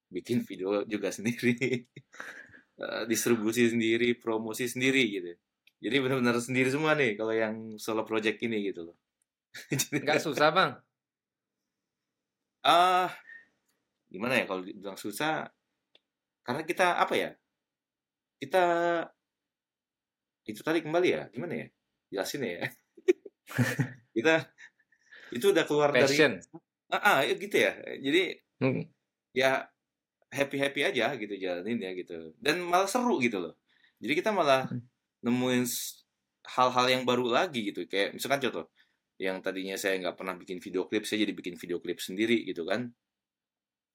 bikin 0.09 0.41
video 0.49 0.83
juga 0.89 1.13
sendiri 1.13 1.85
uh, 2.81 3.05
distribusi 3.11 3.69
sendiri 3.69 4.17
promosi 4.17 4.65
sendiri 4.65 5.05
gitu. 5.13 5.33
Jadi 5.85 5.97
benar-benar 6.01 6.41
sendiri 6.41 6.73
semua 6.73 6.97
nih 6.97 7.13
kalau 7.13 7.35
yang 7.37 7.77
solo 7.77 8.09
project 8.09 8.41
ini 8.41 8.73
gitu 8.73 8.89
loh. 8.89 8.97
Nggak 10.03 10.21
susah 10.25 10.49
bang? 10.49 10.73
Ah 12.65 13.05
uh, 13.05 13.09
gimana 14.15 14.39
ya 14.39 14.45
kalau 14.47 14.63
bilang 14.63 14.95
susah? 14.95 15.51
Karena 16.47 16.63
kita 16.63 17.03
apa 17.03 17.15
ya? 17.19 17.31
Kita 18.39 18.65
itu 20.47 20.61
tadi 20.63 20.79
kembali 20.85 21.09
ya? 21.11 21.23
Gimana 21.35 21.55
ya? 21.59 21.67
Jelasin 22.15 22.47
ya? 22.47 22.69
Kita 24.15 24.47
itu 25.35 25.51
udah 25.51 25.65
keluar 25.67 25.91
Passion. 25.91 26.39
dari 26.39 26.95
ah, 26.95 27.19
ah 27.19 27.27
gitu 27.27 27.57
ya. 27.59 27.75
Jadi 27.99 28.23
hmm. 28.63 28.83
ya 29.35 29.67
happy 30.31 30.57
happy 30.63 30.81
aja 30.87 31.11
gitu 31.19 31.35
jalanin 31.35 31.83
ya 31.83 31.91
gitu. 31.99 32.31
Dan 32.39 32.63
malah 32.63 32.87
seru 32.87 33.19
gitu 33.19 33.43
loh. 33.43 33.59
Jadi 33.99 34.15
kita 34.15 34.31
malah 34.31 34.71
hmm. 34.71 34.85
nemuin 35.27 35.65
hal-hal 36.55 36.87
yang 36.87 37.03
baru 37.03 37.27
lagi 37.27 37.75
gitu. 37.75 37.89
Kayak 37.91 38.15
misalkan 38.15 38.39
contoh 38.47 38.71
yang 39.19 39.39
tadinya 39.43 39.75
saya 39.79 39.99
nggak 39.99 40.17
pernah 40.19 40.35
bikin 40.39 40.59
video 40.59 40.87
klip 40.91 41.07
saya 41.07 41.23
jadi 41.27 41.35
bikin 41.35 41.55
video 41.55 41.79
klip 41.79 42.03
sendiri 42.03 42.43
gitu 42.51 42.67
kan 42.67 42.91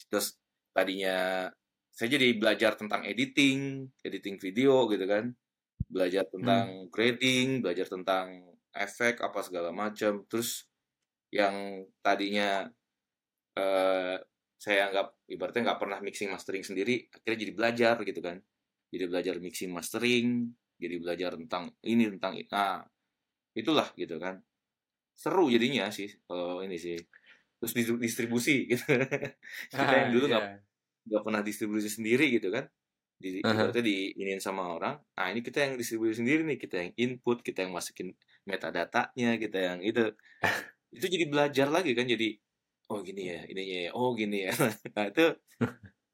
terus 0.08 0.40
tadinya 0.72 1.50
saya 1.92 2.16
jadi 2.16 2.32
belajar 2.40 2.80
tentang 2.80 3.04
editing 3.04 3.84
editing 4.08 4.40
video 4.40 4.88
gitu 4.88 5.04
kan. 5.04 5.36
Belajar 5.90 6.24
tentang 6.32 6.88
hmm. 6.88 6.88
grading 6.94 7.60
belajar 7.60 7.92
tentang 7.92 8.56
efek 8.72 9.20
apa 9.20 9.40
segala 9.44 9.76
macam. 9.76 10.24
Terus 10.32 10.64
yang 11.36 11.84
tadinya 12.00 12.64
uh, 13.60 14.16
saya 14.60 14.92
anggap 14.92 15.16
ibaratnya 15.28 15.72
nggak 15.72 15.80
pernah 15.80 16.00
mixing 16.00 16.32
mastering 16.32 16.64
sendiri 16.64 17.08
akhirnya 17.12 17.40
jadi 17.44 17.54
belajar 17.56 17.96
gitu 18.08 18.22
kan. 18.24 18.38
Jadi 18.90 19.04
belajar 19.04 19.36
mixing 19.44 19.72
mastering 19.76 20.56
jadi 20.80 20.96
belajar 21.04 21.36
tentang 21.36 21.76
ini 21.84 22.08
tentang 22.16 22.40
nah 22.48 22.80
itulah 23.52 23.92
gitu 24.00 24.16
kan. 24.24 24.40
Seru 25.20 25.52
jadinya 25.52 25.92
sih 25.92 26.08
kalau 26.24 26.64
ini 26.64 26.80
sih 26.80 26.96
terus 27.60 27.74
distribusi 27.76 28.66
gitu 28.72 28.84
kita 29.72 29.94
yang 29.94 30.12
dulu 30.16 30.26
nggak 30.32 30.44
yeah. 30.44 30.60
nggak 31.12 31.24
pernah 31.28 31.42
distribusi 31.44 31.90
sendiri 31.92 32.32
gitu 32.32 32.50
kan 32.50 32.66
di 33.20 33.44
uh 33.44 33.52
-huh. 33.52 33.76
diinin 33.76 34.40
sama 34.40 34.80
orang 34.80 34.96
nah 35.14 35.28
ini 35.28 35.44
kita 35.44 35.68
yang 35.68 35.76
distribusi 35.76 36.24
sendiri 36.24 36.48
nih 36.48 36.56
kita 36.56 36.76
yang 36.80 36.92
input 36.96 37.44
kita 37.44 37.68
yang 37.68 37.76
masukin 37.76 38.16
metadatanya 38.48 39.36
kita 39.36 39.60
yang 39.60 39.80
itu 39.84 40.16
itu 40.96 41.06
jadi 41.06 41.26
belajar 41.28 41.68
lagi 41.68 41.92
kan 41.92 42.08
jadi 42.08 42.40
oh 42.90 43.04
gini 43.04 43.28
ya 43.28 43.44
ininya 43.46 43.78
ya 43.86 43.92
oh 43.92 44.16
gini 44.16 44.48
ya 44.48 44.52
nah 44.96 45.06
itu 45.12 45.26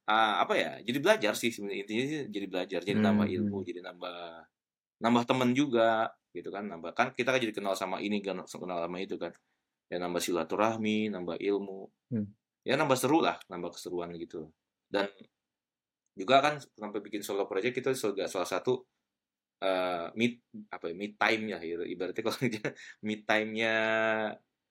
uh, 0.09 0.33
apa 0.41 0.53
ya 0.57 0.71
jadi 0.81 0.97
belajar 0.97 1.33
sih 1.37 1.53
sebenarnya 1.53 1.85
intinya 1.85 2.05
sih 2.09 2.19
jadi 2.33 2.45
belajar 2.49 2.79
jadi 2.81 2.99
hmm. 2.99 3.05
nambah 3.05 3.27
ilmu 3.29 3.57
hmm. 3.61 3.67
jadi 3.69 3.79
nambah 3.85 4.17
nambah 5.05 5.23
temen 5.29 5.49
juga 5.53 6.09
gitu 6.35 6.49
kan 6.51 6.67
nambah 6.67 6.91
kan 6.91 7.07
kita 7.15 7.31
kan 7.31 7.39
jadi 7.39 7.53
kenal 7.55 7.77
sama 7.77 8.03
ini 8.03 8.19
kenal 8.19 8.49
sama 8.49 8.97
itu 8.99 9.15
kan 9.15 9.31
ya 9.89 9.97
nambah 10.01 10.21
silaturahmi 10.21 11.13
nambah 11.13 11.37
ilmu. 11.37 11.89
Hmm. 12.05 12.29
ya 12.65 12.77
nambah 12.77 12.97
seru 12.97 13.21
lah 13.21 13.37
nambah 13.49 13.77
keseruan 13.77 14.13
gitu. 14.17 14.49
Dan 14.89 15.09
juga 16.15 16.41
kan 16.41 16.55
sampai 16.57 17.03
bikin 17.03 17.21
solo 17.21 17.45
project 17.45 17.75
itu 17.83 17.91
juga 17.93 18.25
salah 18.25 18.47
satu 18.47 18.87
uh, 19.61 20.07
meet 20.15 20.41
apa 20.71 20.89
ya 20.89 20.95
meet 20.95 21.13
time 21.19 21.43
ya 21.51 21.59
ibaratnya 21.61 22.23
kalau 22.23 22.39
meet 23.07 23.21
time-nya 23.27 23.75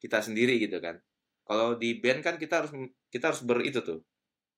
kita 0.00 0.18
sendiri 0.24 0.56
gitu 0.58 0.80
kan. 0.80 0.98
Kalau 1.44 1.76
di 1.76 2.00
band 2.00 2.24
kan 2.24 2.34
kita 2.40 2.64
harus 2.64 2.72
kita 3.12 3.30
harus 3.30 3.44
ber 3.44 3.60
itu 3.60 3.84
tuh 3.84 4.00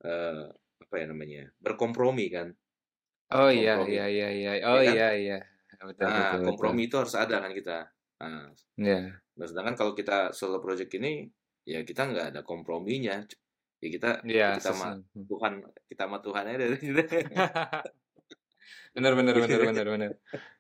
uh, 0.07 0.46
apa 0.86 0.94
ya 0.96 1.07
namanya 1.11 1.50
berkompromi 1.59 2.30
kan. 2.30 2.54
Oh 3.34 3.50
iya 3.50 3.82
iya 3.82 4.07
iya 4.07 4.28
iya. 4.30 4.50
Oh 4.70 4.78
ya 4.78 4.86
kan? 4.86 4.94
iya 4.94 5.09
iya. 5.18 5.38
Betul, 5.76 6.09
nah 6.09 6.40
betul, 6.40 6.46
kompromi 6.48 6.86
betul. 6.86 6.88
itu 6.88 6.96
harus 7.04 7.14
ada 7.18 7.36
kan 7.42 7.52
kita 7.52 7.78
nah 8.17 8.49
yeah. 8.81 9.12
nah 9.37 9.47
sedangkan 9.47 9.77
kalau 9.77 9.93
kita 9.93 10.33
solo 10.33 10.59
project 10.62 10.93
ini 10.97 11.29
ya 11.67 11.83
kita 11.83 12.09
nggak 12.09 12.27
ada 12.33 12.41
komprominya 12.47 13.21
ya 13.83 13.89
kita 13.93 14.25
yeah, 14.25 14.57
kita 14.57 14.73
sama 14.73 15.03
Tuhan 15.12 15.53
kita 15.91 16.03
sama 16.09 16.19
Tuhan 16.25 16.45
aja 16.49 16.59
dari 16.64 16.79
benar 18.97 19.12
benar 19.12 19.35
benar 19.37 19.61
benar 19.61 19.87
benar 19.93 20.12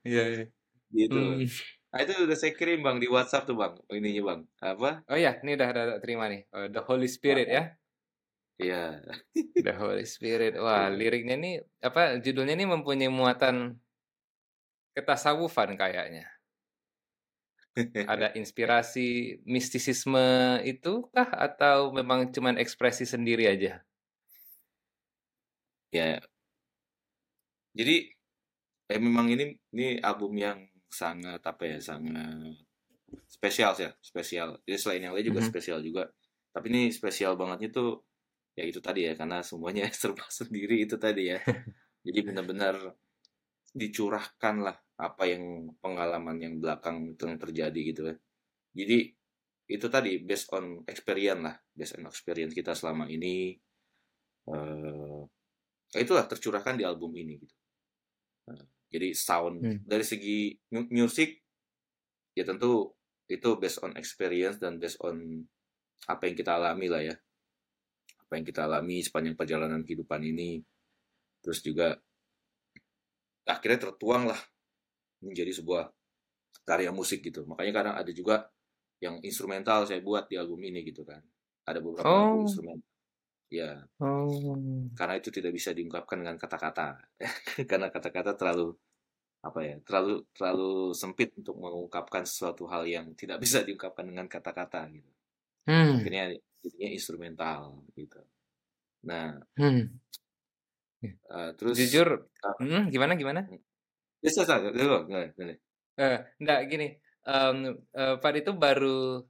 iya 0.04 0.24
iya 0.28 0.44
gitu 0.92 1.16
hmm. 1.16 1.48
Nah, 1.96 2.04
itu 2.04 2.28
udah 2.28 2.36
saya 2.36 2.52
kirim 2.52 2.84
bang 2.84 3.00
di 3.00 3.08
WhatsApp 3.08 3.48
tuh 3.48 3.56
bang, 3.56 3.72
ininya 3.88 4.22
bang. 4.28 4.40
Apa? 4.60 5.00
Oh 5.08 5.16
iya, 5.16 5.40
ini 5.40 5.56
udah, 5.56 5.68
udah 5.72 5.96
terima 6.04 6.28
nih. 6.28 6.44
Uh, 6.52 6.68
The 6.68 6.84
Holy 6.84 7.08
Spirit 7.08 7.48
ya. 7.48 7.72
Iya. 8.60 9.00
The 9.32 9.72
Holy 9.72 10.04
Spirit. 10.04 10.60
Wah, 10.64 10.92
liriknya 10.92 11.40
ini 11.40 11.56
apa? 11.80 12.20
Judulnya 12.20 12.52
ini 12.52 12.68
mempunyai 12.68 13.08
muatan 13.08 13.80
ketasawufan 14.92 15.72
kayaknya. 15.80 16.28
Ada 17.84 18.32
inspirasi 18.40 19.40
mistisisme 19.44 20.58
itu 20.64 21.04
kah 21.12 21.28
atau 21.28 21.92
memang 21.92 22.32
cuman 22.32 22.56
ekspresi 22.56 23.04
sendiri 23.04 23.44
aja? 23.46 23.84
Ya. 25.92 26.18
Jadi 27.76 28.16
eh 28.86 29.00
memang 29.02 29.26
ini 29.28 29.58
ini 29.74 29.98
album 30.00 30.32
yang 30.38 30.62
sangat 30.86 31.42
apa 31.42 31.62
ya 31.66 31.78
sangat 31.82 32.54
spesial 33.26 33.74
ya 33.74 33.90
spesial 33.98 34.62
jadi 34.62 34.78
selain 34.78 35.02
yang 35.02 35.14
lain 35.14 35.26
juga 35.26 35.42
mm 35.42 35.46
-hmm. 35.46 35.52
spesial 35.52 35.78
juga 35.82 36.02
tapi 36.54 36.66
ini 36.70 36.82
spesial 36.94 37.34
bangetnya 37.34 37.68
tuh 37.74 38.06
ya 38.56 38.64
itu 38.64 38.78
tadi 38.78 39.10
ya 39.10 39.12
karena 39.18 39.42
semuanya 39.42 39.90
serba 40.00 40.24
sendiri 40.30 40.86
itu 40.86 40.96
tadi 40.96 41.34
ya 41.34 41.42
jadi 42.06 42.18
benar-benar 42.22 42.94
dicurahkan 43.74 44.56
lah 44.62 44.76
apa 44.96 45.28
yang 45.28 45.72
pengalaman 45.84 46.40
yang 46.40 46.54
belakang 46.56 47.12
itu 47.12 47.28
yang 47.28 47.40
terjadi 47.40 47.80
gitu 47.92 48.02
ya 48.08 48.16
jadi 48.76 48.98
itu 49.66 49.86
tadi 49.90 50.22
based 50.22 50.48
on 50.54 50.80
experience 50.88 51.42
lah 51.42 51.56
based 51.74 51.94
on 52.00 52.08
experience 52.08 52.52
kita 52.56 52.72
selama 52.72 53.10
ini 53.10 53.56
uh, 54.48 55.20
itulah 55.96 56.24
tercurahkan 56.24 56.80
di 56.80 56.84
album 56.86 57.12
ini 57.18 57.40
gitu 57.40 57.54
uh, 58.48 58.64
jadi 58.88 59.12
sound 59.12 59.60
hmm. 59.60 59.78
dari 59.84 60.04
segi 60.06 60.54
musik 60.72 61.44
ya 62.36 62.44
tentu 62.44 62.96
itu 63.26 63.48
based 63.58 63.82
on 63.82 63.92
experience 63.98 64.62
dan 64.62 64.78
based 64.78 65.02
on 65.02 65.42
apa 66.06 66.30
yang 66.30 66.36
kita 66.38 66.54
alami 66.54 66.86
lah 66.86 67.02
ya. 67.02 67.16
Apa 68.26 68.38
yang 68.38 68.46
kita 68.46 68.66
alami 68.66 69.02
sepanjang 69.02 69.34
perjalanan 69.34 69.82
kehidupan 69.82 70.22
ini. 70.22 70.62
Terus 71.42 71.58
juga 71.62 71.94
akhirnya 73.46 73.90
tertuang 73.90 74.30
lah 74.30 74.40
menjadi 75.24 75.52
sebuah 75.54 75.92
karya 76.68 76.90
musik 76.94 77.20
gitu. 77.26 77.46
Makanya 77.48 77.72
kadang 77.74 77.94
ada 78.00 78.12
juga 78.12 78.36
yang 79.02 79.20
instrumental 79.24 79.84
saya 79.88 80.00
buat 80.04 80.26
di 80.30 80.36
album 80.40 80.60
ini 80.66 80.82
gitu 80.86 81.04
kan. 81.06 81.22
Ada 81.68 81.80
beberapa 81.84 82.08
Oh. 82.08 82.42
instrumen. 82.42 82.80
Ya, 83.52 83.86
Oh. 84.00 84.90
karena 84.98 85.14
itu 85.20 85.28
tidak 85.36 85.52
bisa 85.58 85.70
diungkapkan 85.76 86.18
dengan 86.22 86.36
kata-kata. 86.40 86.98
karena 87.70 87.88
kata-kata 87.94 88.32
terlalu 88.38 88.74
apa 89.44 89.60
ya, 89.64 89.76
terlalu 89.86 90.12
terlalu 90.36 90.70
sempit 90.96 91.30
untuk 91.40 91.56
mengungkapkan 91.60 92.24
sesuatu 92.26 92.64
hal 92.72 92.84
yang 92.88 93.06
tidak 93.20 93.38
bisa 93.44 93.62
diungkapkan 93.66 94.06
dengan 94.10 94.26
kata-kata 94.30 94.88
gitu. 94.94 95.10
Hmm. 95.66 95.98
Akhirnya 96.00 96.24
jadinya 96.64 96.88
instrumental 96.96 97.60
gitu. 97.98 98.20
Nah, 99.08 99.38
Hmm. 99.58 100.00
eh, 101.30 101.50
terus 101.58 101.76
Jujur, 101.78 102.08
hmm, 102.60 102.88
gimana 102.92 103.12
gimana? 103.20 103.40
Dulu, 104.22 104.96
nggak, 105.10 105.24
nggak. 105.36 105.58
Eh, 105.96 106.18
enggak 106.40 106.60
gini. 106.68 106.88
em, 107.26 107.74
eh, 107.90 108.16
Pak 108.22 108.32
itu 108.38 108.52
baru 108.54 109.26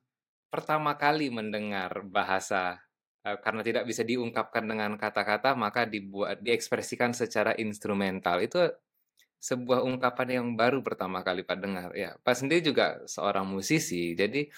pertama 0.52 0.94
kali 1.00 1.32
mendengar 1.32 2.04
bahasa 2.04 2.76
eh, 3.24 3.38
karena 3.40 3.62
tidak 3.64 3.84
bisa 3.88 4.02
diungkapkan 4.04 4.64
dengan 4.68 4.94
kata-kata 5.00 5.56
maka 5.56 5.88
dibuat 5.88 6.42
diekspresikan 6.44 7.16
secara 7.16 7.56
instrumental. 7.56 8.38
Itu 8.44 8.68
sebuah 9.40 9.84
ungkapan 9.86 10.28
yang 10.42 10.46
baru 10.58 10.80
pertama 10.82 11.22
kali 11.22 11.46
Pak 11.46 11.58
dengar. 11.60 11.90
Ya, 11.96 12.16
Pak 12.24 12.34
sendiri 12.36 12.60
juga 12.64 13.00
seorang 13.06 13.46
musisi. 13.46 14.12
Jadi 14.16 14.48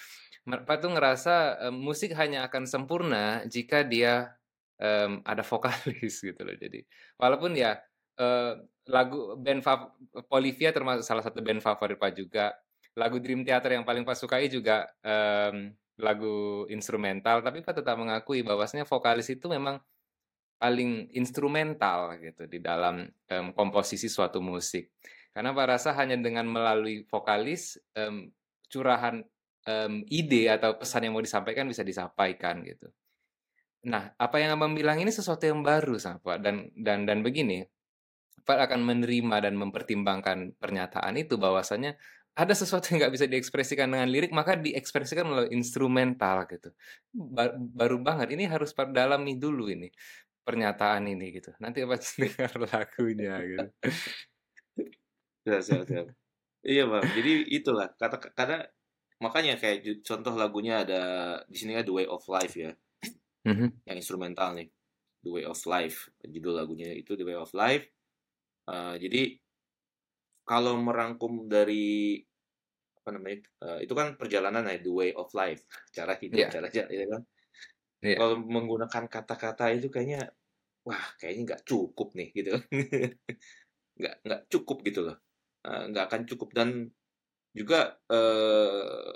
Pak 0.47 0.77
tuh 0.81 0.91
ngerasa 0.95 1.35
eh, 1.69 1.73
musik 1.75 2.11
hanya 2.17 2.47
akan 2.49 2.63
sempurna 2.65 3.45
jika 3.47 3.85
dia 3.85 4.35
em, 4.81 5.21
ada 5.23 5.43
vokalis 5.45 6.15
gitu 6.27 6.41
loh. 6.41 6.55
Jadi 6.57 6.83
walaupun 7.19 7.53
ya 7.55 7.77
eh, 8.19 8.53
lagu 8.89 9.37
band 9.39 9.61
fav- 9.63 9.93
Polivia 10.27 10.73
termasuk 10.75 11.05
salah 11.05 11.23
satu 11.23 11.39
band 11.39 11.61
favorit 11.63 11.95
Pak 11.95 12.11
juga. 12.17 12.51
Lagu 12.97 13.21
Dream 13.21 13.45
Theater 13.45 13.79
yang 13.79 13.85
paling 13.87 14.03
Pak 14.03 14.17
sukai 14.17 14.49
juga 14.51 14.89
em, 15.05 15.71
lagu 16.01 16.65
instrumental, 16.67 17.39
tapi 17.45 17.61
Pak 17.63 17.79
tetap 17.79 17.95
mengakui 17.95 18.41
bahwasanya 18.43 18.83
vokalis 18.83 19.29
itu 19.31 19.45
memang 19.47 19.79
paling 20.59 21.07
instrumental 21.15 22.19
gitu 22.19 22.49
di 22.49 22.59
dalam 22.59 23.07
em, 23.31 23.55
komposisi 23.55 24.11
suatu 24.11 24.43
musik. 24.43 24.91
Karena 25.31 25.53
Pak 25.55 25.65
rasa 25.79 25.95
hanya 25.95 26.17
dengan 26.19 26.49
melalui 26.49 27.05
vokalis 27.07 27.79
em, 27.95 28.33
curahan 28.67 29.23
em, 29.69 29.93
ide 30.09 30.49
atau 30.51 30.75
pesan 30.75 31.07
yang 31.07 31.13
mau 31.15 31.23
disampaikan 31.23 31.69
bisa 31.69 31.85
disampaikan 31.85 32.65
gitu. 32.65 32.89
Nah, 33.87 34.11
apa 34.19 34.43
yang 34.43 34.59
Abang 34.59 34.75
bilang 34.75 34.99
ini 34.99 35.07
sesuatu 35.07 35.47
yang 35.47 35.63
baru 35.63 35.95
sama 35.95 36.19
Pak 36.19 36.37
dan 36.43 36.67
dan 36.75 37.07
dan 37.07 37.23
begini, 37.23 37.63
Akan 38.57 38.81
menerima 38.81 39.45
dan 39.45 39.53
mempertimbangkan 39.53 40.57
pernyataan 40.57 41.13
itu 41.21 41.37
bahwasanya 41.37 41.99
ada 42.33 42.53
sesuatu 42.55 42.89
yang 42.89 43.05
nggak 43.05 43.13
bisa 43.19 43.25
diekspresikan 43.27 43.91
dengan 43.91 44.07
lirik 44.07 44.31
maka 44.31 44.55
diekspresikan 44.55 45.27
melalui 45.27 45.51
instrumental 45.53 46.47
gitu. 46.47 46.71
Ba- 47.11 47.53
baru 47.53 47.99
banget 47.99 48.33
ini 48.33 48.47
harus 48.47 48.71
Pak 48.71 48.95
dalami 48.95 49.35
dulu 49.35 49.67
ini 49.67 49.91
pernyataan 50.47 51.05
ini 51.05 51.35
gitu. 51.35 51.51
Nanti 51.59 51.83
Pak 51.83 51.99
dengar 52.23 52.53
lagunya 52.63 53.33
gitu. 53.43 53.67
Siap, 55.45 55.61
siap, 55.61 55.83
siap. 55.85 56.07
Iya 56.59 56.83
bang, 56.91 57.05
jadi 57.15 57.31
itulah 57.55 57.87
kata 57.95 58.19
karena 58.35 58.67
makanya 59.23 59.55
kayak 59.55 60.03
contoh 60.03 60.35
lagunya 60.35 60.83
ada 60.83 61.01
di 61.47 61.55
sini 61.55 61.71
ada 61.75 61.87
The 61.87 61.95
Way 61.95 62.07
of 62.11 62.23
Life 62.27 62.55
ya, 62.59 62.71
Mhm. 63.47 63.87
yang 63.87 63.97
instrumental 63.99 64.59
nih, 64.59 64.67
The 65.23 65.31
Way 65.31 65.43
of 65.47 65.59
Life, 65.63 66.11
judul 66.19 66.59
lagunya 66.59 66.91
itu 66.91 67.15
The 67.15 67.23
Way 67.23 67.39
of 67.39 67.51
Life. 67.55 67.87
Eh, 68.69 68.95
jadi 69.01 69.21
kalau 70.45 70.73
merangkum 70.81 71.45
dari 71.49 72.17
apa 72.99 73.09
namanya, 73.15 73.37
eh, 73.65 73.77
itu 73.87 73.93
kan 73.99 74.07
perjalanan 74.19 74.63
ya, 74.69 74.77
The 74.83 74.91
Way 74.91 75.09
of 75.17 75.29
Life, 75.33 75.61
cara 75.95 76.13
hidup, 76.21 76.37
Iya, 76.37 76.47
cara 76.53 76.67
jalan, 76.69 76.89
ya 76.93 77.05
kan. 77.13 77.21
iya. 78.03 78.15
Kalau 78.17 78.35
menggunakan 78.41 79.03
kata-kata 79.09 79.65
itu 79.77 79.87
kayaknya, 79.93 80.21
wah 80.87 81.05
kayaknya 81.19 81.41
nggak 81.55 81.63
cukup 81.69 82.09
nih 82.17 82.29
gitu, 82.37 82.51
nggak 83.99 84.15
nggak 84.25 84.41
cukup 84.53 84.77
gitu 84.87 84.99
loh, 85.07 85.17
nggak 85.63 86.05
akan 86.09 86.21
cukup 86.29 86.49
dan 86.57 86.69
juga 87.55 87.97
eh, 88.11 89.09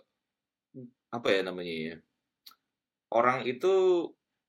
apa 1.13 1.27
ya 1.29 1.41
namanya 1.45 1.73
ya 1.73 1.95
orang 3.13 3.45
itu 3.45 3.71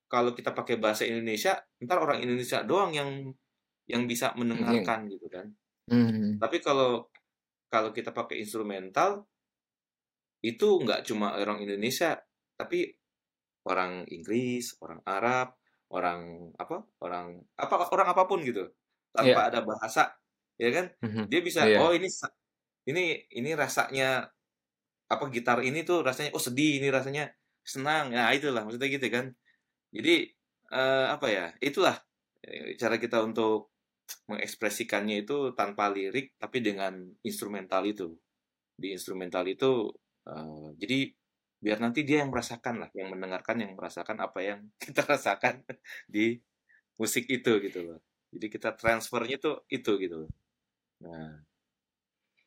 kalau 0.09 0.31
kita 0.37 0.51
pakai 0.53 0.75
bahasa 0.81 1.03
Indonesia 1.05 1.61
ntar 1.81 1.97
orang 2.01 2.21
Indonesia 2.23 2.61
doang 2.65 2.91
yang 2.93 3.09
yang 3.91 4.03
bisa 4.09 4.33
Iya. 4.33 4.37
mendengarkan 4.39 4.99
gitu 5.11 5.27
kan 5.31 5.47
Mhm. 5.91 6.41
tapi 6.41 6.57
kalau 6.65 7.09
kalau 7.69 7.91
kita 7.93 8.11
pakai 8.15 8.41
instrumental 8.43 9.27
itu 10.45 10.67
nggak 10.83 11.01
cuma 11.09 11.33
orang 11.41 11.59
Indonesia 11.65 12.21
tapi 12.55 12.93
orang 13.65 14.05
Inggris 14.13 14.77
orang 14.83 15.01
Arab 15.05 15.57
orang 15.89 16.51
apa 16.57 16.85
orang 17.01 17.41
apa 17.57 17.75
orang 17.93 18.07
apa 18.13 18.23
pun 18.29 18.39
gitu 18.45 18.69
tanpa 19.15 19.47
Iya. 19.47 19.49
ada 19.53 19.59
bahasa 19.65 20.03
ya 20.61 20.69
kan 20.73 20.85
Mhm. 21.01 21.23
dia 21.31 21.41
bisa 21.41 21.61
Iya. 21.65 21.79
oh 21.81 21.91
ini 21.97 22.07
ini 22.89 23.03
ini 23.33 23.51
rasanya 23.57 24.29
apa 25.09 25.25
gitar 25.33 25.61
ini 25.65 25.85
tuh 25.85 26.01
rasanya 26.05 26.33
oh 26.37 26.41
sedih 26.41 26.81
ini 26.81 26.89
rasanya 26.93 27.29
senang 27.65 28.13
nah 28.13 28.29
itulah 28.33 28.65
maksudnya 28.65 28.89
gitu 28.89 29.07
kan 29.13 29.25
jadi 29.93 30.29
eh, 30.73 31.07
apa 31.15 31.27
ya 31.29 31.45
itulah 31.61 31.97
eh, 32.45 32.75
cara 32.81 32.97
kita 33.01 33.21
untuk 33.25 33.74
mengekspresikannya 34.29 35.15
itu 35.25 35.53
tanpa 35.59 35.89
lirik 35.95 36.35
tapi 36.41 36.57
dengan 36.61 36.93
instrumental 37.25 37.83
itu. 37.87 38.07
Di 38.81 38.93
instrumental 38.97 39.45
itu 39.49 39.91
eh, 40.29 40.67
jadi 40.81 40.99
biar 41.63 41.79
nanti 41.83 42.01
dia 42.07 42.21
yang 42.23 42.31
merasakan 42.33 42.75
lah 42.85 42.89
yang 42.99 43.09
mendengarkan 43.13 43.57
yang 43.63 43.73
merasakan 43.79 44.17
apa 44.21 44.39
yang 44.43 44.59
kita 44.83 45.01
rasakan 45.05 45.65
di 46.09 46.37
musik 46.99 47.25
itu 47.29 47.51
gitu 47.65 47.79
loh. 47.87 47.99
Jadi 48.33 48.47
kita 48.55 48.69
transfernya 48.79 49.37
tuh 49.41 49.55
itu 49.71 49.91
gitu 50.03 50.15
loh. 50.27 50.31
Nah 51.05 51.43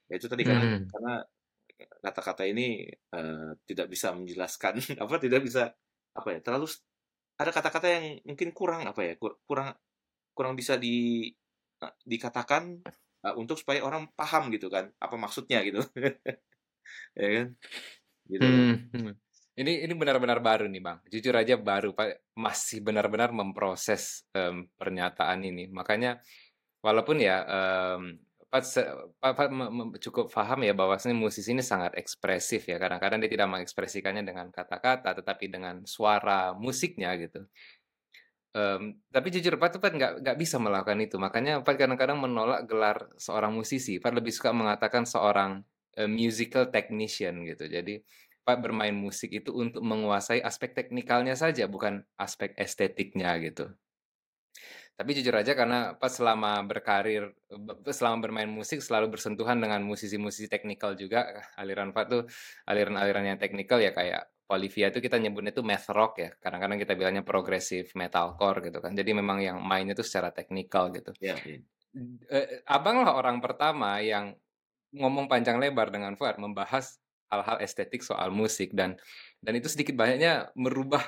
ya 0.08 0.14
itu 0.18 0.26
tadi 0.32 0.42
karena 0.48 0.64
Mhm. 0.64 0.88
karena 0.92 1.12
kata-kata 2.04 2.42
ini 2.48 2.88
eh, 3.14 3.50
tidak 3.68 3.86
bisa 3.92 4.08
menjelaskan 4.16 4.74
apa 5.04 5.14
tidak 5.22 5.40
bisa 5.46 5.62
apa 6.18 6.28
ya 6.34 6.40
terlalu 6.44 6.66
ada 7.40 7.50
kata-kata 7.54 7.86
yang 7.88 8.04
mungkin 8.28 8.50
kurang 8.56 8.82
apa 8.90 9.00
ya 9.08 9.14
kur- 9.20 9.38
kurang 9.48 9.76
kurang 10.36 10.54
bisa 10.60 10.74
di 10.80 11.26
dikatakan 12.06 12.82
eh, 13.24 13.34
untuk 13.38 13.56
supaya 13.58 13.82
orang 13.84 14.10
paham 14.14 14.50
gitu 14.54 14.68
kan 14.68 14.90
apa 14.98 15.14
maksudnya 15.18 15.62
gitu 15.66 15.80
ya 17.20 17.28
kan 17.36 17.46
gitu 18.28 18.46
loh 18.46 18.64
Hmm. 18.88 19.14
Ini 19.58 19.90
ini 19.90 19.94
benar-benar 19.98 20.38
baru 20.38 20.70
nih 20.70 20.78
Bang. 20.78 21.02
Jujur 21.10 21.34
aja 21.34 21.58
baru 21.58 21.90
Pak 21.90 22.30
masih 22.38 22.78
benar-benar 22.78 23.34
memproses 23.34 24.22
em, 24.30 24.70
pernyataan 24.78 25.42
ini. 25.42 25.66
Makanya 25.66 26.22
walaupun 26.78 27.18
ya 27.18 27.42
Pak 28.48 29.50
me- 29.52 29.68
me- 29.68 29.98
cukup 30.00 30.32
paham 30.32 30.64
ya 30.64 30.72
bahwasanya 30.72 31.12
musisi 31.12 31.52
ini 31.52 31.60
sangat 31.60 31.98
ekspresif 32.00 32.64
ya. 32.64 32.80
Kadang-kadang 32.80 33.20
dia 33.20 33.28
tidak 33.34 33.50
mengekspresikannya 33.50 34.24
dengan 34.24 34.48
kata-kata, 34.48 35.20
tetapi 35.20 35.52
dengan 35.52 35.84
suara 35.84 36.56
musiknya 36.56 37.12
gitu. 37.20 37.44
Em, 38.58 38.98
tapi 39.14 39.28
jujur 39.30 39.54
Pak 39.60 39.78
tuh 39.78 39.80
Pak 39.82 39.92
nggak 39.94 40.12
nggak 40.24 40.36
bisa 40.42 40.56
melakukan 40.58 40.98
itu. 40.98 41.16
Makanya 41.20 41.62
Pak 41.62 41.74
kadang-kadang 41.78 42.18
menolak 42.18 42.66
gelar 42.66 43.06
seorang 43.14 43.54
musisi. 43.54 44.02
Pak 44.02 44.12
lebih 44.18 44.34
suka 44.34 44.50
mengatakan 44.50 45.06
seorang 45.06 45.62
eh, 45.94 46.10
musical 46.10 46.66
technician 46.74 47.46
gitu. 47.46 47.70
Jadi 47.70 48.02
Pak 48.42 48.58
bermain 48.64 48.96
musik 48.96 49.30
itu 49.30 49.54
untuk 49.54 49.84
menguasai 49.84 50.40
aspek 50.42 50.74
teknikalnya 50.74 51.36
saja, 51.38 51.68
bukan 51.70 52.02
aspek 52.18 52.56
estetiknya 52.58 53.36
gitu. 53.44 53.70
Tapi 54.98 55.10
jujur 55.14 55.30
aja 55.38 55.54
karena 55.54 55.94
Pak 55.94 56.10
selama 56.10 56.58
berkarir, 56.66 57.30
be- 57.46 57.78
selama 57.94 58.18
bermain 58.26 58.50
musik 58.50 58.82
selalu 58.82 59.14
bersentuhan 59.14 59.62
dengan 59.62 59.78
musisi-musisi 59.86 60.50
teknikal 60.50 60.98
juga. 60.98 61.30
Aliran 61.54 61.94
Pak 61.94 62.04
tuh 62.10 62.22
aliran-aliran 62.66 63.22
yang 63.22 63.38
teknikal 63.38 63.78
ya 63.78 63.94
kayak 63.94 64.26
Polivia 64.48 64.88
itu 64.88 65.04
kita 65.04 65.20
nyebutnya 65.20 65.52
itu 65.52 65.60
math 65.60 65.92
rock 65.92 66.24
ya. 66.24 66.32
Kadang-kadang 66.40 66.80
kita 66.80 66.96
bilangnya 66.96 67.20
progressive 67.20 67.92
metalcore 67.92 68.72
gitu 68.72 68.80
kan. 68.80 68.96
Jadi 68.96 69.12
memang 69.12 69.44
yang 69.44 69.60
mainnya 69.60 69.92
tuh 69.92 70.08
secara 70.08 70.32
teknikal 70.32 70.88
gitu. 70.88 71.12
ya. 71.20 71.36
Eh, 71.36 72.64
Abang 72.64 73.04
lah 73.04 73.12
orang 73.12 73.44
pertama 73.44 74.00
yang 74.00 74.32
ngomong 74.96 75.28
panjang 75.28 75.60
lebar 75.60 75.92
dengan 75.92 76.16
Fuad 76.16 76.40
membahas 76.40 76.96
hal-hal 77.28 77.60
estetik 77.60 78.00
soal 78.00 78.32
musik 78.32 78.72
dan 78.72 78.96
dan 79.44 79.52
itu 79.52 79.68
sedikit 79.68 80.00
banyaknya 80.00 80.48
merubah 80.56 81.04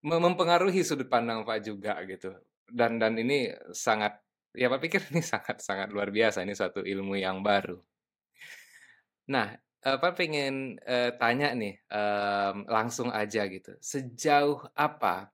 mem- 0.00 0.24
mempengaruhi 0.32 0.80
sudut 0.80 1.12
pandang 1.12 1.44
Pak 1.44 1.60
juga 1.60 2.00
gitu. 2.08 2.32
Dan 2.64 2.96
dan 2.96 3.20
ini 3.20 3.52
sangat 3.76 4.16
ya 4.56 4.72
Pak 4.72 4.80
pikir 4.80 5.00
ini 5.12 5.20
sangat 5.36 5.60
sangat 5.60 5.92
luar 5.92 6.08
biasa 6.08 6.40
ini 6.40 6.56
suatu 6.56 6.80
ilmu 6.80 7.20
yang 7.20 7.44
baru. 7.44 7.76
Nah, 9.28 9.58
Pak 9.84 10.12
pengen 10.18 10.80
eh, 10.82 11.12
tanya 11.14 11.52
nih 11.52 11.78
em, 11.90 12.56
langsung 12.66 13.12
aja 13.12 13.46
gitu. 13.46 13.76
Sejauh 13.78 14.64
apa 14.74 15.30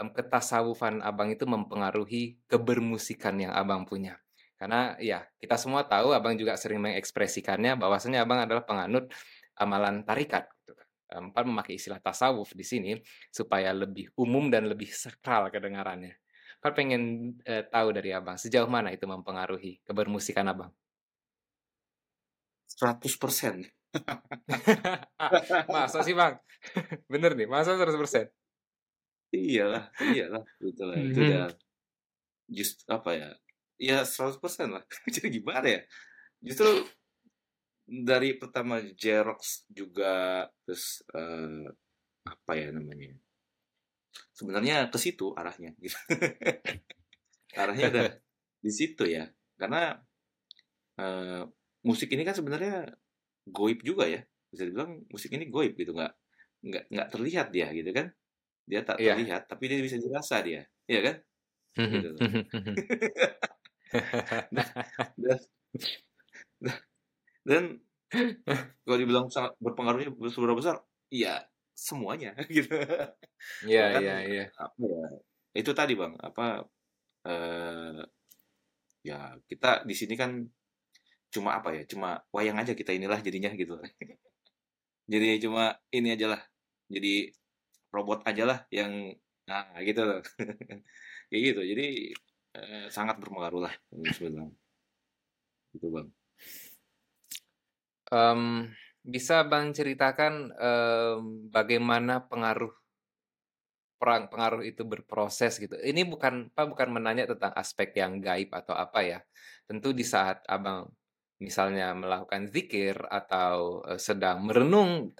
em, 0.00 0.08
ketasawufan 0.12 1.00
Abang 1.00 1.32
itu 1.32 1.44
mempengaruhi 1.48 2.36
kebermusikan 2.50 3.38
yang 3.40 3.52
Abang 3.54 3.86
punya? 3.88 4.18
Karena 4.58 4.96
ya 5.00 5.24
kita 5.40 5.56
semua 5.60 5.84
tahu 5.84 6.12
Abang 6.12 6.36
juga 6.38 6.56
sering 6.60 6.80
mengekspresikannya 6.84 7.76
bahwasanya 7.80 8.24
Abang 8.24 8.44
adalah 8.44 8.64
penganut 8.66 9.10
amalan 9.58 10.02
tarikat 10.02 10.50
gitu 10.62 10.74
kan. 10.74 10.88
empat 11.30 11.44
memakai 11.46 11.78
istilah 11.78 12.02
tasawuf 12.02 12.58
di 12.58 12.66
sini 12.66 12.90
supaya 13.30 13.70
lebih 13.70 14.10
umum 14.18 14.50
dan 14.50 14.66
lebih 14.66 14.90
sakral 14.90 15.46
kedengarannya. 15.46 16.18
Kan 16.58 16.72
pengen 16.74 17.02
uh, 17.44 17.62
tahu 17.68 17.92
dari 17.92 18.10
abang 18.16 18.40
sejauh 18.40 18.66
mana 18.66 18.88
itu 18.88 19.04
mempengaruhi 19.04 19.84
kebermusikan 19.84 20.48
abang? 20.48 20.72
100 22.72 23.04
persen. 23.20 23.68
Masa 25.70 26.02
sih 26.02 26.14
bang? 26.14 26.34
Bener 27.12 27.36
nih, 27.38 27.48
masa 27.48 27.76
100 27.78 27.94
persen? 28.00 28.26
Iyalah, 29.34 29.90
iyalah, 29.98 30.44
betul 30.62 30.86
lah. 30.94 30.98
Itu 31.02 31.20
udah 31.26 31.46
just 32.46 32.86
apa 32.86 33.10
ya? 33.14 33.30
Ya 33.78 33.98
100 34.06 34.38
persen 34.38 34.70
lah. 34.70 34.84
Jadi 35.14 35.42
gimana 35.42 35.66
ya? 35.66 35.80
Justru 36.38 36.86
dari 37.84 38.36
pertama 38.40 38.80
Xerox 38.80 39.68
juga 39.68 40.46
terus 40.64 41.04
uh, 41.12 41.68
apa 42.24 42.52
ya 42.56 42.72
namanya 42.72 43.12
sebenarnya 44.32 44.88
ke 44.88 44.96
situ 44.96 45.36
arahnya 45.36 45.76
gitu 45.76 45.92
arahnya 47.60 47.92
udah 47.92 48.08
di 48.64 48.72
situ 48.72 49.04
ya 49.04 49.28
karena 49.60 50.00
uh, 50.96 51.44
musik 51.84 52.08
ini 52.16 52.24
kan 52.24 52.32
sebenarnya 52.32 52.88
goib 53.48 53.80
juga 53.84 54.08
ya. 54.08 54.20
Bisa 54.50 54.68
dibilang 54.68 55.02
musik 55.10 55.30
ini 55.34 55.48
goib 55.48 55.74
gitu 55.76 55.92
nggak 55.92 56.12
nggak 56.64 56.84
nggak 56.90 57.08
terlihat 57.12 57.46
dia 57.52 57.68
gitu 57.72 57.90
kan. 57.92 58.06
Dia 58.64 58.80
tak 58.80 58.96
yeah. 59.00 59.16
terlihat 59.16 59.42
tapi 59.48 59.64
dia 59.68 59.78
bisa 59.80 59.96
dirasa 60.00 60.40
dia 60.40 60.64
ya 60.88 61.00
kan? 61.00 61.16
Gitu. 61.74 62.10
nah, 64.54 64.68
dan, 65.18 65.38
dan 67.42 67.64
kalau 68.86 68.98
dibilang 68.98 69.26
sangat 69.28 69.58
berpengaruhnya 69.58 70.14
seberapa 70.30 70.58
besar? 70.58 70.80
Iya 71.10 71.46
semuanya 71.74 72.38
gitu. 72.56 72.78
Iya 73.66 73.84
iya 74.00 74.16
iya. 74.24 74.44
ya, 74.78 75.04
itu 75.54 75.70
tadi 75.74 75.98
bang 75.98 76.14
apa 76.22 76.62
eh, 77.26 78.00
ya 79.04 79.36
kita 79.46 79.82
di 79.84 79.94
sini 79.94 80.14
kan 80.14 80.42
cuma 81.34 81.58
apa 81.58 81.74
ya 81.74 81.82
cuma 81.90 82.22
wayang 82.30 82.54
aja 82.62 82.78
kita 82.78 82.94
inilah 82.94 83.18
jadinya 83.18 83.50
gitu 83.58 83.74
jadi 85.12 85.42
cuma 85.42 85.74
ini 85.90 86.14
aja 86.14 86.38
lah 86.38 86.42
jadi 86.86 87.34
robot 87.90 88.22
aja 88.22 88.44
lah 88.46 88.58
yang 88.70 89.10
nah 89.50 89.66
gitu 89.82 90.06
loh 90.06 90.20
kayak 91.28 91.42
gitu 91.42 91.60
jadi 91.66 91.86
eh, 92.54 92.86
sangat 92.94 93.18
berpengaruh 93.18 93.66
lah 93.66 93.74
sebenarnya 94.14 94.54
itu 95.74 95.90
bang 95.90 96.08
Um, 98.12 98.68
bisa 99.04 99.42
Bang 99.48 99.72
ceritakan, 99.72 100.52
um, 100.54 101.48
bagaimana 101.48 102.24
pengaruh 102.24 102.72
perang 103.96 104.28
pengaruh 104.28 104.62
itu 104.62 104.84
berproses 104.84 105.56
gitu? 105.56 105.74
Ini 105.80 106.04
bukan 106.04 106.52
apa, 106.52 106.68
bukan 106.68 106.88
menanya 106.92 107.24
tentang 107.32 107.56
aspek 107.56 107.96
yang 107.96 108.20
gaib 108.20 108.52
atau 108.52 108.76
apa 108.76 109.00
ya. 109.00 109.18
Tentu 109.64 109.96
di 109.96 110.04
saat 110.04 110.44
Abang 110.44 110.92
misalnya 111.42 111.94
melakukan 111.94 112.46
zikir 112.50 112.98
atau, 113.10 113.82
sedang 113.98 114.44
merenung, 114.46 115.14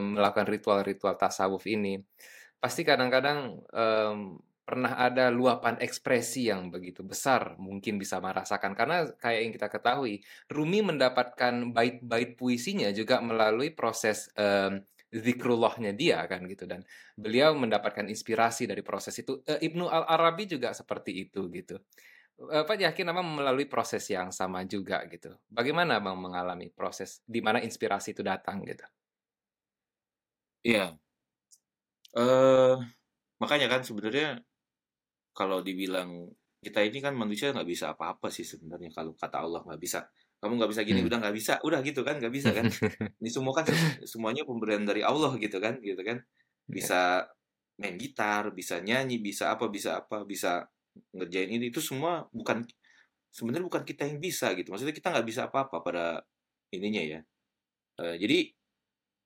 melakukan 0.00 0.48
ritual-ritual 0.48 1.14
tasawuf 1.14 1.66
ini, 1.70 1.98
pasti 2.60 2.84
kadang-kadang, 2.84 3.60
um, 3.72 4.38
pernah 4.70 4.94
ada 5.02 5.34
luapan 5.34 5.82
ekspresi 5.82 6.46
yang 6.46 6.70
begitu 6.70 7.02
besar 7.02 7.58
mungkin 7.58 7.98
bisa 7.98 8.22
merasakan. 8.22 8.78
Karena 8.78 9.02
kayak 9.18 9.40
yang 9.42 9.52
kita 9.58 9.66
ketahui 9.66 10.22
Rumi 10.46 10.78
mendapatkan 10.86 11.74
bait-bait 11.74 12.38
puisinya 12.38 12.94
juga 12.94 13.18
melalui 13.18 13.74
proses 13.74 14.30
um, 14.38 14.78
zikrullahnya 15.10 15.90
dia 15.90 16.22
kan 16.30 16.46
gitu. 16.46 16.70
Dan 16.70 16.86
beliau 17.18 17.50
mendapatkan 17.58 18.06
inspirasi 18.06 18.70
dari 18.70 18.86
proses 18.86 19.18
itu. 19.18 19.42
Uh, 19.42 19.58
Ibnu 19.58 19.90
Al 19.90 20.06
Arabi 20.06 20.46
juga 20.46 20.70
seperti 20.70 21.18
itu 21.26 21.50
gitu 21.50 21.82
apa 22.48 22.72
yakin 22.72 23.12
abang 23.12 23.28
melalui 23.36 23.68
proses 23.68 24.08
yang 24.08 24.32
sama 24.32 24.64
juga 24.64 25.04
gitu? 25.12 25.36
Bagaimana 25.52 26.00
abang 26.00 26.16
mengalami 26.16 26.72
proses 26.72 27.20
di 27.28 27.44
mana 27.44 27.60
inspirasi 27.60 28.16
itu 28.16 28.24
datang 28.24 28.64
gitu? 28.64 28.86
Iya. 30.64 30.96
Uh, 32.16 32.80
makanya 33.36 33.68
kan 33.68 33.84
sebenarnya 33.84 34.40
kalau 35.36 35.60
dibilang 35.60 36.32
kita 36.60 36.84
ini 36.84 37.00
kan 37.00 37.16
manusia 37.16 37.52
nggak 37.52 37.68
bisa 37.68 37.92
apa-apa 37.92 38.28
sih 38.28 38.44
sebenarnya 38.44 38.92
kalau 38.92 39.12
kata 39.12 39.40
Allah 39.40 39.60
nggak 39.60 39.80
bisa. 39.80 40.08
Kamu 40.40 40.56
nggak 40.56 40.72
bisa 40.72 40.82
gini 40.88 41.04
hmm. 41.04 41.08
udah 41.12 41.18
nggak 41.20 41.36
bisa 41.36 41.54
udah 41.60 41.80
gitu 41.84 42.00
kan 42.00 42.16
nggak 42.16 42.32
bisa 42.32 42.48
kan? 42.56 42.64
Ini 43.20 43.28
semua 43.28 43.52
kan 43.52 43.68
semuanya 44.08 44.48
pemberian 44.48 44.88
dari 44.88 45.04
Allah 45.04 45.36
gitu 45.36 45.60
kan 45.60 45.76
gitu 45.84 46.00
kan? 46.00 46.24
Iya. 46.70 46.72
bisa 46.72 47.00
main 47.80 47.96
gitar 47.98 48.54
bisa 48.54 48.78
nyanyi 48.78 49.18
bisa 49.18 49.50
apa 49.50 49.66
bisa 49.66 49.98
apa 49.98 50.22
bisa 50.22 50.70
ngerjain 51.14 51.50
ini 51.50 51.72
itu 51.72 51.80
semua 51.82 52.28
bukan 52.30 52.64
sebenarnya 53.30 53.66
bukan 53.66 53.82
kita 53.86 54.06
yang 54.06 54.18
bisa 54.18 54.52
gitu. 54.58 54.70
Maksudnya 54.74 54.94
kita 54.94 55.08
nggak 55.14 55.26
bisa 55.26 55.40
apa-apa 55.48 55.76
pada 55.82 56.06
ininya 56.74 57.02
ya. 57.02 57.20
Uh, 57.98 58.14
jadi 58.18 58.38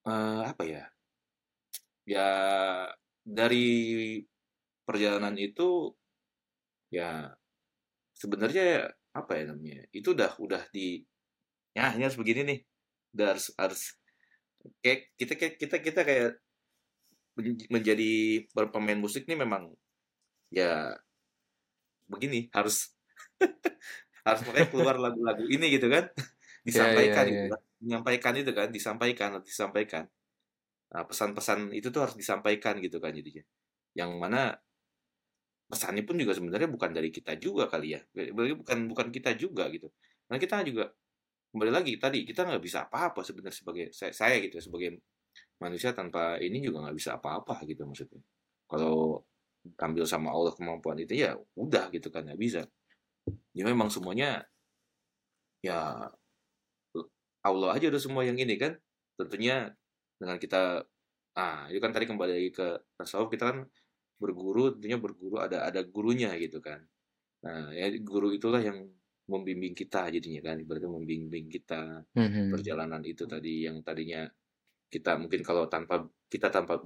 uh, 0.08 0.42
apa 0.48 0.62
ya? 0.64 0.84
Ya 2.04 2.28
dari 3.24 4.20
perjalanan 4.84 5.32
itu 5.40 5.96
ya 6.92 7.32
sebenarnya 8.12 8.92
apa 9.16 9.32
ya 9.40 9.42
namanya 9.48 9.88
itu 9.94 10.12
udah 10.12 10.36
udah 10.36 10.62
di 10.68 11.00
ya 11.72 11.96
ini 11.96 12.04
harus 12.04 12.20
begini 12.20 12.40
nih. 12.44 12.60
Udah 13.16 13.26
harus 13.34 13.46
harus 13.56 13.82
kayak 14.84 15.12
kita 15.16 15.32
kayak 15.36 15.54
kita 15.60 15.76
kita 15.80 16.00
kayak 16.04 16.30
menjadi 17.72 18.44
berpemain 18.54 19.00
musik 19.00 19.26
nih 19.26 19.34
memang 19.34 19.74
ya 20.54 20.94
begini 22.10 22.48
harus 22.52 22.92
harus 24.26 24.40
makanya 24.48 24.68
keluar 24.72 24.96
lagu-lagu 24.96 25.44
ini 25.48 25.76
gitu 25.76 25.88
kan. 25.92 26.08
Disampaikan 26.68 27.24
yeah, 27.28 27.32
yeah, 27.32 27.36
yeah. 27.36 27.44
Gitu 27.44 27.52
kan. 27.52 27.62
menyampaikan 27.84 28.32
itu 28.40 28.52
kan 28.56 28.68
disampaikan 28.72 29.30
disampaikan. 29.44 30.04
Nah, 30.96 31.04
pesan-pesan 31.04 31.76
itu 31.76 31.92
tuh 31.92 32.00
harus 32.08 32.16
disampaikan 32.16 32.80
gitu 32.80 32.96
kan 32.96 33.12
jadinya. 33.12 33.44
Yang 33.92 34.10
mana 34.16 34.56
pesannya 35.68 36.06
pun 36.08 36.16
juga 36.16 36.32
sebenarnya 36.32 36.70
bukan 36.72 36.90
dari 36.96 37.12
kita 37.12 37.36
juga 37.36 37.68
kali 37.68 37.92
ya. 37.92 38.00
Berarti 38.14 38.56
bukan 38.56 38.78
bukan 38.88 39.06
kita 39.12 39.36
juga 39.36 39.68
gitu. 39.68 39.92
Karena 40.24 40.38
kita 40.40 40.64
juga 40.64 40.84
kembali 41.52 41.70
lagi 41.70 41.92
tadi 42.00 42.24
kita 42.24 42.48
nggak 42.48 42.62
bisa 42.64 42.88
apa-apa 42.88 43.20
sebenarnya 43.20 43.54
sebagai 43.54 43.86
saya, 43.92 44.12
saya 44.16 44.40
gitu 44.40 44.58
ya, 44.58 44.62
sebagai 44.64 44.90
manusia 45.60 45.92
tanpa 45.92 46.40
ini 46.40 46.64
juga 46.64 46.88
nggak 46.88 46.96
bisa 46.96 47.20
apa-apa 47.20 47.60
gitu 47.68 47.84
maksudnya. 47.84 48.24
Kalau 48.64 49.20
ambil 49.80 50.04
sama 50.04 50.28
Allah 50.32 50.52
kemampuan 50.52 51.00
itu 51.00 51.16
ya 51.16 51.36
udah 51.56 51.88
gitu 51.90 52.12
kan 52.12 52.28
nggak 52.28 52.40
bisa. 52.40 52.62
Ya 53.56 53.64
memang 53.64 53.88
semuanya 53.88 54.44
ya 55.64 56.12
Allah 57.44 57.70
aja 57.72 57.88
udah 57.88 58.02
semua 58.02 58.22
yang 58.24 58.36
ini 58.36 58.56
kan. 58.60 58.76
Tentunya 59.16 59.72
dengan 60.20 60.36
kita 60.36 60.84
ah 61.34 61.66
itu 61.72 61.82
kan 61.82 61.90
tadi 61.90 62.06
kembali 62.06 62.32
lagi 62.32 62.50
ke 62.54 62.68
tasawuf 62.94 63.32
kita 63.32 63.50
kan 63.50 63.58
berguru 64.22 64.70
tentunya 64.76 64.96
berguru 65.00 65.42
ada 65.42 65.66
ada 65.66 65.80
gurunya 65.82 66.30
gitu 66.38 66.60
kan. 66.60 66.84
Nah 67.44 67.72
ya 67.72 67.90
guru 68.00 68.32
itulah 68.32 68.62
yang 68.62 68.84
membimbing 69.24 69.72
kita 69.72 70.12
jadinya 70.12 70.52
kan 70.52 70.60
berarti 70.68 70.84
membimbing 70.84 71.48
kita 71.48 72.04
mm-hmm. 72.12 72.52
perjalanan 72.52 73.00
itu 73.08 73.24
tadi 73.24 73.64
yang 73.64 73.80
tadinya 73.80 74.28
kita 74.92 75.16
mungkin 75.16 75.40
kalau 75.40 75.64
tanpa 75.64 76.04
kita 76.28 76.52
tanpa 76.52 76.76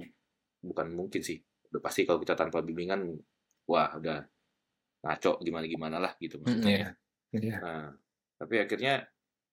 bukan 0.62 0.87
mungkin 0.95 1.18
sih 1.18 1.43
udah 1.73 1.81
pasti 1.85 2.09
kalau 2.09 2.21
kita 2.23 2.35
tanpa 2.35 2.64
bimbingan 2.64 3.16
wah 3.69 3.93
udah 3.97 4.25
ngaco 5.05 5.39
gimana 5.45 5.64
gimana 5.69 5.97
lah 6.01 6.12
gitu 6.19 6.41
maksudnya 6.43 6.97
mm-hmm. 6.97 7.41
yeah. 7.45 7.61
nah 7.61 7.89
tapi 8.39 8.55
akhirnya 8.62 9.07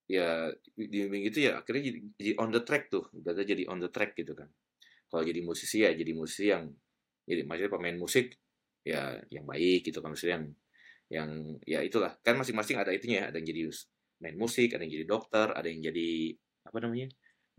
ya 0.05 0.53
bimbing 0.77 1.25
itu 1.25 1.49
ya 1.49 1.57
akhirnya 1.57 1.89
jadi, 1.89 1.99
jadi 2.17 2.31
on 2.37 2.49
the 2.53 2.61
track 2.61 2.93
tuh 2.93 3.09
udah 3.13 3.33
jadi 3.41 3.65
on 3.65 3.81
the 3.81 3.89
track 3.89 4.13
gitu 4.13 4.37
kan 4.37 4.49
kalau 5.09 5.25
jadi 5.25 5.41
musisi 5.41 5.81
ya 5.81 5.91
jadi 5.93 6.11
musisi 6.13 6.53
yang 6.53 6.69
jadi 7.25 7.41
maksudnya 7.45 7.71
pemain 7.73 7.97
musik 7.97 8.37
ya 8.85 9.17
yang 9.33 9.49
baik 9.49 9.89
gitu 9.89 9.99
kan 9.99 10.13
maksudnya 10.13 10.37
yang 10.37 10.45
yang 11.05 11.29
ya 11.65 11.79
itulah 11.81 12.17
kan 12.21 12.37
masing-masing 12.37 12.77
ada 12.77 12.93
itunya 12.93 13.25
ya 13.25 13.33
ada 13.33 13.37
yang 13.41 13.49
jadi 13.49 13.61
main 14.21 14.37
musik 14.37 14.73
ada 14.73 14.81
yang 14.85 14.93
jadi 15.01 15.05
dokter 15.09 15.47
ada 15.53 15.65
yang 15.65 15.81
jadi 15.81 16.37
apa 16.65 16.77
namanya 16.81 17.09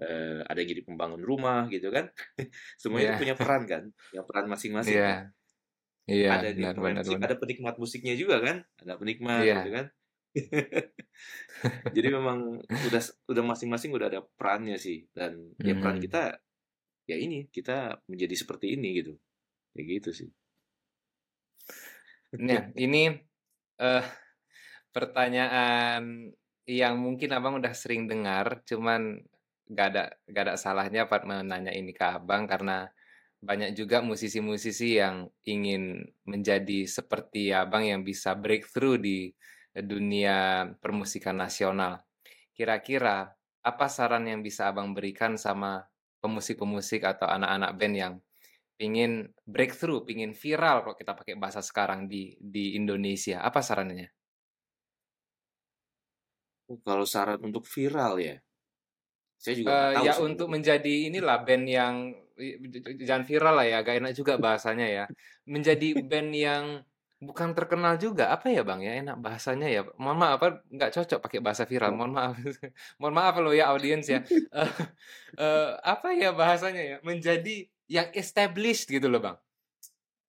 uh, 0.03 0.41
ada 0.47 0.59
yang 0.61 0.71
jadi 0.77 0.83
pembangun 0.85 1.23
rumah 1.23 1.69
gitu 1.73 1.89
kan 1.93 2.11
semuanya 2.83 3.17
yeah. 3.17 3.21
punya 3.21 3.35
peran 3.35 3.63
kan 3.65 3.83
punya 4.13 4.23
peran 4.25 4.47
masing-masing 4.51 4.97
yeah. 4.97 5.09
kan? 5.09 5.27
Iya, 6.07 6.39
ada 6.39 6.55
benar, 6.55 6.75
benar, 6.79 7.03
musik, 7.03 7.19
benar. 7.19 7.27
ada 7.27 7.37
penikmat 7.43 7.75
musiknya 7.83 8.15
juga 8.15 8.39
kan, 8.39 8.63
ada 8.79 8.95
penikmat 8.95 9.43
yeah. 9.43 9.59
gitu 9.59 9.71
kan. 9.75 9.87
Jadi 11.99 12.09
memang 12.15 12.63
udah 12.63 13.03
udah 13.27 13.43
masing-masing 13.43 13.91
udah 13.91 14.07
ada 14.15 14.23
perannya 14.39 14.79
sih 14.79 15.11
dan 15.11 15.35
mm 15.35 15.59
-hmm. 15.59 15.67
ya 15.67 15.75
peran 15.83 15.99
kita 15.99 16.39
ya 17.07 17.17
ini 17.17 17.47
kita 17.49 18.03
menjadi 18.11 18.35
seperti 18.35 18.75
ini 18.75 19.03
gitu 19.03 19.15
kayak 19.73 19.87
gitu 20.03 20.11
sih 20.13 20.31
nah 22.37 22.69
ini 22.75 23.15
uh, 23.81 24.05
pertanyaan 24.91 26.35
yang 26.67 26.99
mungkin 26.99 27.31
abang 27.31 27.63
udah 27.63 27.73
sering 27.73 28.11
dengar 28.11 28.67
cuman 28.67 29.23
gak 29.67 29.87
ada 29.95 30.05
gak 30.31 30.43
ada 30.47 30.55
salahnya 30.59 31.11
Pak 31.11 31.27
menanya 31.27 31.75
ini 31.75 31.91
ke 31.91 32.05
Abang 32.07 32.47
karena 32.47 32.87
banyak 33.43 33.77
juga 33.77 34.01
musisi-musisi 34.01 34.99
yang 34.99 35.29
ingin 35.45 36.03
menjadi 36.27 36.89
seperti 36.89 37.53
Abang 37.53 37.85
yang 37.85 38.03
bisa 38.03 38.35
breakthrough 38.35 38.99
di 38.99 39.31
dunia 39.77 40.64
permusikan 40.81 41.37
nasional. 41.37 42.01
Kira-kira 42.57 43.37
apa 43.61 43.87
saran 43.93 44.25
yang 44.25 44.41
bisa 44.41 44.73
Abang 44.73 44.97
berikan 44.97 45.37
sama 45.37 45.85
pemusik-pemusik 46.25 47.05
atau 47.05 47.29
anak-anak 47.29 47.71
band 47.77 47.95
yang 47.95 48.14
ingin 48.81 49.33
breakthrough, 49.45 50.05
ingin 50.09 50.33
viral 50.33 50.85
kalau 50.85 50.97
kita 50.97 51.12
pakai 51.17 51.35
bahasa 51.37 51.61
sekarang 51.61 52.09
di 52.09 52.37
di 52.41 52.77
Indonesia? 52.77 53.45
Apa 53.45 53.61
sarannya? 53.61 54.09
Oh, 56.67 56.79
kalau 56.83 57.07
saran 57.07 57.39
untuk 57.47 57.62
viral 57.62 58.19
ya, 58.19 58.37
saya 59.43 59.55
juga 59.61 59.72
Uh, 59.72 59.93
tahu 59.93 60.05
ya 60.07 60.12
sebenarnya. 60.12 60.32
untuk 60.32 60.47
menjadi 60.53 60.95
inilah 61.12 61.37
band 61.47 61.64
yang 61.68 61.95
jangan 63.07 63.24
viral 63.24 63.55
lah 63.57 63.66
ya, 63.66 63.78
gak 63.87 63.97
enak 64.01 64.12
juga 64.16 64.34
bahasanya 64.37 64.87
ya. 64.89 65.05
Menjadi 65.49 65.87
band 66.05 66.30
yang 66.37 66.64
bukan 67.16 67.57
terkenal 67.57 67.97
juga, 67.97 68.28
apa 68.28 68.53
ya 68.53 68.61
bang 68.61 68.80
ya 68.84 68.93
enak 69.01 69.16
bahasanya 69.24 69.68
ya. 69.72 69.80
Mohon 69.97 70.18
maaf, 70.20 70.34
apa 70.41 70.49
nggak 70.68 70.91
cocok 70.97 71.18
pakai 71.24 71.41
bahasa 71.41 71.64
viral. 71.64 71.93
Mohon 71.97 72.12
maaf, 72.16 72.34
mohon 73.01 73.14
maaf 73.16 73.34
lo 73.41 73.51
ya 73.57 73.72
audiens 73.72 74.07
ya. 74.09 74.20
Eh, 74.57 74.72
eh, 75.41 75.70
apa 75.80 76.09
ya 76.16 76.30
bahasanya 76.37 76.82
ya? 76.84 76.97
Menjadi 77.05 77.68
yang 77.89 78.09
established 78.12 78.89
gitu 78.89 79.07
loh 79.09 79.20
bang, 79.22 79.37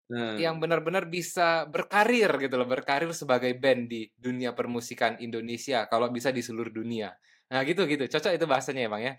Nah, 0.08 0.40
yang 0.40 0.56
benar-benar 0.64 1.12
bisa 1.12 1.68
berkarir 1.68 2.32
gitu 2.40 2.56
loh, 2.56 2.64
berkarir 2.64 3.12
sebagai 3.12 3.52
band 3.60 3.92
di 3.92 4.08
dunia 4.16 4.56
permusikan 4.56 5.20
Indonesia. 5.20 5.84
Kalau 5.92 6.08
bisa 6.08 6.32
di 6.32 6.40
seluruh 6.40 6.72
dunia. 6.72 7.12
Nah 7.52 7.62
gitu 7.70 7.82
gitu, 7.92 8.04
cocok 8.14 8.32
itu 8.36 8.46
bahasanya 8.52 8.82
ya 8.86 8.90
bang 8.94 9.04
ya. 9.08 9.14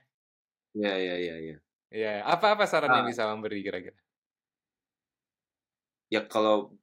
ya 0.74 0.96
ya 0.98 1.16
ya 1.18 1.36
ya. 1.48 1.56
Ya, 2.02 2.10
apa-apa 2.32 2.64
saran 2.68 2.92
yang 2.96 3.06
Ah, 3.06 3.10
bisa 3.10 3.24
memberi 3.30 3.58
kira-kira? 3.66 3.96
ya 6.14 6.20
kalau 6.32 6.76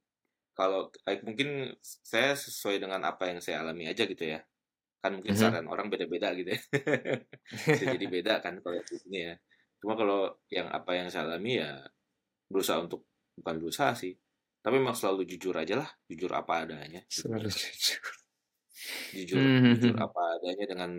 kalau 0.58 0.80
eh, 1.10 1.18
mungkin 1.26 1.48
saya 1.84 2.32
sesuai 2.38 2.76
dengan 2.82 3.02
apa 3.10 3.24
yang 3.30 3.40
saya 3.44 3.62
alami 3.64 3.84
aja 3.92 4.04
gitu 4.08 4.24
ya. 4.34 4.40
Kan 5.02 5.12
mungkin 5.20 5.34
Mhm. 5.34 5.42
saran 5.42 5.66
orang 5.72 5.88
beda-beda 5.92 6.28
gitu 6.38 6.50
ya. 6.56 6.60
Bisa 7.72 7.84
jadi 7.94 8.06
beda 8.10 8.32
kan 8.44 8.54
kalau 8.64 8.76
di 8.90 8.96
sini 9.04 9.18
ya. 9.28 9.34
Cuma 9.82 9.94
kalau 10.00 10.18
yang 10.52 10.68
apa 10.72 10.92
yang 10.98 11.08
saya 11.12 11.24
alami 11.30 11.50
ya 11.62 11.70
berusaha 12.52 12.78
untuk 12.86 13.06
bukan 13.38 13.56
berusaha 13.62 13.92
sih, 13.98 14.12
tapi 14.64 14.76
memang 14.82 14.96
selalu 14.98 15.22
jujur 15.30 15.54
aja 15.58 15.74
lah, 15.82 15.90
jujur 16.10 16.30
apa 16.34 16.52
adanya 16.66 17.02
gitu. 17.16 17.22
Selalu 17.22 17.50
jujur. 17.50 18.16
Jujur 19.16 19.42
jujur 19.70 19.94
Mhm. 19.94 20.06
apa 20.06 20.20
adanya 20.38 20.64
dengan 20.72 20.90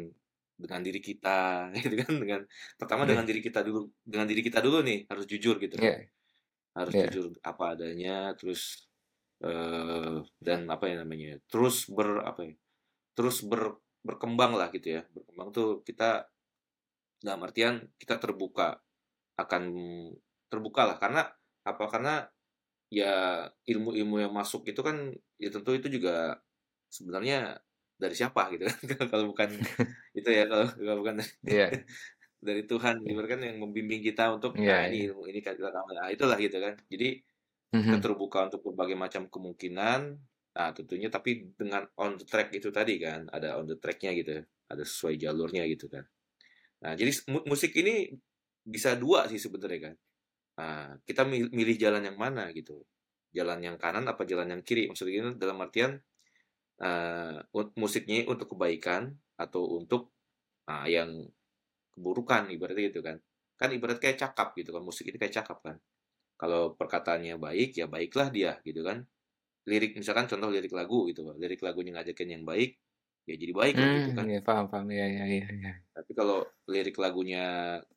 dengan 0.62 0.82
diri 0.86 1.00
kita 1.10 1.70
gitu 1.86 1.96
kan 2.02 2.12
dengan 2.24 2.42
pertama 2.80 3.04
dengan 3.10 3.24
Iya, 3.24 3.30
diri 3.30 3.42
kita 3.46 3.62
dulu 3.68 3.90
dengan 4.06 4.28
diri 4.32 4.42
kita 4.48 4.60
dulu 4.66 4.78
nih 4.86 5.00
harus 5.10 5.26
jujur 5.30 5.56
gitu 5.62 5.76
kan. 5.78 5.94
iya, 5.94 5.96
Harus 6.78 6.96
iya. 6.96 7.08
jujur 7.08 7.26
apa 7.42 7.64
adanya 7.78 8.34
terus 8.40 8.62
eh 9.46 10.18
dan 10.42 10.60
apa 10.74 10.86
ya 10.90 10.96
namanya? 11.04 11.38
Terus 11.52 11.90
ber 11.94 12.10
apa 12.26 12.42
ya? 12.50 12.54
Terus 13.18 13.38
ber 13.50 13.78
berkembang 14.08 14.54
lah 14.60 14.70
gitu 14.76 14.88
ya. 14.98 15.02
Berkembang 15.16 15.50
tuh 15.58 15.68
kita 15.88 16.30
dalam 17.22 17.42
artian 17.46 17.82
kita 17.98 18.22
terbuka 18.22 18.78
akan 19.38 19.64
terbuka 20.50 20.82
lah 20.86 20.98
karena 21.02 21.22
apa 21.66 21.84
karena 21.90 22.14
ya 22.88 23.46
ilmu-ilmu 23.68 24.24
yang 24.24 24.34
masuk 24.34 24.64
itu 24.70 24.80
kan 24.80 25.12
ya 25.42 25.50
tentu 25.52 25.76
itu 25.76 26.00
juga 26.00 26.40
sebenarnya 26.94 27.60
dari 28.02 28.16
siapa 28.20 28.42
gitu 28.54 28.64
kan. 28.70 28.78
Kalau 29.12 29.26
bukan 29.32 29.50
itu 30.20 30.30
ya 30.30 30.44
kalau, 30.50 30.68
kalau 30.74 30.98
bukan 31.02 31.18
Iya, 31.48 31.66
dari 32.48 32.64
Tuhan. 32.70 32.96
Gitu 33.06 33.22
kan 33.32 33.40
yang 33.44 33.58
membimbing 33.64 34.02
kita 34.06 34.34
untuk 34.36 34.54
iya, 34.58 34.74
nah 34.74 34.82
ini 34.88 34.98
iya. 34.98 35.10
ilmu 35.12 35.24
ini 35.32 35.40
kita 35.44 35.58
nah 35.98 36.08
itulah 36.14 36.38
gitu 36.40 36.58
kan. 36.62 36.76
Jadi 36.92 37.08
kita 37.88 37.98
Mhm. 37.98 38.02
terbuka 38.04 38.40
untuk 38.52 38.62
berbagai 38.68 38.98
macam 39.00 39.24
kemungkinan 39.32 40.02
nah 40.58 40.74
tentunya 40.74 41.08
tapi 41.14 41.54
dengan 41.54 41.86
on 42.02 42.18
the 42.18 42.26
track 42.26 42.50
itu 42.52 42.74
tadi 42.74 42.98
kan 42.98 43.30
ada 43.30 43.62
on 43.62 43.70
the 43.70 43.78
tracknya 43.78 44.12
gitu 44.18 44.42
ada 44.68 44.84
sesuai 44.84 45.16
jalurnya 45.22 45.64
gitu 45.70 45.86
kan. 45.88 46.04
Nah 46.84 46.94
jadi 46.94 47.12
mu- 47.34 47.46
musik 47.50 47.74
ini 47.78 48.14
bisa 48.66 48.94
dua 48.98 49.26
sih 49.32 49.40
sebenarnya 49.42 49.80
kan. 49.92 49.96
Nah 50.60 50.76
kita 51.08 51.24
mil- 51.28 51.54
milih 51.54 51.78
jalan 51.80 52.04
yang 52.06 52.18
mana 52.20 52.50
gitu. 52.54 52.86
Jalan 53.36 53.60
yang 53.66 53.78
kanan 53.82 54.06
apa 54.10 54.24
jalan 54.28 54.50
yang 54.54 54.62
kiri? 54.66 54.90
Maksudnya 54.92 55.36
dalam 55.38 55.58
artian 55.64 56.02
un- 56.82 57.74
musiknya 57.82 58.26
untuk 58.30 58.54
kebaikan 58.56 59.14
atau 59.38 59.64
untuk 59.80 60.12
ah, 60.70 60.86
yang 60.90 61.28
keburukan 61.96 62.50
ibaratnya 62.54 62.84
gitu 62.94 63.02
kan. 63.06 63.18
Kan 63.60 63.70
ibarat 63.78 63.98
kayak 64.04 64.18
cakap 64.24 64.54
gitu 64.60 64.72
kan 64.76 64.84
musik 64.86 65.06
ini 65.10 65.18
kayak 65.22 65.36
cakap 65.44 65.58
kan. 65.66 65.78
Kalau 66.42 66.76
perkataannya 66.80 67.36
baik 67.42 67.70
ya 67.80 67.86
baiklah 67.90 68.30
dia 68.34 68.52
gitu 68.68 68.82
kan. 68.88 69.06
Lirik 69.70 69.98
misalkan 70.00 70.28
contoh 70.32 70.50
lirik 70.54 70.74
lagu 70.74 71.08
gitu 71.12 71.22
lirik 71.42 71.62
lagunya 71.66 71.92
ngajakin 71.98 72.30
yang 72.42 72.44
baik 72.48 72.72
ya 73.30 73.36
jadi 73.40 73.54
baik 73.56 73.76
gitu 73.98 74.12
Hmm, 74.14 74.18
kan. 74.18 74.28
iya, 74.30 74.40
paham, 74.48 74.66
paham. 74.72 74.88
Iya, 74.96 75.06
iya, 75.14 75.24
iya, 75.34 75.46
iya. 75.58 75.70
tapi 75.96 76.12
kalau 76.14 76.46
lirik 76.70 76.96
lagunya 77.02 77.44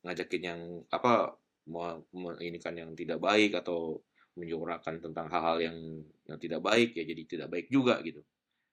ngajakin 0.03 0.41
yang 0.49 0.61
apa 0.89 1.37
me- 1.69 2.39
ini 2.41 2.57
kan 2.57 2.73
yang 2.73 2.91
tidak 2.97 3.21
baik 3.21 3.51
atau 3.61 4.01
menyuarakan 4.39 4.95
tentang 5.05 5.27
hal-hal 5.29 5.57
yang 5.61 5.77
yang 6.25 6.39
tidak 6.41 6.61
baik 6.65 6.89
ya 6.97 7.03
jadi 7.05 7.21
tidak 7.27 7.47
baik 7.53 7.67
juga 7.69 7.99
gitu 8.01 8.21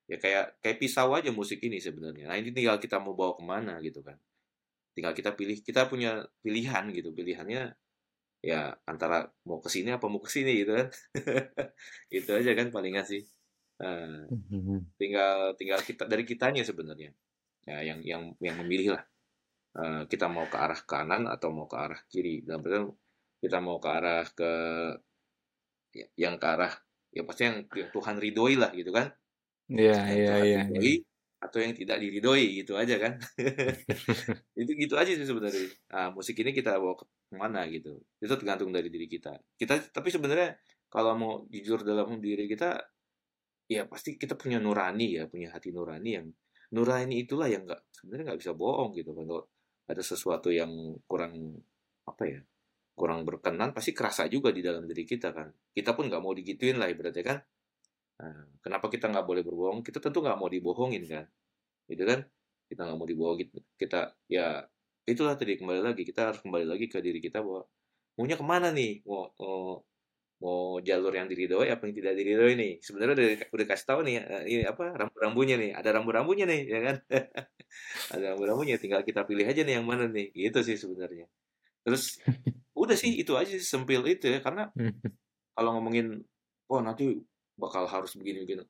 ya 0.09 0.17
kayak 0.17 0.45
kayak 0.65 0.79
pisau 0.81 1.13
aja 1.13 1.31
musik 1.31 1.61
ini 1.61 1.79
sebenarnya. 1.79 2.33
Nah 2.33 2.37
ini 2.41 2.51
tinggal 2.57 2.81
kita 2.81 2.97
mau 2.97 3.13
bawa 3.13 3.37
ke 3.37 3.45
mana 3.45 3.77
gitu 3.85 4.01
kan. 4.01 4.17
Tinggal 4.97 5.13
kita 5.13 5.37
pilih 5.37 5.61
kita 5.61 5.87
punya 5.87 6.25
pilihan 6.41 6.89
gitu. 6.97 7.13
Pilihannya 7.13 7.77
ya 8.41 8.73
antara 8.89 9.29
mau 9.45 9.61
ke 9.61 9.69
sini 9.69 9.93
apa 9.93 10.09
mau 10.09 10.19
ke 10.25 10.33
sini 10.33 10.65
gitu 10.65 10.73
kan. 10.75 10.89
Itu 12.17 12.31
aja 12.33 12.57
kan 12.57 12.73
paling 12.73 12.97
sih. 13.05 13.23
Nah, 13.79 14.27
Mhm. 14.27 14.97
tinggal 14.99 15.55
tinggal 15.61 15.81
kita 15.85 16.09
dari 16.09 16.25
kitanya 16.27 16.65
sebenarnya. 16.65 17.13
Ya 17.69 17.85
yang 17.85 18.01
yang 18.03 18.23
yang 18.41 18.57
memilih 18.65 18.97
lah. 18.99 19.05
Eh, 19.79 20.03
kita 20.11 20.27
mau 20.27 20.49
ke 20.49 20.57
arah 20.59 20.81
kanan 20.89 21.29
atau 21.29 21.53
mau 21.53 21.69
ke 21.71 21.77
arah 21.77 22.01
kiri. 22.11 22.43
Dalam 22.43 22.65
artian 22.65 22.87
kita 23.45 23.59
mau 23.63 23.79
ke 23.79 23.89
arah 23.93 24.27
ke 24.35 24.51
ya, 25.95 26.07
yang 26.17 26.37
ke 26.41 26.47
arah 26.49 26.73
ya 27.13 27.23
pasti 27.25 27.49
yang, 27.49 27.65
yang 27.73 27.91
Tuhan 27.93 28.17
ridhoi 28.21 28.55
lah 28.61 28.71
gitu 28.77 28.93
kan 28.93 29.09
Iya, 29.69 29.99
iya, 30.17 30.35
iya, 30.49 30.61
ridhoi 30.65 30.97
iya. 30.97 31.05
atau 31.45 31.59
yang 31.61 31.77
tidak 31.77 32.01
diridhoi 32.01 32.65
gitu 32.65 32.73
aja 32.81 32.97
kan. 32.97 33.21
Itu 34.61 34.73
gitu 34.73 34.95
aja 34.97 35.13
sih 35.13 35.29
sebenarnya. 35.29 35.69
Nah, 35.93 36.09
musik 36.17 36.41
ini 36.41 36.57
kita 36.57 36.81
bawa 36.81 36.97
ke 36.97 37.05
mana 37.37 37.69
gitu. 37.69 38.01
Itu 38.17 38.33
tergantung 38.41 38.73
dari 38.73 38.89
diri 38.89 39.05
kita. 39.05 39.37
Kita 39.61 39.77
tapi 39.93 40.09
sebenarnya 40.09 40.57
kalau 40.89 41.13
mau 41.21 41.33
jujur 41.53 41.85
dalam 41.85 42.17
diri 42.17 42.49
kita 42.49 42.81
ya 43.69 43.85
pasti 43.85 44.17
kita 44.17 44.41
punya 44.41 44.57
nurani 44.57 45.21
ya 45.21 45.29
punya 45.29 45.53
hati 45.53 45.69
nurani 45.69 46.11
yang 46.17 46.27
nurani 46.73 47.21
itulah 47.29 47.53
yang 47.53 47.69
nggak 47.69 47.93
sebenarnya 47.93 48.25
nggak 48.33 48.41
bisa 48.41 48.53
bohong 48.57 48.97
gitu. 48.97 49.13
Kalau 49.13 49.45
ada 49.85 50.01
sesuatu 50.01 50.49
yang 50.49 50.97
kurang 51.05 51.61
apa 52.09 52.25
ya 52.25 52.41
kurang 52.97 53.23
berkenan 53.29 53.77
pasti 53.77 53.93
kerasa 53.93 54.27
juga 54.33 54.49
di 54.49 54.65
dalam 54.65 54.89
diri 54.89 55.05
kita 55.05 55.37
kan. 55.37 55.53
Kita 55.77 55.93
pun 55.93 56.09
nggak 56.09 56.23
mau 56.25 56.33
digituin 56.33 56.81
lah 56.81 56.89
ibaratnya 56.89 57.21
kan 57.21 57.39
Nah, 58.19 58.35
kenapa 58.59 58.87
kita 58.91 59.07
nggak 59.07 59.27
boleh 59.27 59.43
berbohong? 59.47 59.81
Kita 59.87 60.03
tentu 60.03 60.19
nggak 60.19 60.39
mau 60.39 60.51
dibohongin 60.51 61.03
kan? 61.07 61.25
Gitu 61.87 62.03
kan? 62.03 62.27
Kita 62.67 62.81
nggak 62.85 62.99
mau 62.99 63.09
dibohongin 63.09 63.49
kita 63.79 64.13
ya 64.27 64.67
itulah 65.07 65.39
tadi 65.39 65.55
kembali 65.55 65.81
lagi. 65.81 66.03
Kita 66.03 66.35
harus 66.35 66.41
kembali 66.43 66.67
lagi 66.67 66.87
ke 66.91 66.99
diri 66.99 67.23
kita 67.23 67.41
bahwa 67.41 67.63
maunya 68.19 68.37
ke 68.37 68.45
mana 68.45 68.69
nih? 68.75 69.07
Mau 69.07 69.31
mau, 69.39 69.87
mau 70.43 70.59
jalur 70.83 71.15
yang 71.15 71.31
diridhoi 71.31 71.71
apa 71.71 71.83
yang 71.87 71.95
tidak 71.95 72.15
diridhoi 72.19 72.55
nih? 72.59 72.73
Sebenarnya 72.83 73.15
udah, 73.15 73.29
udah 73.55 73.67
kasih 73.71 73.87
tahu 73.87 74.01
nih 74.03 74.15
eh, 74.19 74.43
ini 74.51 74.63
apa 74.67 74.85
rambu-rambunya 74.99 75.55
nih. 75.63 75.71
Ada 75.79 75.89
rambu-rambunya 76.03 76.45
nih 76.51 76.61
ya 76.67 76.81
kan? 76.83 76.97
Ada 78.19 78.25
rambu-rambunya 78.35 78.77
tinggal 78.83 79.07
kita 79.07 79.23
pilih 79.23 79.47
aja 79.47 79.63
nih 79.63 79.79
yang 79.79 79.87
mana 79.87 80.11
nih. 80.11 80.35
Gitu 80.35 80.59
sih 80.67 80.75
sebenarnya. 80.75 81.31
Terus 81.87 82.19
udah 82.75 82.97
sih 82.99 83.15
itu 83.23 83.33
aja 83.39 83.55
sih, 83.55 83.63
sempil 83.63 84.03
itu 84.11 84.27
ya. 84.27 84.43
Karena 84.43 84.75
kalau 85.55 85.71
ngomongin 85.79 86.19
oh 86.69 86.83
nanti 86.83 87.17
bakal 87.59 87.85
harus 87.91 88.15
begini 88.15 88.47
begini. 88.47 88.65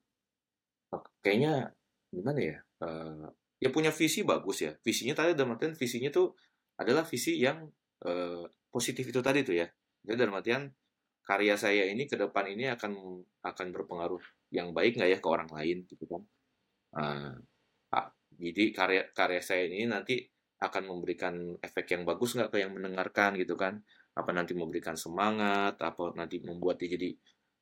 Kayaknya 1.20 1.76
gimana 2.09 2.41
ya 2.41 2.59
Eh, 2.78 3.26
ya 3.59 3.68
punya 3.74 3.91
visi 3.91 4.22
bagus 4.22 4.62
ya. 4.62 4.72
Visinya 4.86 5.14
tadi 5.18 5.34
dalam 5.34 5.59
artian 5.59 5.74
visinya 5.74 6.11
tuh 6.14 6.34
adalah 6.78 7.03
visi 7.03 7.43
yang 7.43 7.66
eh, 8.07 8.45
positif 8.70 9.05
itu 9.11 9.18
tadi 9.18 9.43
tuh 9.43 9.57
ya. 9.59 9.66
Jadi 10.07 10.16
dalam 10.18 10.39
artian 10.39 10.70
karya 11.26 11.59
saya 11.59 11.84
ini 11.91 12.09
ke 12.09 12.16
depan 12.16 12.47
ini 12.49 12.70
akan 12.72 12.93
akan 13.45 13.66
berpengaruh 13.74 14.22
yang 14.55 14.72
baik 14.72 14.97
nggak 14.97 15.11
ya 15.12 15.18
ke 15.20 15.28
orang 15.28 15.51
lain 15.51 15.84
gitu 15.91 16.05
kan. 16.07 16.22
Ah, 16.97 17.34
ah, 17.93 18.09
jadi 18.39 18.64
karya 18.72 19.03
karya 19.12 19.43
saya 19.43 19.68
ini 19.68 19.91
nanti 19.91 20.24
akan 20.59 20.82
memberikan 20.91 21.34
efek 21.62 21.95
yang 21.95 22.03
bagus 22.09 22.34
nggak 22.39 22.51
ke 22.55 22.57
yang 22.62 22.72
mendengarkan 22.72 23.36
gitu 23.36 23.59
kan. 23.59 23.82
Apa 24.14 24.30
nanti 24.34 24.55
memberikan 24.55 24.95
semangat 24.95 25.78
apa 25.82 26.14
nanti 26.14 26.41
membuat 26.43 26.78
dia 26.80 26.95
jadi 26.95 27.11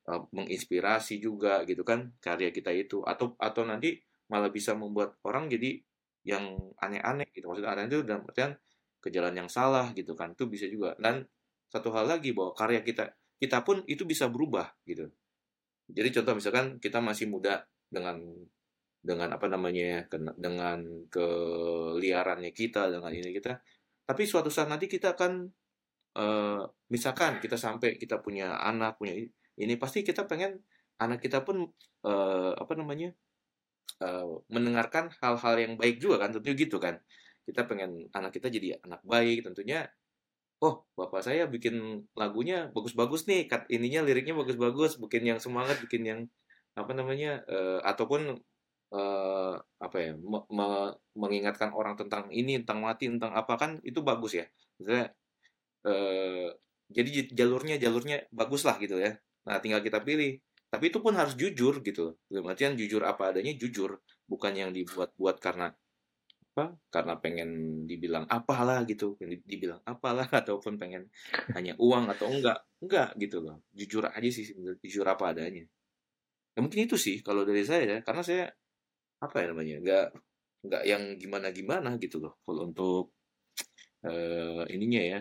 uh, 0.09 0.23
menginspirasi 0.33 1.19
juga 1.23 1.63
gitu 1.69 1.83
kan 1.83 2.15
karya 2.23 2.51
kita 2.51 2.71
itu. 2.75 3.03
Atau 3.07 3.35
atau 3.39 3.63
nanti 3.67 3.99
malah 4.31 4.51
bisa 4.51 4.75
membuat 4.75 5.19
orang 5.27 5.47
jadi 5.51 5.79
yang 6.27 6.59
aneh-aneh 6.83 7.31
gitu. 7.35 7.47
Maksudnya 7.51 7.71
aneh 7.75 7.87
itu 7.87 8.03
dalam 8.03 8.27
artian 8.27 8.53
ke 8.99 9.09
jalan 9.15 9.35
yang 9.35 9.51
salah 9.51 9.91
gitu 9.95 10.19
kan. 10.19 10.35
Itu 10.35 10.51
bisa 10.51 10.67
juga. 10.67 10.95
Dan 10.99 11.27
satu 11.71 11.91
hal 11.95 12.07
lagi 12.11 12.31
bahwa 12.35 12.55
karya 12.55 12.83
kita 12.83 13.15
kita 13.37 13.63
pun 13.63 13.85
itu 13.87 14.03
bisa 14.09 14.27
berubah 14.33 14.73
gitu. 14.89 15.11
Jadi 15.87 16.09
contoh 16.19 16.35
misalkan 16.39 16.67
kita 16.83 16.99
masih 16.99 17.31
muda 17.31 17.63
dengan 17.87 18.19
dengan 19.07 19.31
apa 19.39 19.47
namanya 19.47 19.83
ya 19.87 20.01
dengan 20.35 21.07
keliarannya 21.07 22.51
kita 22.51 22.91
dengan 22.91 23.15
ini 23.15 23.31
kita. 23.31 23.63
Tapi 24.07 24.23
suatu 24.27 24.51
saat 24.51 24.67
nanti 24.67 24.91
kita 24.91 25.15
akan 25.15 25.47
uh, 26.19 26.63
misalkan 26.91 27.39
kita 27.39 27.55
sampai 27.55 27.95
kita 27.99 28.19
punya 28.19 28.59
anak 28.59 28.99
punya 28.99 29.15
ini 29.57 29.75
pasti 29.81 30.05
kita 30.05 30.29
pengen 30.29 30.61
anak 31.01 31.21
kita 31.25 31.45
pun 31.45 31.69
uh, 32.05 32.53
apa 32.57 32.73
namanya 32.77 33.13
uh, 34.01 34.41
mendengarkan 34.53 35.13
hal-hal 35.21 35.55
yang 35.57 35.73
baik 35.81 36.01
juga 36.01 36.25
kan 36.25 36.31
tentunya 36.37 36.57
gitu 36.57 36.77
kan. 36.81 37.01
Kita 37.47 37.65
pengen 37.65 38.11
anak 38.11 38.35
kita 38.37 38.51
jadi 38.51 38.81
anak 38.83 39.01
baik 39.07 39.47
tentunya 39.47 39.87
oh 40.65 40.89
bapak 40.97 41.21
saya 41.21 41.45
bikin 41.47 42.09
lagunya 42.17 42.73
bagus-bagus 42.73 43.29
nih 43.29 43.45
kat 43.45 43.69
ininya 43.69 44.01
liriknya 44.09 44.33
bagus-bagus 44.33 44.97
bikin 44.97 45.29
yang 45.29 45.39
semangat 45.41 45.77
bikin 45.85 46.03
yang 46.05 46.21
apa 46.77 46.93
namanya 46.97 47.45
uh, 47.49 47.81
ataupun 47.85 48.41
uh, 48.93 49.55
apa 49.81 49.97
ya 50.01 50.13
me 50.17 50.45
me 50.49 50.69
mengingatkan 51.17 51.73
orang 51.77 51.97
tentang 52.01 52.29
ini 52.33 52.61
tentang 52.65 52.81
mati 52.85 53.09
tentang 53.09 53.33
apa 53.37 53.55
kan 53.61 53.71
itu 53.85 54.01
bagus 54.01 54.37
ya. 54.41 54.47
Misalnya 54.81 55.13
uh, 55.89 56.49
jadi 56.89 57.11
jalurnya 57.33 57.77
jalurnya 57.81 58.25
bagus 58.33 58.65
lah 58.65 58.77
gitu 58.81 58.97
ya 59.01 59.17
nah 59.47 59.63
tinggal 59.63 59.81
kita 59.81 60.03
pilih. 60.03 60.43
Tapi 60.67 60.91
itu 60.91 60.99
pun 60.99 61.15
harus 61.15 61.39
jujur 61.39 61.79
gitu 61.81 62.19
dalam 62.27 62.51
artian 62.51 62.75
jujur 62.75 63.01
apa 63.07 63.31
adanya 63.31 63.55
jujur. 63.55 64.03
Bukan 64.27 64.53
yang 64.59 64.75
dibuat-buat 64.75 65.39
karena 65.39 65.71
apa 66.57 66.73
karena 66.91 67.15
pengen 67.23 67.51
dibilang 67.87 68.27
apalah 68.27 68.83
gitu. 68.85 69.15
Dibilang 69.23 69.79
apalah 69.87 70.27
ataupun 70.43 70.75
pengen 70.77 71.07
hanya 71.55 71.79
uang 71.79 72.11
atau 72.11 72.27
enggak. 72.27 72.67
Enggak 72.83 73.15
gitu 73.17 73.47
loh. 73.47 73.63
Jujur 73.71 74.11
aja 74.11 74.29
sih 74.29 74.53
jujur 74.83 75.07
apa 75.07 75.31
adanya. 75.31 75.65
Ya 76.57 76.59
mungkin 76.61 76.83
itu 76.83 76.99
sih 76.99 77.23
kalau 77.23 77.47
dari 77.47 77.63
saya 77.63 77.83
ya. 77.87 77.99
Karena 78.03 78.27
saya 78.27 78.51
apa 79.23 79.37
ya 79.39 79.47
namanya 79.55 79.75
enggak 79.81 80.07
enggak 80.67 80.83
yang 80.83 81.03
gimana 81.15 81.49
gimana 81.55 81.91
gitu 82.03 82.19
loh. 82.19 82.43
Kalau 82.43 82.67
untuk 82.67 83.15
uh, 84.03 84.67
ininya 84.67 85.03
ya. 85.15 85.21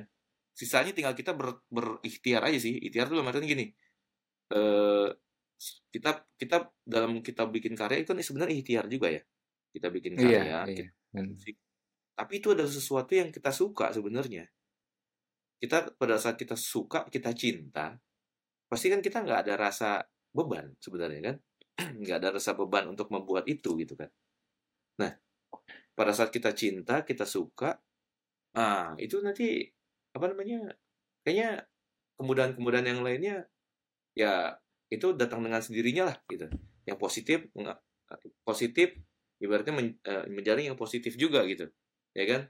Sisanya 0.55 0.95
tinggal 0.95 1.13
kita 1.13 1.37
ber, 1.37 1.61
berikhtiar 1.69 2.41
aja 2.49 2.57
sih. 2.57 2.81
Ikhtiar 2.81 3.13
tuh 3.13 3.21
maksudnya 3.21 3.45
gini 3.45 3.69
uh, 4.53 5.09
kita 5.89 6.27
kita 6.35 6.57
dalam 6.83 7.23
kita 7.23 7.47
bikin 7.47 7.73
karya 7.73 8.03
itu 8.03 8.11
kan 8.11 8.19
sebenarnya 8.19 8.55
ikhtiar 8.59 8.85
juga 8.91 9.07
ya 9.09 9.23
kita 9.71 9.87
bikin 9.91 10.13
iya, 10.15 10.21
karya 10.21 10.39
iya, 10.43 10.59
iya. 10.71 10.87
Hmm. 11.15 11.35
Tapi 12.15 12.39
itu 12.39 12.55
adalah 12.55 12.71
sesuatu 12.71 13.11
yang 13.11 13.27
kita 13.27 13.51
suka 13.51 13.91
sebenarnya. 13.91 14.47
Kita 15.59 15.95
pada 15.99 16.15
saat 16.15 16.39
kita 16.39 16.55
suka, 16.55 17.07
kita 17.11 17.35
cinta, 17.35 17.95
pasti 18.71 18.87
kan 18.87 19.03
kita 19.03 19.23
nggak 19.23 19.47
ada 19.47 19.53
rasa 19.59 19.99
beban 20.31 20.71
sebenarnya 20.79 21.21
kan, 21.31 21.35
nggak 22.03 22.17
ada 22.23 22.29
rasa 22.39 22.55
beban 22.55 22.87
untuk 22.87 23.11
membuat 23.11 23.47
itu 23.51 23.75
gitu 23.79 23.99
kan. 23.99 24.07
Nah, 24.99 25.11
pada 25.91 26.11
saat 26.15 26.31
kita 26.31 26.55
cinta, 26.55 27.03
kita 27.03 27.27
suka, 27.27 27.75
ah 28.55 28.95
itu 28.95 29.19
nanti 29.19 29.67
apa 30.15 30.31
namanya? 30.31 30.71
Kayaknya 31.23 31.67
kemudahan-kemudahan 32.15 32.87
yang 32.95 33.01
lainnya 33.03 33.35
ya 34.15 34.55
itu 34.89 35.11
datang 35.13 35.43
dengan 35.43 35.59
sendirinya 35.59 36.09
lah 36.09 36.17
gitu. 36.31 36.47
Yang 36.87 36.97
positif 36.97 37.39
nggak 37.51 37.77
positif 38.47 38.95
ibaratnya 39.43 39.73
men, 39.75 39.87
uh, 40.07 40.23
menjaring 40.31 40.71
yang 40.71 40.79
positif 40.79 41.19
juga 41.19 41.43
gitu. 41.45 41.67
Ya 42.15 42.25
kan? 42.25 42.41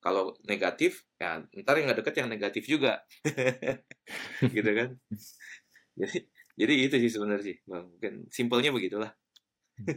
Kalau 0.00 0.32
negatif 0.48 1.04
ya 1.20 1.44
ntar 1.60 1.76
yang 1.76 1.92
nggak 1.92 2.00
deket 2.00 2.14
yang 2.24 2.32
negatif 2.32 2.64
juga. 2.64 3.04
Gitu 4.56 4.70
kan? 4.72 4.96
Jadi 6.00 6.18
jadi 6.56 6.74
itu 6.88 6.96
sih 7.04 7.12
sebenarnya 7.12 7.44
sih. 7.52 7.56
Bang 7.68 7.92
mungkin 7.92 8.24
simpelnya 8.32 8.72
begitulah. 8.72 9.12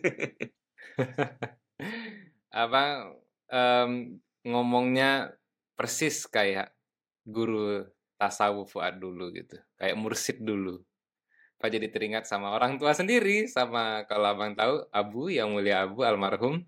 Apa 2.52 3.16
um, 3.48 4.20
ngomongnya 4.44 5.40
persis 5.80 6.28
kayak 6.28 6.76
guru 7.24 7.88
tasawuf 8.24 8.72
dulu 8.96 9.36
gitu 9.36 9.60
kayak 9.76 10.00
mursid 10.00 10.40
dulu. 10.40 10.80
Pak 11.60 11.72
jadi 11.72 11.88
teringat 11.88 12.28
sama 12.28 12.52
orang 12.52 12.76
tua 12.76 12.92
sendiri 12.92 13.48
sama 13.48 14.04
kalau 14.08 14.36
abang 14.36 14.52
tahu 14.56 14.84
Abu 14.92 15.32
yang 15.32 15.52
mulia 15.52 15.88
Abu 15.88 16.04
almarhum 16.04 16.64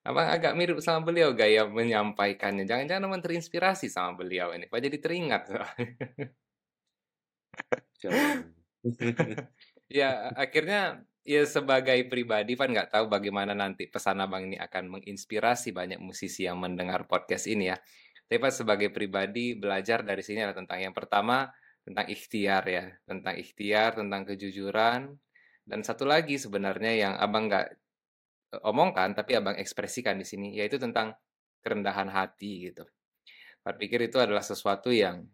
abang 0.00 0.26
agak 0.26 0.56
mirip 0.56 0.78
sama 0.82 1.06
beliau 1.06 1.30
gaya 1.34 1.66
menyampaikannya. 1.66 2.66
Jangan-jangan 2.66 3.06
abang 3.10 3.22
terinspirasi 3.22 3.90
sama 3.90 4.18
beliau 4.18 4.54
ini 4.54 4.66
Pak 4.70 4.80
jadi 4.82 4.98
teringat 5.02 5.42
ya 10.00 10.32
akhirnya 10.34 11.04
ya 11.20 11.44
sebagai 11.44 12.00
pribadi 12.08 12.56
Pak 12.56 12.68
nggak 12.72 12.90
tahu 12.96 13.04
bagaimana 13.12 13.52
nanti 13.52 13.86
pesan 13.86 14.24
abang 14.24 14.48
ini 14.48 14.56
akan 14.56 14.98
menginspirasi 14.98 15.70
banyak 15.76 16.00
musisi 16.00 16.48
yang 16.48 16.56
mendengar 16.58 17.04
podcast 17.04 17.44
ini 17.46 17.70
ya 17.70 17.76
tapi 18.30 18.46
Pak 18.46 18.54
sebagai 18.62 18.94
pribadi 18.94 19.58
belajar 19.58 20.06
dari 20.06 20.22
sini 20.22 20.46
adalah 20.46 20.62
tentang 20.62 20.78
yang 20.78 20.94
pertama 20.94 21.50
tentang 21.82 22.06
ikhtiar 22.06 22.62
ya, 22.62 22.86
tentang 23.02 23.34
ikhtiar, 23.34 23.98
tentang 23.98 24.22
kejujuran, 24.22 25.10
dan 25.66 25.80
satu 25.82 26.06
lagi 26.06 26.38
sebenarnya 26.38 26.94
yang 26.94 27.12
abang 27.18 27.50
nggak 27.50 27.66
e, 28.54 28.56
omongkan 28.70 29.18
tapi 29.18 29.34
abang 29.34 29.58
ekspresikan 29.58 30.14
di 30.14 30.22
sini 30.22 30.54
yaitu 30.54 30.78
tentang 30.78 31.10
kerendahan 31.58 32.06
hati 32.06 32.70
gitu. 32.70 32.86
Saya 33.66 33.74
pikir 33.74 33.98
itu 34.06 34.22
adalah 34.22 34.46
sesuatu 34.46 34.94
yang 34.94 35.26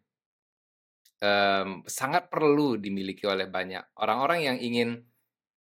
um, 1.20 1.84
sangat 1.84 2.32
perlu 2.32 2.80
dimiliki 2.80 3.28
oleh 3.28 3.44
banyak 3.44 3.92
orang-orang 4.00 4.40
yang 4.40 4.56
ingin 4.56 5.04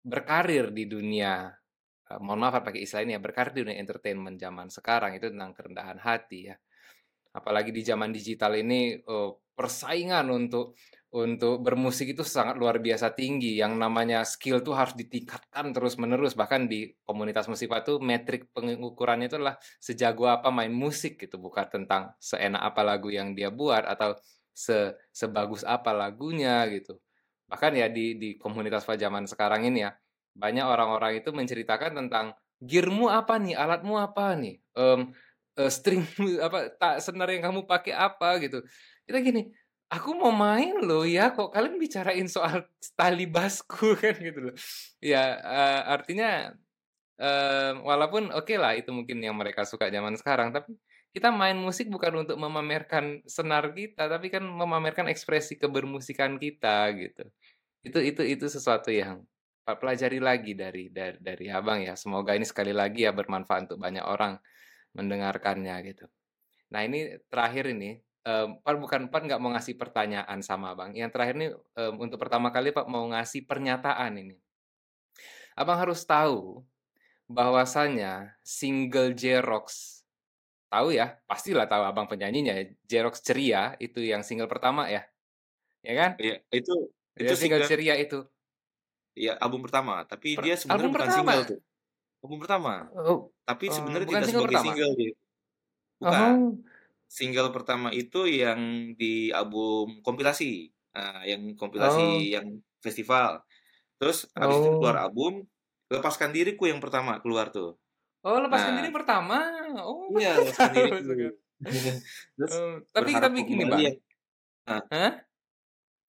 berkarir 0.03 0.67
di 0.75 0.84
dunia 0.84 1.47
uh, 2.11 2.19
mohon 2.19 2.43
maaf 2.43 2.59
pakai 2.59 2.84
istilah 2.84 3.07
ini 3.07 3.15
ya 3.15 3.21
berkarir 3.23 3.55
di 3.55 3.61
dunia 3.63 3.79
entertainment 3.79 4.36
zaman 4.36 4.67
sekarang 4.67 5.15
itu 5.15 5.32
tentang 5.32 5.55
kerendahan 5.55 5.95
hati 5.95 6.51
ya 6.51 6.55
apalagi 7.32 7.71
di 7.71 7.82
zaman 7.84 8.11
digital 8.11 8.55
ini 8.59 8.99
uh, 9.07 9.32
persaingan 9.55 10.27
untuk 10.32 10.75
untuk 11.11 11.59
bermusik 11.59 12.15
itu 12.15 12.23
sangat 12.23 12.55
luar 12.55 12.79
biasa 12.79 13.11
tinggi. 13.11 13.59
Yang 13.59 13.73
namanya 13.75 14.23
skill 14.23 14.63
tuh 14.63 14.71
harus 14.79 14.95
ditingkatkan 14.95 15.75
terus-menerus. 15.75 16.39
Bahkan 16.39 16.71
di 16.71 16.88
komunitas 17.03 17.51
musik 17.51 17.67
itu 17.67 17.99
metrik 17.99 18.47
pengukurannya 18.55 19.27
itu 19.27 19.36
adalah 19.36 19.59
sejago 19.84 20.32
apa 20.32 20.47
main 20.55 20.71
musik 20.71 21.19
gitu, 21.19 21.36
bukan 21.36 21.67
tentang 21.67 22.15
seenak 22.15 22.63
apa 22.63 22.82
lagu 22.88 23.11
yang 23.11 23.36
dia 23.36 23.51
buat 23.51 23.84
atau 23.84 24.15
se 24.55 24.95
sebagus 25.11 25.67
apa 25.67 25.91
lagunya 25.91 26.63
gitu. 26.71 26.95
Bahkan 27.51 27.71
ya 27.75 27.91
di 27.91 28.15
di 28.15 28.39
komunitas 28.39 28.88
zaman 28.88 29.27
sekarang 29.27 29.67
ini 29.67 29.84
ya, 29.84 29.91
banyak 30.32 30.63
orang-orang 30.63 31.19
itu 31.19 31.36
menceritakan 31.36 31.91
tentang 32.07 32.39
gearmu 32.63 33.11
apa 33.11 33.36
nih, 33.36 33.59
alatmu 33.59 33.99
apa 33.99 34.38
nih, 34.39 34.63
um, 34.79 35.11
uh, 35.57 35.71
string 35.71 36.05
apa 36.45 36.71
tak 36.77 37.03
senar 37.03 37.27
yang 37.31 37.49
kamu 37.51 37.65
pakai 37.65 37.95
apa 37.95 38.37
gitu 38.39 38.61
kita 39.11 39.19
gini, 39.27 39.41
"Aku 39.91 40.15
mau 40.15 40.31
main 40.31 40.77
loh 40.79 41.03
ya, 41.03 41.35
kok 41.35 41.51
kalian 41.51 41.75
bicarain 41.75 42.27
soal 42.31 42.63
tali 42.95 43.27
basku?" 43.27 43.91
kan 44.03 44.15
gitu 44.15 44.51
loh. 44.51 44.55
Ya, 45.03 45.35
uh, 45.41 45.81
artinya, 45.99 46.55
uh, 47.19 47.73
walaupun 47.83 48.31
oke 48.31 48.55
lah 48.55 48.77
itu 48.77 48.95
mungkin 48.95 49.19
yang 49.19 49.35
mereka 49.35 49.67
suka 49.67 49.91
zaman 49.91 50.15
sekarang, 50.15 50.55
tapi 50.55 50.77
kita 51.11 51.27
main 51.27 51.59
musik 51.59 51.91
bukan 51.91 52.23
untuk 52.23 52.39
memamerkan 52.39 53.19
senar 53.27 53.75
kita, 53.75 54.07
tapi 54.07 54.31
kan 54.31 54.47
memamerkan 54.47 55.11
ekspresi 55.11 55.59
kebermusikan 55.59 56.39
kita 56.39 56.87
gitu. 56.95 57.23
Itu 57.83 57.99
itu 57.99 58.21
itu 58.23 58.45
sesuatu 58.47 58.93
yang 58.95 59.25
pelajari 59.67 60.19
lagi 60.23 60.53
dari 60.55 60.87
dari 60.87 61.19
dari 61.19 61.45
Abang 61.51 61.83
ya. 61.83 61.99
Semoga 61.99 62.31
ini 62.37 62.47
sekali 62.47 62.71
lagi 62.71 63.03
ya 63.03 63.11
bermanfaat 63.11 63.67
untuk 63.67 63.79
banyak 63.83 64.05
orang 64.07 64.39
mendengarkannya 64.93 65.75
gitu. 65.87 66.05
Nah 66.71 66.83
ini 66.87 67.19
terakhir 67.27 67.71
ini 67.71 67.99
Um, 68.21 68.61
Pak 68.61 68.77
bukan 68.77 69.01
Pak 69.09 69.25
nggak 69.25 69.41
mau 69.41 69.49
ngasih 69.49 69.81
pertanyaan 69.81 70.45
sama 70.45 70.77
Abang. 70.77 70.93
Yang 70.93 71.09
terakhir 71.09 71.35
ini 71.41 71.47
um, 71.57 72.05
untuk 72.05 72.21
pertama 72.21 72.53
kali 72.53 72.69
Pak 72.69 72.85
mau 72.85 73.01
ngasih 73.09 73.49
pernyataan 73.49 74.13
ini. 74.13 74.37
Abang 75.57 75.81
harus 75.81 76.05
tahu 76.05 76.61
bahwasanya 77.25 78.37
single 78.45 79.17
Jerox 79.17 79.97
tahu 80.69 80.93
ya, 80.93 81.17
pastilah 81.25 81.65
tahu 81.65 81.81
Abang 81.81 82.05
penyanyinya 82.05 82.61
Jerox 82.85 83.25
Ceria 83.25 83.73
itu 83.81 84.05
yang 84.05 84.21
single 84.21 84.45
pertama 84.45 84.85
ya. 84.85 85.01
Ya 85.81 85.93
kan? 85.97 86.11
Iya, 86.21 86.45
itu 86.53 86.93
itu 87.17 87.25
ya, 87.25 87.33
single, 87.33 87.65
single 87.65 87.69
Ceria 87.73 87.95
itu. 87.97 88.21
Iya, 89.17 89.33
album 89.41 89.65
pertama, 89.65 90.05
tapi 90.05 90.37
per, 90.37 90.45
dia 90.45 90.55
sebenarnya 90.61 90.93
bukan 90.93 91.09
pertama. 91.09 91.17
single 91.17 91.43
tuh. 91.57 91.59
Album 92.22 92.38
pertama. 92.38 92.74
Oh, 92.93 93.34
tapi 93.43 93.69
oh, 93.69 93.74
sebenarnya 93.74 94.07
tidak 94.07 94.26
single 94.30 94.45
sebagai 94.45 94.55
pertama. 94.55 94.65
single 94.69 94.93
dia. 94.97 95.13
Bukan. 96.01 96.34
Oh 96.38 96.53
single 97.11 97.51
pertama 97.51 97.91
itu 97.91 98.24
yang 98.24 98.95
di 98.95 99.36
album 99.36 99.99
kompilasi, 99.99 100.72
nah, 100.95 101.28
yang 101.28 101.59
kompilasi 101.59 101.99
oh. 102.07 102.24
yang 102.39 102.47
festival. 102.80 103.43
Terus 103.99 104.32
habis 104.32 104.55
oh. 104.55 104.61
itu 104.63 104.69
keluar 104.80 104.95
oh. 104.95 105.03
album, 105.11 105.34
lepaskan 105.91 106.32
diriku 106.32 106.72
yang 106.72 106.80
pertama 106.80 107.19
keluar 107.19 107.51
tuh. 107.51 107.76
Oh, 108.24 108.39
lepaskan 108.39 108.80
nah, 108.80 108.80
diri 108.80 108.89
pertama. 108.95 109.38
Oh, 109.84 110.07
iya, 110.15 110.32
lepaskan 110.39 110.72
diriku. 110.72 111.36
Terus 112.39 112.53
Mmm, 112.57 112.76
tapi 112.95 113.11
tapi 113.13 113.38
gini, 113.43 113.63
Bang. 113.67 113.82
yang 113.84 113.95
ah. 114.72 114.82
Hah? 114.88 115.13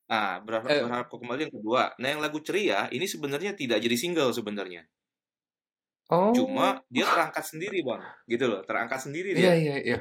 Ah, 0.08 0.34
berharap 0.44 0.68
Eh. 0.70 0.80
berharap 0.86 1.06
kembali 1.10 1.40
yang 1.50 1.54
kedua. 1.58 1.82
Nah, 1.98 2.08
yang 2.14 2.22
lagu 2.22 2.38
Ceria 2.40 2.86
ini 2.94 3.10
sebenarnya 3.10 3.58
tidak 3.58 3.82
jadi 3.82 3.96
single 3.98 4.30
sebenarnya. 4.30 4.86
Oh. 6.12 6.36
Cuma 6.36 6.84
dia 6.92 7.08
terangkat 7.08 7.44
sendiri, 7.48 7.80
Bang. 7.80 8.04
Gitu 8.28 8.44
loh, 8.44 8.60
terangkat 8.68 9.00
sendiri 9.00 9.32
Iya 9.32 9.40
dia. 9.40 9.52
iya 9.56 9.76
iya. 9.80 9.98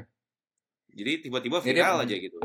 Jadi 0.91 1.11
tiba-tiba 1.23 1.63
Jadi 1.63 1.67
viral 1.71 1.95
apa? 1.95 2.03
aja 2.03 2.15
gitu. 2.19 2.39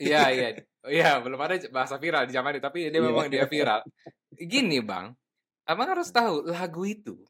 Iya 0.00 0.22
iya. 0.36 0.48
Iya, 0.86 1.10
belum 1.20 1.36
ada 1.36 1.60
bahasa 1.68 2.00
viral 2.00 2.24
di 2.24 2.32
zaman 2.32 2.56
itu, 2.56 2.64
tapi 2.64 2.88
dia 2.88 2.96
Iya. 2.96 3.04
memang 3.04 3.26
dia 3.28 3.44
viral. 3.52 3.84
Gini, 4.32 4.80
Bang, 4.80 5.12
Abang 5.66 5.90
harus 5.92 6.08
tahu 6.08 6.46
lagu 6.48 6.86
itu 6.86 7.20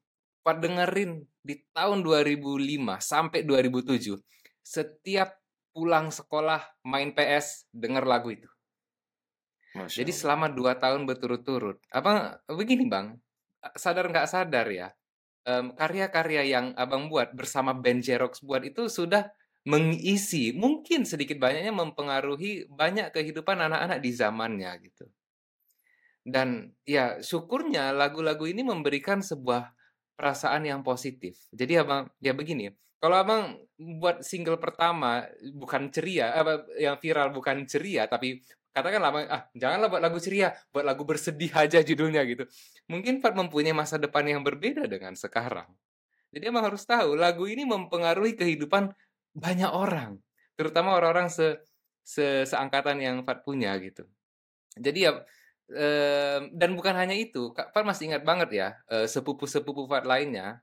Pak 0.44 0.62
dengerin 0.62 1.24
di 1.42 1.58
tahun 1.74 2.06
2005 2.06 3.02
sampai 3.02 3.42
2007, 3.42 4.14
setiap 4.62 5.34
pulang 5.74 6.14
sekolah 6.14 6.62
main 6.86 7.10
PS 7.10 7.66
denger 7.74 8.06
lagu 8.06 8.30
itu. 8.30 8.46
Masya 9.74 10.04
Jadi 10.04 10.12
selama 10.14 10.46
2 10.48 10.78
tahun 10.78 11.02
berturut-turut. 11.04 11.82
Abang 11.90 12.38
begini, 12.46 12.86
Bang, 12.86 13.18
sadar 13.74 14.06
nggak 14.06 14.28
sadar 14.30 14.66
ya, 14.70 14.88
mmm, 15.46 15.78
karya-karya 15.78 16.42
yang 16.50 16.66
Abang 16.74 17.06
buat 17.06 17.32
bersama 17.32 17.72
band 17.72 18.02
Jerox 18.02 18.42
buat 18.42 18.66
itu 18.66 18.90
sudah 18.90 19.30
mengisi, 19.66 20.54
mungkin 20.54 21.02
sedikit 21.02 21.42
banyaknya 21.42 21.74
mempengaruhi 21.74 22.70
banyak 22.70 23.10
kehidupan 23.10 23.58
anak-anak 23.58 23.98
di 23.98 24.10
zamannya 24.14 24.70
gitu. 24.82 25.10
Dan 26.26 26.74
ya 26.82 27.22
syukurnya 27.22 27.94
lagu-lagu 27.94 28.46
ini 28.50 28.66
memberikan 28.66 29.22
sebuah 29.22 29.70
perasaan 30.18 30.66
yang 30.66 30.82
positif. 30.82 31.38
Jadi 31.54 31.78
Abang 31.78 32.10
ya 32.22 32.34
begini, 32.34 32.70
kalau 32.98 33.16
Abang 33.18 33.42
buat 33.78 34.22
single 34.26 34.58
pertama 34.58 35.26
bukan 35.54 35.90
ceria, 35.94 36.34
apa 36.34 36.66
yang 36.78 36.98
viral 36.98 37.30
bukan 37.30 37.66
ceria, 37.68 38.10
tapi 38.10 38.42
katakanlah 38.76 39.10
"Ah, 39.32 39.42
janganlah 39.56 39.88
buat 39.88 40.02
lagu 40.04 40.18
ceria, 40.20 40.52
buat 40.74 40.84
lagu 40.84 41.02
bersedih 41.08 41.48
aja 41.56 41.80
judulnya," 41.80 42.22
gitu. 42.28 42.44
Mungkin 42.92 43.24
Fat 43.24 43.32
mempunyai 43.32 43.72
masa 43.72 43.96
depan 43.96 44.22
yang 44.28 44.44
berbeda 44.44 44.84
dengan 44.84 45.16
sekarang. 45.16 45.72
Jadi 46.34 46.44
Abang 46.52 46.66
harus 46.68 46.84
tahu 46.84 47.16
lagu 47.16 47.46
ini 47.48 47.64
mempengaruhi 47.64 48.36
kehidupan 48.36 48.92
banyak 49.36 49.70
orang, 49.72 50.20
terutama 50.58 50.96
orang-orang 50.98 51.28
se 51.32 51.58
se 52.04 52.44
seangkatan 52.48 53.00
yang 53.02 53.16
Fat 53.26 53.42
punya 53.46 53.74
gitu. 53.82 54.04
Jadi 54.76 55.00
ya 55.08 55.12
Mmm, 55.66 56.54
dan 56.54 56.78
bukan 56.78 56.94
hanya 56.94 57.18
itu, 57.18 57.50
Kak 57.50 57.74
Fat 57.74 57.82
masih 57.82 58.14
ingat 58.14 58.22
banget 58.22 58.50
ya, 58.54 58.68
eee, 58.86 59.10
sepupu-sepupu 59.10 59.90
Fat 59.90 60.06
lainnya, 60.06 60.62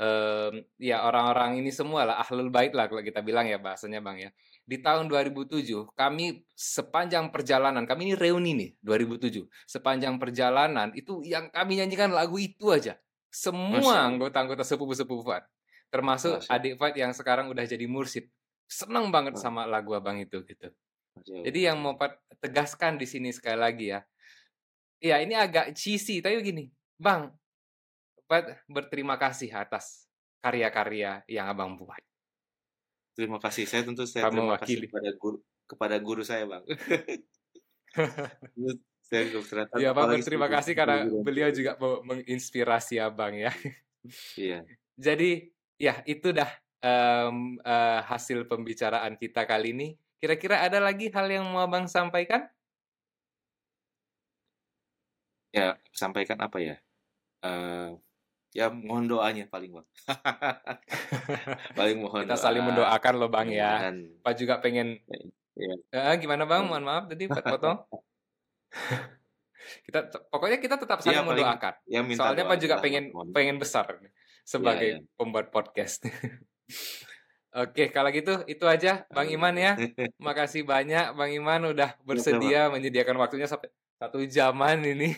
mmm, 0.00 0.64
ya 0.76 1.04
orang-orang 1.08 1.60
ini 1.60 1.70
semualah 1.72 2.20
ahlul 2.24 2.48
bait 2.52 2.72
lah 2.72 2.88
kalau 2.88 3.00
kita 3.04 3.20
bilang 3.24 3.48
ya 3.48 3.56
bahasanya 3.60 4.00
Bang 4.04 4.20
ya. 4.20 4.32
Di 4.72 4.80
tahun 4.80 5.04
2007 5.12 5.92
kami 5.92 6.48
sepanjang 6.56 7.28
perjalanan, 7.28 7.84
kami 7.84 8.08
ini 8.08 8.14
reuni 8.16 8.56
nih 8.56 8.70
2007, 8.80 9.44
sepanjang 9.68 10.16
perjalanan 10.16 10.88
itu 10.96 11.20
yang 11.28 11.52
kami 11.52 11.76
nyanyikan 11.76 12.08
lagu 12.08 12.40
itu 12.40 12.72
aja. 12.72 12.96
Semua 13.28 14.08
anggota-anggota 14.08 14.64
sepupu-sepupu 14.64 15.28
Fat, 15.28 15.44
termasuk 15.92 16.40
Masya 16.40 16.56
adik 16.56 16.80
Fat 16.80 16.96
yang 16.96 17.12
sekarang 17.12 17.52
udah 17.52 17.68
jadi 17.68 17.84
mursyid, 17.84 18.32
seneng 18.64 19.12
banget 19.12 19.36
sama 19.36 19.68
lagu 19.68 19.92
Abang 19.92 20.16
itu 20.16 20.40
gitu. 20.40 20.72
Masya 21.20 21.44
Jadi 21.52 21.68
yang 21.68 21.76
mau 21.76 21.92
Fat 22.00 22.16
tegaskan 22.40 22.96
di 22.96 23.04
sini 23.04 23.28
sekali 23.28 23.60
lagi 23.60 23.92
ya, 23.92 24.00
Iya, 25.04 25.20
ini 25.20 25.36
agak 25.36 25.76
cheesy, 25.76 26.24
tapi 26.24 26.40
gini, 26.40 26.64
Bang, 26.96 27.28
Fat 28.24 28.64
berterima 28.72 29.20
kasih 29.20 29.52
atas 29.52 30.08
karya-karya 30.40 31.28
yang 31.28 31.44
Abang 31.52 31.76
buat. 31.76 32.00
Terima 33.16 33.36
kasih. 33.44 33.64
Saya 33.68 33.82
tentu 33.84 34.04
saya 34.08 34.24
Kamu 34.24 34.32
terima 34.32 34.54
kasih 34.56 34.80
mewakili. 34.80 34.86
kepada 34.88 35.10
guru 35.20 35.36
kepada 35.68 35.96
guru 36.00 36.22
saya, 36.24 36.44
Bang. 36.48 36.64
Saya 39.08 39.24
Iya, 39.72 39.90
berterima 39.96 40.46
sebagai 40.46 40.52
kasih 40.52 40.74
karena 40.76 41.08
guru 41.08 41.18
beliau 41.24 41.48
juga 41.52 41.76
menginspirasi 42.04 43.00
Abang 43.00 43.32
ya. 43.36 43.52
Iya. 44.36 44.66
Jadi, 45.06 45.50
ya 45.80 46.04
itu 46.04 46.32
dah, 46.36 46.50
mmm, 46.84 47.62
eee, 47.64 48.00
hasil 48.10 48.44
pembicaraan 48.50 49.16
kita 49.16 49.48
kali 49.48 49.72
ini. 49.76 49.88
Kira-kira 50.20 50.62
ada 50.66 50.78
lagi 50.82 51.08
hal 51.12 51.26
yang 51.32 51.46
mau 51.50 51.64
Abang 51.64 51.88
sampaikan? 51.88 52.52
Ya, 55.52 55.76
sampaikan 55.92 56.40
apa 56.40 56.58
ya, 56.64 56.74
eee, 57.44 57.96
ya 58.52 58.68
mohon 58.68 59.08
doanya 59.08 59.48
paling, 59.48 59.72
Bang. 59.72 59.88
Paling 61.78 61.96
mohon 61.98 62.22
Kita 62.24 62.36
saling 62.36 62.62
doa, 62.62 62.68
mendoakan 62.68 63.14
loh, 63.16 63.28
Bang, 63.28 63.48
ya. 63.48 63.80
mudah-mudahan 63.80 63.96
Pak 64.20 64.34
juga 64.36 64.54
pengen 64.60 65.00
iya. 65.56 65.74
heeh, 65.90 66.14
gimana 66.20 66.44
Bang? 66.44 66.64
Mmm. 66.64 66.70
Mohon 66.70 66.84
maaf 66.84 67.04
tadi 67.08 67.24
potong. 67.28 67.78
Kita 69.82 69.98
pokoknya 70.28 70.58
kita 70.58 70.74
tetap 70.76 70.98
Iya, 71.00 71.22
saling 71.22 71.24
paling 71.24 71.46
mendoakan. 71.48 71.74
ya 71.86 72.00
minta 72.02 72.18
Soalnya 72.18 72.44
doa 72.44 72.50
Pak 72.50 72.58
juga 72.60 72.76
pengen 72.78 73.04
mohon. 73.08 73.30
pengen 73.30 73.56
besar 73.56 73.86
Iya 73.94 74.10
sebagai 74.42 74.88
iya. 74.98 75.14
pembuat 75.14 75.48
podcast. 75.48 76.02
Oke, 77.52 77.92
kalau 77.92 78.08
gitu 78.10 78.42
itu 78.48 78.64
aja 78.64 79.04
Bang 79.08 79.28
Iman 79.28 79.52
ya. 79.54 79.76
Makasih 80.18 80.64
banyak 80.64 81.12
Bang 81.12 81.30
Iman 81.30 81.68
udah 81.68 81.94
Sama-sama. 81.94 82.08
bersedia 82.08 82.60
menyediakan 82.68 83.16
waktunya 83.20 83.44
sampai 83.44 83.68
1 84.02 84.26
jaman 84.26 84.78
ini. 84.82 85.14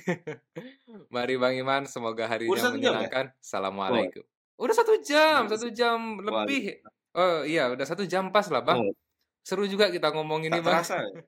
Mari 1.15 1.41
Bang 1.41 1.57
Iman, 1.57 1.89
semoga 1.89 2.29
Udah 2.29 2.37
harinya 2.37 2.53
1 2.53 2.61
jam 2.61 2.69
ya? 2.69 2.77
menyenangkan. 2.77 3.27
Oh. 3.33 3.41
Assalamualaikum. 3.41 4.25
Udah 4.61 4.75
1 4.77 5.01
jam, 5.01 5.41
1 5.49 5.73
jam 5.73 5.99
lebih. 6.21 6.85
Oh 7.17 7.41
iya, 7.49 7.73
udah 7.73 7.87
1 7.89 8.05
jam 8.05 8.29
pas 8.29 8.45
lah 8.53 8.61
Bang. 8.61 8.85
Oh. 8.85 8.93
Seru 9.41 9.65
juga 9.65 9.89
kita 9.89 10.13
ngomong 10.13 10.45
ini 10.45 10.61
Bang. 10.61 10.85
terasa 10.85 11.01
ya? 11.01 11.25